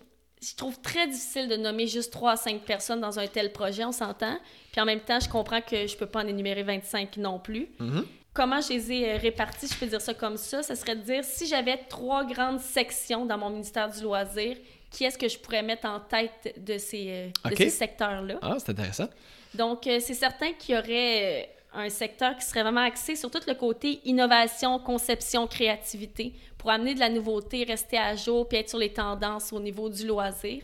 je 0.44 0.56
trouve 0.56 0.80
très 0.82 1.08
difficile 1.08 1.48
de 1.48 1.56
nommer 1.56 1.88
juste 1.88 2.12
3 2.12 2.32
à 2.32 2.36
5 2.36 2.62
personnes 2.62 3.00
dans 3.00 3.18
un 3.18 3.28
tel 3.28 3.52
projet, 3.52 3.86
on 3.86 3.92
s'entend. 3.92 4.38
Puis 4.72 4.82
en 4.82 4.86
même 4.86 5.00
temps, 5.00 5.20
je 5.20 5.30
comprends 5.30 5.62
que 5.62 5.88
je 5.88 5.96
peux 5.96 6.06
pas 6.06 6.24
en 6.24 6.28
énumérer 6.28 6.64
25 6.64 7.18
non 7.18 7.40
plus. 7.40 7.70
Mm-hmm. 7.80 8.04
Comment 8.34 8.62
je 8.62 8.70
les 8.70 8.92
ai 8.92 9.12
euh, 9.12 9.18
répartis, 9.18 9.68
je 9.68 9.78
peux 9.78 9.86
dire 9.86 10.02
ça 10.02 10.14
comme 10.14 10.38
ça, 10.38 10.64
ce 10.64 10.74
serait 10.74 10.96
de 10.96 11.02
dire 11.02 11.24
si 11.24 11.46
j'avais 11.46 11.78
trois 11.88 12.26
grandes 12.26 12.60
sections 12.60 13.26
dans 13.26 13.38
mon 13.38 13.52
ministère 13.52 13.90
du 13.90 14.02
loisir, 14.02 14.58
qui 14.90 15.06
est-ce 15.06 15.18
que 15.18 15.28
je 15.28 15.38
pourrais 15.38 15.62
mettre 15.62 15.88
en 15.88 16.00
tête 16.00 16.56
de 16.58 16.78
ces, 16.78 17.32
euh, 17.46 17.50
ces 17.56 17.70
secteurs-là? 17.70 18.40
Ah, 18.42 18.56
c'est 18.58 18.72
intéressant. 18.72 19.08
Donc, 19.54 19.86
euh, 19.86 20.00
c'est 20.00 20.16
certain 20.16 20.52
qu'il 20.54 20.76
y 20.76 20.78
aurait 20.78 21.50
un 21.74 21.90
secteur 21.90 22.36
qui 22.38 22.46
serait 22.46 22.64
vraiment 22.64 22.82
axé 22.82 23.16
sur 23.16 23.32
tout 23.32 23.42
le 23.48 23.54
côté 23.54 24.00
innovation, 24.06 24.80
conception, 24.80 25.48
créativité 25.48 26.34
pour 26.58 26.70
amener 26.70 26.94
de 26.94 27.00
la 27.00 27.10
nouveauté, 27.10 27.64
rester 27.64 27.98
à 27.98 28.16
jour 28.16 28.48
puis 28.48 28.58
être 28.60 28.70
sur 28.70 28.78
les 28.78 28.94
tendances 28.94 29.52
au 29.52 29.60
niveau 29.60 29.90
du 29.90 30.06
loisir. 30.08 30.62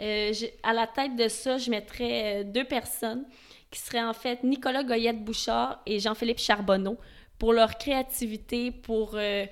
Euh, 0.00 0.32
à 0.62 0.72
la 0.72 0.86
tête 0.86 1.16
de 1.16 1.28
ça, 1.28 1.58
je 1.58 1.70
mettrais 1.70 2.40
euh, 2.40 2.44
deux 2.44 2.64
personnes 2.64 3.24
qui 3.70 3.78
seraient 3.78 4.02
en 4.02 4.14
fait 4.14 4.42
Nicolas 4.42 4.82
Goyette-Bouchard 4.82 5.80
et 5.86 5.98
Jean-Philippe 5.98 6.38
Charbonneau 6.38 6.98
pour 7.38 7.52
leur 7.52 7.76
créativité, 7.78 8.70
pour 8.70 9.12
euh, 9.14 9.46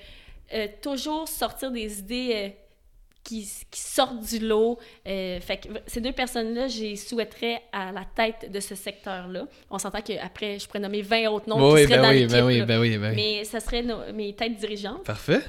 toujours 0.82 1.28
sortir 1.28 1.70
des 1.70 2.00
idées 2.00 2.54
qui, 3.28 3.46
sortent 3.72 4.20
du 4.20 4.38
lot. 4.38 4.78
Euh, 5.06 5.40
fait 5.40 5.58
que 5.58 5.68
ces 5.86 6.00
deux 6.00 6.12
personnes-là, 6.12 6.66
j'y 6.68 6.96
souhaiterais 6.96 7.62
à 7.72 7.92
la 7.92 8.04
tête 8.04 8.50
de 8.50 8.60
ce 8.60 8.74
secteur-là. 8.74 9.46
On 9.70 9.78
s'entend 9.78 10.00
qu'après, 10.00 10.58
je 10.58 10.66
pourrais 10.66 10.80
nommer 10.80 11.02
20 11.02 11.28
autres 11.28 11.48
noms 11.48 11.74
qui 11.74 11.82
seraient 11.84 11.96
ben 11.96 12.02
dans 12.02 12.10
oui, 12.10 12.26
ben 12.26 12.44
oui, 12.44 12.62
ben 12.62 12.80
oui, 12.80 12.98
ben 12.98 13.10
oui. 13.10 13.16
Mais 13.16 13.44
ça 13.44 13.60
serait 13.60 13.84
mes 14.14 14.32
têtes 14.32 14.56
dirigeantes. 14.56 15.04
Parfait. 15.04 15.42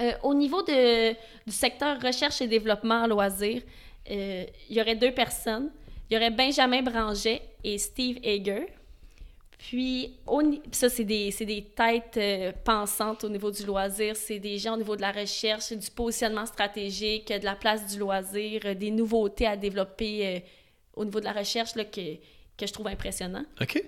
Euh, 0.00 0.12
au 0.22 0.34
niveau 0.34 0.62
de, 0.62 1.12
du 1.12 1.52
secteur 1.52 2.00
recherche 2.00 2.40
et 2.40 2.46
développement 2.46 3.06
loisirs, 3.06 3.62
euh, 4.10 4.44
il 4.70 4.76
y 4.76 4.80
aurait 4.80 4.96
deux 4.96 5.12
personnes. 5.12 5.70
Il 6.08 6.14
y 6.14 6.16
aurait 6.16 6.30
Benjamin 6.30 6.82
Branget 6.82 7.42
et 7.64 7.78
Steve 7.78 8.18
Hager. 8.24 8.66
Puis, 9.58 10.14
ça, 10.70 10.88
c'est 10.88 11.04
des, 11.04 11.30
des, 11.30 11.62
têtes 11.62 12.16
euh, 12.18 12.52
pensantes 12.64 13.24
au 13.24 13.28
niveau 13.28 13.50
du 13.50 13.64
loisir. 13.64 14.14
C'est 14.14 14.38
des 14.38 14.58
gens 14.58 14.74
au 14.74 14.76
niveau 14.76 14.96
de 14.96 15.00
la 15.00 15.12
recherche, 15.12 15.72
du 15.72 15.90
positionnement 15.90 16.46
stratégique, 16.46 17.28
de 17.28 17.44
la 17.44 17.54
place 17.54 17.86
du 17.86 17.98
loisir, 17.98 18.60
euh, 18.64 18.74
des 18.74 18.90
nouveautés 18.90 19.46
à 19.46 19.56
développer 19.56 20.26
euh, 20.26 20.40
au 20.94 21.04
niveau 21.04 21.20
de 21.20 21.24
la 21.24 21.32
recherche 21.32 21.74
là, 21.74 21.84
que, 21.84 22.16
que 22.56 22.66
je 22.66 22.72
trouve 22.72 22.88
impressionnant. 22.88 23.44
OK. 23.60 23.82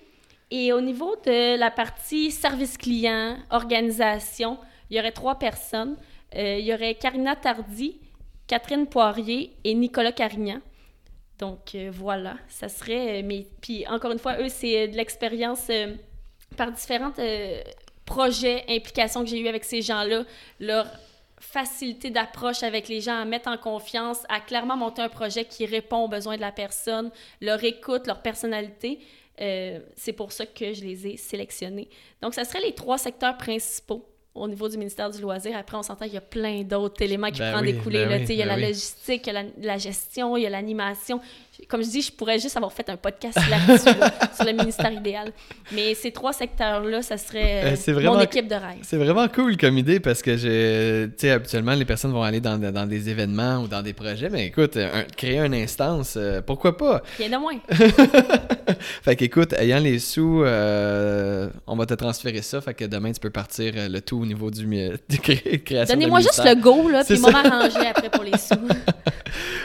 Et 0.50 0.72
au 0.72 0.80
niveau 0.80 1.14
de 1.26 1.58
la 1.58 1.70
partie 1.70 2.30
service 2.30 2.78
client, 2.78 3.36
organisation, 3.50 4.58
il 4.88 4.96
y 4.96 5.00
aurait 5.00 5.12
trois 5.12 5.38
personnes. 5.38 5.96
il 6.34 6.60
y 6.60 6.72
aurait 6.72 6.94
Karina 6.94 7.36
Tardy, 7.36 7.98
Catherine 8.46 8.86
Poirier 8.86 9.52
et 9.64 9.74
Nicolas 9.74 10.12
Carignan. 10.12 10.60
Donc 11.38 11.74
euh, 11.74 11.90
voilà, 11.92 12.36
ça 12.48 12.68
serait. 12.68 13.20
Euh, 13.20 13.22
mais 13.24 13.46
puis 13.60 13.86
encore 13.86 14.10
une 14.12 14.18
fois, 14.18 14.40
eux, 14.40 14.48
c'est 14.48 14.82
euh, 14.82 14.86
de 14.88 14.96
l'expérience 14.96 15.70
par 16.56 16.72
différents 16.72 17.12
projets, 18.04 18.64
implications 18.68 19.22
que 19.22 19.30
j'ai 19.30 19.38
eues 19.38 19.48
avec 19.48 19.64
ces 19.64 19.82
gens-là, 19.82 20.24
leur 20.58 20.86
facilité 21.38 22.10
d'approche 22.10 22.62
avec 22.62 22.88
les 22.88 23.00
gens, 23.00 23.20
à 23.20 23.24
mettre 23.24 23.48
en 23.48 23.58
confiance, 23.58 24.18
à 24.28 24.40
clairement 24.40 24.76
monter 24.76 25.02
un 25.02 25.08
projet 25.08 25.44
qui 25.44 25.66
répond 25.66 25.98
aux 25.98 26.08
besoins 26.08 26.36
de 26.36 26.40
la 26.40 26.50
personne, 26.50 27.10
leur 27.40 27.62
écoute, 27.62 28.06
leur 28.06 28.22
personnalité. 28.22 28.98
C'est 29.38 30.12
pour 30.16 30.32
ça 30.32 30.46
que 30.46 30.72
je 30.72 30.82
les 30.82 31.06
ai 31.06 31.16
sélectionnés. 31.16 31.88
Donc, 32.20 32.34
ça 32.34 32.44
serait 32.44 32.60
les 32.60 32.74
trois 32.74 32.98
secteurs 32.98 33.36
principaux 33.36 34.07
au 34.34 34.46
niveau 34.46 34.68
du 34.68 34.78
ministère 34.78 35.10
du 35.10 35.20
loisir. 35.20 35.56
Après, 35.56 35.76
on 35.76 35.82
s'entend 35.82 36.04
qu'il 36.04 36.14
y 36.14 36.18
a 36.18 36.20
plein 36.20 36.62
d'autres 36.62 37.02
éléments 37.02 37.30
qui 37.30 37.40
Ben 37.40 37.52
prennent 37.52 37.64
oui, 37.64 37.72
découler. 37.72 38.06
ben 38.06 38.20
oui, 38.20 38.26
il 38.28 38.36
y 38.36 38.42
a 38.42 38.46
ben 38.46 38.50
la 38.52 38.56
oui. 38.56 38.68
logistique, 38.68 39.26
il 39.26 39.32
y 39.32 39.36
a 39.36 39.42
la, 39.42 39.48
la 39.60 39.78
gestion, 39.78 40.36
il 40.36 40.42
y 40.42 40.46
a 40.46 40.50
l'animation. 40.50 41.20
Comme 41.66 41.82
je 41.82 41.88
dis, 41.88 42.02
je 42.02 42.12
pourrais 42.12 42.38
juste 42.38 42.56
avoir 42.56 42.72
fait 42.72 42.88
un 42.88 42.96
podcast 42.96 43.36
là-dessus, 43.50 43.98
là, 43.98 44.10
sur 44.34 44.44
le 44.44 44.52
ministère 44.52 44.92
idéal. 44.92 45.32
Mais 45.72 45.94
ces 45.94 46.12
trois 46.12 46.32
secteurs-là, 46.32 47.02
ça 47.02 47.16
serait 47.18 47.64
euh, 47.64 47.74
Euh, 47.88 47.92
vraiment- 47.92 48.14
mon 48.14 48.20
équipe 48.20 48.48
de 48.48 48.54
rêve. 48.54 48.78
C'est 48.82 48.96
vraiment 48.96 49.26
cool 49.28 49.56
comme 49.56 49.76
idée 49.76 50.00
parce 50.00 50.22
que 50.22 50.30
tu 51.08 51.12
sais, 51.18 51.30
habituellement 51.30 51.74
les 51.74 51.84
personnes 51.84 52.12
vont 52.12 52.22
aller 52.22 52.40
dans, 52.40 52.58
dans 52.58 52.86
des 52.86 53.08
événements 53.10 53.58
ou 53.58 53.66
dans 53.68 53.82
des 53.82 53.92
projets, 53.92 54.30
mais 54.30 54.46
écoute, 54.46 54.76
un- 54.76 55.02
créer 55.16 55.38
une 55.40 55.54
instance, 55.54 56.14
euh, 56.16 56.40
pourquoi 56.40 56.76
pas? 56.76 57.02
Rien 57.18 57.28
de 57.30 57.36
moins. 57.36 57.58
Fait 59.02 59.16
qu'écoute, 59.16 59.52
ayant 59.54 59.78
les 59.80 59.98
sous, 59.98 60.42
euh, 60.44 61.48
on 61.66 61.76
va 61.76 61.86
te 61.86 61.94
transférer 61.94 62.42
ça, 62.42 62.60
fait 62.60 62.74
que 62.74 62.84
demain 62.84 63.12
tu 63.12 63.20
peux 63.20 63.30
partir 63.30 63.72
le 63.76 64.00
tout 64.00 64.20
au 64.20 64.26
niveau 64.26 64.50
du, 64.50 64.66
cré- 65.22 65.60
création 65.64 65.94
Donnez-moi 65.94 66.20
juste 66.20 66.42
le 66.44 66.54
go, 66.54 66.88
là, 66.88 67.02
puis 67.04 67.18
on 67.24 67.30
va 67.30 67.42
m'arranger 67.42 67.86
après 67.86 68.10
pour 68.10 68.24
les 68.24 68.36
sous. 68.38 68.54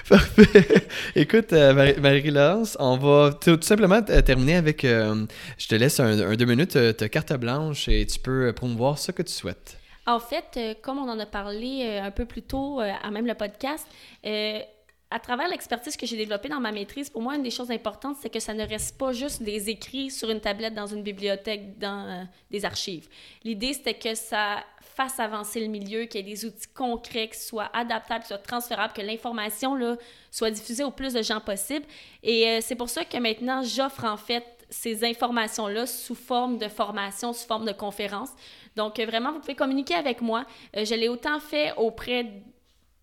Parfait. 0.09 0.87
Écoute, 1.15 1.53
euh, 1.53 1.73
Marie- 1.73 1.99
Marie-Laurence, 1.99 2.77
on 2.79 2.97
va 2.97 3.33
tout, 3.33 3.59
simplement 3.61 4.01
euh, 4.09 4.21
terminer 4.21 4.55
avec. 4.55 4.83
euh, 4.83 5.25
je 5.57 5.67
te 5.67 5.75
laisse 5.75 5.99
un, 5.99 6.35
deux 6.35 6.45
minutes, 6.45 6.77
ta 6.97 7.09
carte 7.09 7.33
blanche 7.33 7.87
et 7.87 8.05
tu 8.05 8.19
peux 8.19 8.51
promouvoir 8.53 8.97
ce 8.97 9.11
que 9.11 9.21
tu 9.21 9.31
souhaites. 9.31 9.77
En 10.05 10.19
fait, 10.19 10.59
comme 10.81 10.97
on 10.97 11.09
en 11.09 11.19
a 11.19 11.25
parlé 11.25 11.97
un 11.97 12.11
peu 12.11 12.25
plus 12.25 12.41
tôt 12.41 12.79
à 12.81 13.09
même 13.09 13.25
le 13.25 13.35
podcast, 13.35 13.87
à 14.23 15.19
travers 15.19 15.47
l'expertise 15.47 15.95
que 15.95 16.05
j'ai 16.05 16.17
développée 16.17 16.49
dans 16.49 16.59
ma 16.59 16.71
maîtrise, 16.73 17.09
pour 17.09 17.21
moi, 17.21 17.35
une 17.35 17.43
des 17.43 17.51
choses 17.51 17.71
importantes, 17.71 18.17
c'est 18.21 18.29
que 18.29 18.39
ça 18.39 18.53
ne 18.53 18.67
reste 18.67 18.97
pas 18.97 19.13
juste 19.13 19.43
des 19.43 19.69
écrits 19.69 20.11
sur 20.11 20.29
une 20.29 20.41
tablette 20.41 20.73
dans 20.73 20.87
une 20.87 21.03
bibliothèque, 21.03 21.77
dans 21.79 22.27
des 22.51 22.65
archives. 22.65 23.07
L'idée, 23.45 23.73
c'était 23.73 23.93
que 23.93 24.13
ça 24.15 24.63
fasse 24.95 25.19
avancer 25.19 25.59
le 25.59 25.67
milieu, 25.67 26.05
qu'il 26.05 26.25
y 26.25 26.29
ait 26.29 26.35
des 26.35 26.45
outils 26.45 26.67
concrets 26.73 27.29
qui 27.29 27.39
soient 27.39 27.69
adaptables, 27.73 28.21
qui 28.21 28.27
soient 28.27 28.37
transférables, 28.37 28.93
que 28.93 29.01
l'information 29.01 29.75
là, 29.75 29.97
soit 30.31 30.51
diffusée 30.51 30.83
au 30.83 30.91
plus 30.91 31.13
de 31.13 31.21
gens 31.21 31.39
possible. 31.39 31.85
Et 32.21 32.47
euh, 32.47 32.59
c'est 32.61 32.75
pour 32.75 32.89
ça 32.89 33.03
que 33.05 33.17
maintenant, 33.17 33.63
j'offre 33.63 34.05
en 34.05 34.17
fait 34.17 34.43
ces 34.69 35.03
informations-là 35.03 35.85
sous 35.85 36.15
forme 36.15 36.57
de 36.57 36.67
formation, 36.67 37.33
sous 37.33 37.47
forme 37.47 37.65
de 37.65 37.71
conférence. 37.71 38.29
Donc, 38.75 38.99
euh, 38.99 39.05
vraiment, 39.05 39.31
vous 39.31 39.39
pouvez 39.39 39.55
communiquer 39.55 39.95
avec 39.95 40.21
moi. 40.21 40.45
Euh, 40.75 40.85
je 40.85 40.95
l'ai 40.95 41.09
autant 41.09 41.39
fait 41.39 41.73
auprès 41.77 42.41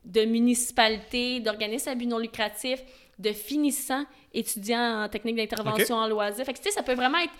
de 0.04 0.24
municipalités, 0.24 1.40
d'organismes 1.40 1.90
à 1.90 1.94
but 1.94 2.06
non 2.06 2.18
lucratif, 2.18 2.80
de 3.18 3.32
finissants 3.32 4.04
étudiants 4.32 5.04
en 5.04 5.08
technique 5.08 5.36
d'intervention 5.36 5.96
en 5.96 6.08
loisirs. 6.08 6.44
Fait 6.44 6.52
que, 6.54 6.58
tu 6.58 6.64
sais, 6.64 6.70
ça 6.70 6.82
peut 6.82 6.94
vraiment 6.94 7.18
être... 7.18 7.32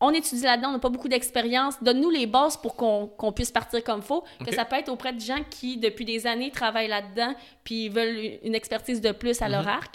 On 0.00 0.10
étudie 0.10 0.42
là-dedans, 0.42 0.68
on 0.68 0.72
n'a 0.72 0.78
pas 0.78 0.90
beaucoup 0.90 1.08
d'expérience. 1.08 1.74
Donne-nous 1.82 2.10
les 2.10 2.26
bases 2.26 2.56
pour 2.56 2.76
qu'on 2.76 3.32
puisse 3.32 3.50
partir 3.50 3.82
comme 3.82 4.00
faut. 4.02 4.22
Que 4.44 4.54
ça 4.54 4.64
peut 4.64 4.76
être 4.76 4.88
auprès 4.90 5.12
de 5.12 5.20
gens 5.20 5.42
qui, 5.50 5.76
depuis 5.76 6.04
des 6.04 6.26
années, 6.26 6.50
travaillent 6.52 6.86
là-dedans 6.88 7.34
puis 7.64 7.88
veulent 7.88 8.38
une 8.44 8.54
expertise 8.54 9.00
de 9.00 9.10
plus 9.12 9.42
à 9.42 9.48
leur 9.48 9.62
Mhm. 9.62 9.68
arc. 9.68 9.94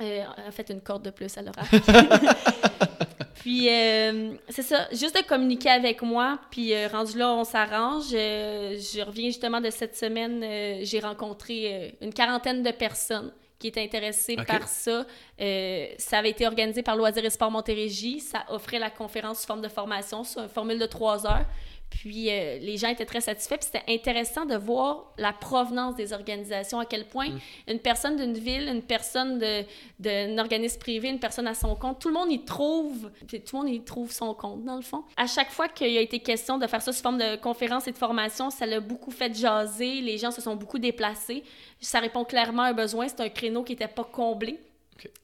Euh, 0.00 0.22
en 0.46 0.52
fait, 0.52 0.70
une 0.70 0.80
corde 0.80 1.02
de 1.02 1.10
plus 1.10 1.36
à 1.36 1.42
leur 1.42 1.54
arc. 1.58 1.72
Puis, 3.34 3.68
euh, 3.68 4.32
c'est 4.48 4.62
ça, 4.62 4.88
juste 4.92 5.16
de 5.16 5.22
communiquer 5.26 5.70
avec 5.70 6.02
moi, 6.02 6.38
puis 6.50 6.74
euh, 6.74 6.88
rendu 6.88 7.16
là, 7.16 7.32
on 7.32 7.44
s'arrange. 7.44 8.10
Je 8.10 9.04
reviens 9.04 9.26
justement 9.28 9.60
de 9.60 9.70
cette 9.70 9.96
semaine, 9.96 10.44
j'ai 10.84 11.00
rencontré 11.00 11.96
une 12.00 12.12
quarantaine 12.12 12.62
de 12.62 12.70
personnes 12.72 13.32
qui 13.58 13.68
étaient 13.68 13.82
intéressées 13.82 14.36
Ok. 14.38 14.46
par 14.46 14.68
ça. 14.68 15.04
Euh, 15.40 15.86
ça 15.98 16.18
avait 16.18 16.30
été 16.30 16.46
organisé 16.46 16.82
par 16.82 16.96
Loisirs 16.96 17.24
et 17.24 17.30
Sport 17.30 17.50
Montérégie. 17.50 18.20
Ça 18.20 18.44
offrait 18.48 18.78
la 18.78 18.90
conférence 18.90 19.40
sous 19.40 19.46
forme 19.46 19.62
de 19.62 19.68
formation, 19.68 20.24
sur 20.24 20.42
une 20.42 20.48
formule 20.48 20.78
de 20.78 20.86
trois 20.86 21.26
heures. 21.26 21.44
Puis 21.90 22.30
euh, 22.30 22.58
les 22.58 22.76
gens 22.76 22.88
étaient 22.88 23.04
très 23.06 23.20
satisfaits. 23.20 23.56
Puis 23.56 23.70
c'était 23.72 23.92
intéressant 23.92 24.44
de 24.46 24.54
voir 24.56 25.12
la 25.18 25.32
provenance 25.32 25.96
des 25.96 26.12
organisations, 26.12 26.78
à 26.78 26.84
quel 26.84 27.06
point 27.06 27.30
Mm. 27.30 27.38
une 27.68 27.78
personne 27.80 28.16
d'une 28.16 28.34
ville, 28.38 28.68
une 28.68 28.82
personne 28.82 29.38
de- 29.38 29.64
d'un 29.98 30.38
organisme 30.38 30.78
privé, 30.78 31.08
une 31.08 31.18
personne 31.18 31.46
à 31.48 31.54
son 31.54 31.74
compte, 31.74 31.98
tout 31.98 32.08
le 32.08 32.14
monde 32.14 32.30
y 32.30 32.44
trouve, 32.44 33.10
tout 33.26 33.36
le 33.52 33.58
monde 33.58 33.68
y 33.68 33.80
trouve 33.82 34.12
son 34.12 34.32
compte, 34.34 34.64
dans 34.64 34.76
le 34.76 34.82
fond. 34.82 35.02
À 35.16 35.26
chaque 35.26 35.50
fois 35.50 35.68
qu'il 35.68 35.96
a 35.96 36.00
été 36.00 36.20
question 36.20 36.56
de 36.58 36.66
faire 36.66 36.82
ça 36.82 36.92
sous 36.92 37.02
forme 37.02 37.18
de 37.18 37.36
conférence 37.36 37.88
et 37.88 37.92
de 37.92 37.98
formation, 37.98 38.50
ça 38.50 38.64
l'a 38.66 38.80
beaucoup 38.80 39.10
fait 39.10 39.34
jaser. 39.34 40.00
Les 40.00 40.18
gens 40.18 40.30
se 40.30 40.40
sont 40.40 40.54
beaucoup 40.56 40.78
déplacés. 40.78 41.42
Ça 41.80 41.98
répond 42.00 42.24
clairement 42.24 42.62
à 42.62 42.66
un 42.68 42.72
besoin. 42.74 43.08
C'est 43.08 43.20
un 43.20 43.28
créneau 43.28 43.64
qui 43.64 43.72
n'était 43.72 43.88
pas 43.88 44.04
comblé. 44.04 44.60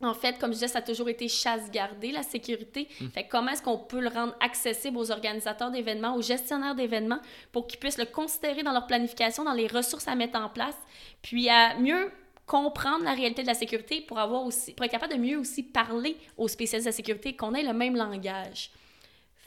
En 0.00 0.14
fait, 0.14 0.38
comme 0.38 0.50
je 0.50 0.54
disais, 0.54 0.68
ça 0.68 0.78
a 0.78 0.82
toujours 0.82 1.08
été 1.08 1.28
chasse-gardée, 1.28 2.12
la 2.12 2.22
sécurité. 2.22 2.88
Fait 3.12 3.24
que 3.24 3.30
comment 3.30 3.50
est-ce 3.52 3.62
qu'on 3.62 3.78
peut 3.78 4.00
le 4.00 4.08
rendre 4.08 4.34
accessible 4.40 4.96
aux 4.96 5.10
organisateurs 5.10 5.70
d'événements, 5.70 6.14
aux 6.14 6.22
gestionnaires 6.22 6.74
d'événements, 6.74 7.20
pour 7.52 7.66
qu'ils 7.66 7.80
puissent 7.80 7.98
le 7.98 8.04
considérer 8.04 8.62
dans 8.62 8.72
leur 8.72 8.87
planification, 8.87 9.44
dans 9.44 9.52
les 9.52 9.66
ressources 9.66 10.08
à 10.08 10.14
mettre 10.14 10.38
en 10.38 10.48
place, 10.48 10.76
puis 11.22 11.48
à 11.48 11.76
mieux 11.78 12.10
comprendre 12.46 13.04
la 13.04 13.14
réalité 13.14 13.42
de 13.42 13.46
la 13.46 13.54
sécurité 13.54 14.02
pour 14.02 14.18
avoir 14.18 14.44
aussi 14.44 14.72
pour 14.72 14.84
être 14.84 14.92
capable 14.92 15.14
de 15.14 15.18
mieux 15.18 15.38
aussi 15.38 15.62
parler 15.62 16.16
aux 16.37 16.48
spécialistes 16.48 16.87
de 16.87 16.90
la 16.90 16.96
sécurité, 16.96 17.34
qu'on 17.34 17.54
ait 17.54 17.62
le 17.62 17.72
même 17.72 17.96
langage. 17.96 18.70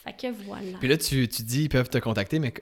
Fait 0.03 0.13
que 0.13 0.31
voilà. 0.45 0.77
Puis 0.79 0.87
là, 0.87 0.97
tu, 0.97 1.27
tu 1.27 1.43
dis 1.43 1.63
ils 1.63 1.69
peuvent 1.69 1.89
te 1.89 1.97
contacter, 1.99 2.39
mais 2.39 2.53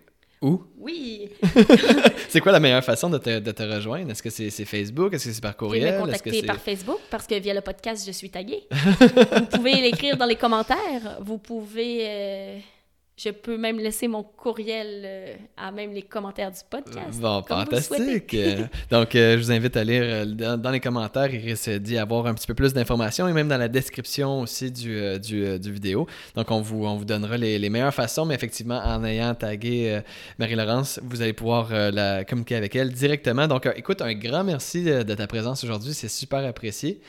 où? 0.41 0.61
Oui, 0.77 1.29
C'est 2.29 2.41
quoi 2.41 2.51
la 2.51 2.59
meilleure 2.59 2.83
façon 2.83 3.09
de 3.09 3.17
te, 3.17 3.39
de 3.39 3.51
te 3.51 3.63
rejoindre? 3.63 4.11
Est-ce 4.11 4.21
que 4.21 4.29
c'est 4.29 4.49
Facebook? 4.65 5.13
Est-ce 5.13 5.25
que 5.27 5.33
c'est 5.33 5.41
par 5.41 5.55
vous 5.59 5.65
pouvez 5.67 5.79
me 5.79 5.85
courriel? 5.85 6.01
Contacter 6.01 6.43
par 6.43 6.59
Facebook 6.61 6.99
parce 7.09 7.25
que 7.25 7.35
via 7.39 7.53
le 7.53 7.61
podcast, 7.61 8.05
je 8.05 8.11
suis 8.11 8.29
taguée. 8.29 8.67
vous 8.71 9.45
pouvez 9.57 9.73
l'écrire 9.81 10.17
dans 10.17 10.25
les 10.25 10.35
commentaires. 10.35 11.17
Vous 11.21 11.37
pouvez. 11.37 11.99
euh, 12.07 12.57
je 13.17 13.29
peux 13.29 13.57
même 13.57 13.77
laisser 13.77 14.09
mon 14.09 14.23
courriel 14.23 15.01
euh, 15.05 15.35
à 15.55 15.71
même 15.71 15.93
les 15.93 16.01
commentaires 16.01 16.51
du 16.51 16.59
podcast. 16.69 17.17
Bon, 17.21 17.41
fantastique. 17.43 18.33
Euh, 18.33 18.65
Donc, 18.91 19.15
euh, 19.15 19.37
je 19.37 19.37
vous 19.37 19.51
invite 19.53 19.77
à 19.77 19.85
lire 19.85 20.27
dans, 20.27 20.59
dans 20.61 20.71
les 20.71 20.81
commentaires. 20.81 21.33
Il 21.33 21.39
risque 21.39 21.69
d'y 21.69 21.97
avoir 21.97 22.27
un 22.27 22.33
petit 22.33 22.45
peu 22.45 22.53
plus 22.53 22.73
d'informations 22.73 23.25
et 23.29 23.33
même 23.33 23.47
dans 23.47 23.57
la 23.57 23.69
description 23.69 24.41
aussi 24.41 24.69
du, 24.69 25.17
du, 25.19 25.57
du 25.57 25.71
vidéo. 25.71 26.07
Donc, 26.35 26.51
on 26.51 26.59
vous, 26.59 26.85
on 26.85 26.97
vous 26.97 27.05
donnera 27.05 27.37
les, 27.37 27.57
les 27.57 27.69
meilleures 27.69 27.93
façons, 27.93 28.25
mais 28.25 28.35
effectivement, 28.35 28.81
en 28.83 29.01
ayant 29.05 29.33
tagué 29.33 30.01
Marie-Laurence, 30.37 30.99
vous 31.01 31.21
allez 31.21 31.33
pouvoir 31.33 31.69
la 31.71 32.25
communiquer 32.25 32.55
avec 32.55 32.75
elle 32.75 32.91
directement. 32.91 33.47
Donc, 33.47 33.65
écoute, 33.77 34.01
un 34.01 34.13
grand 34.13 34.43
merci 34.43 34.83
de 34.83 35.13
ta 35.13 35.27
présence 35.27 35.63
aujourd'hui. 35.63 35.93
C'est 35.93 36.09
super 36.09 36.43
apprécié. 36.45 36.99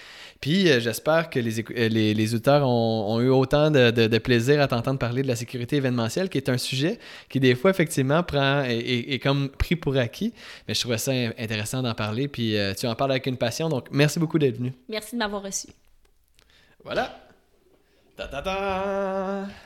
Puis, 0.40 0.70
euh, 0.70 0.80
j'espère 0.80 1.30
que 1.30 1.38
les, 1.38 1.60
euh, 1.60 1.88
les, 1.88 2.12
les 2.14 2.34
auditeurs 2.34 2.66
ont, 2.68 3.14
ont 3.14 3.20
eu 3.20 3.28
autant 3.30 3.70
de, 3.70 3.90
de- 3.90 4.06
de 4.06 4.18
plaisir 4.18 4.60
à 4.60 4.68
t'entendre 4.68 4.98
parler 4.98 5.22
de 5.22 5.28
la 5.28 5.36
sécurité 5.36 5.76
événementielle, 5.76 6.28
qui 6.28 6.38
est 6.38 6.48
un 6.48 6.58
sujet 6.58 6.98
qui, 7.28 7.40
des 7.40 7.54
fois, 7.54 7.70
effectivement, 7.70 8.22
prend 8.22 8.62
est, 8.62 8.76
est- 8.78 9.14
est 9.14 9.18
comme 9.18 9.48
pris 9.48 9.76
pour 9.76 9.96
acquis. 9.96 10.32
Mais 10.68 10.74
je 10.74 10.80
trouvais 10.80 10.98
ça 10.98 11.12
in- 11.12 11.32
intéressant 11.38 11.82
d'en 11.82 11.94
parler. 11.94 12.28
Puis, 12.28 12.56
euh, 12.56 12.74
tu 12.74 12.86
en 12.86 12.94
parles 12.94 13.12
avec 13.12 13.26
une 13.26 13.36
passion. 13.38 13.68
Donc, 13.68 13.86
merci 13.90 14.18
beaucoup 14.18 14.38
d'être 14.38 14.58
venu. 14.58 14.72
Merci 14.88 15.14
de 15.14 15.18
m'avoir 15.18 15.42
reçu. 15.42 15.68
Voilà. 16.84 17.18
Ta 18.16 18.28
ta 18.28 18.40
ta! 18.42 19.46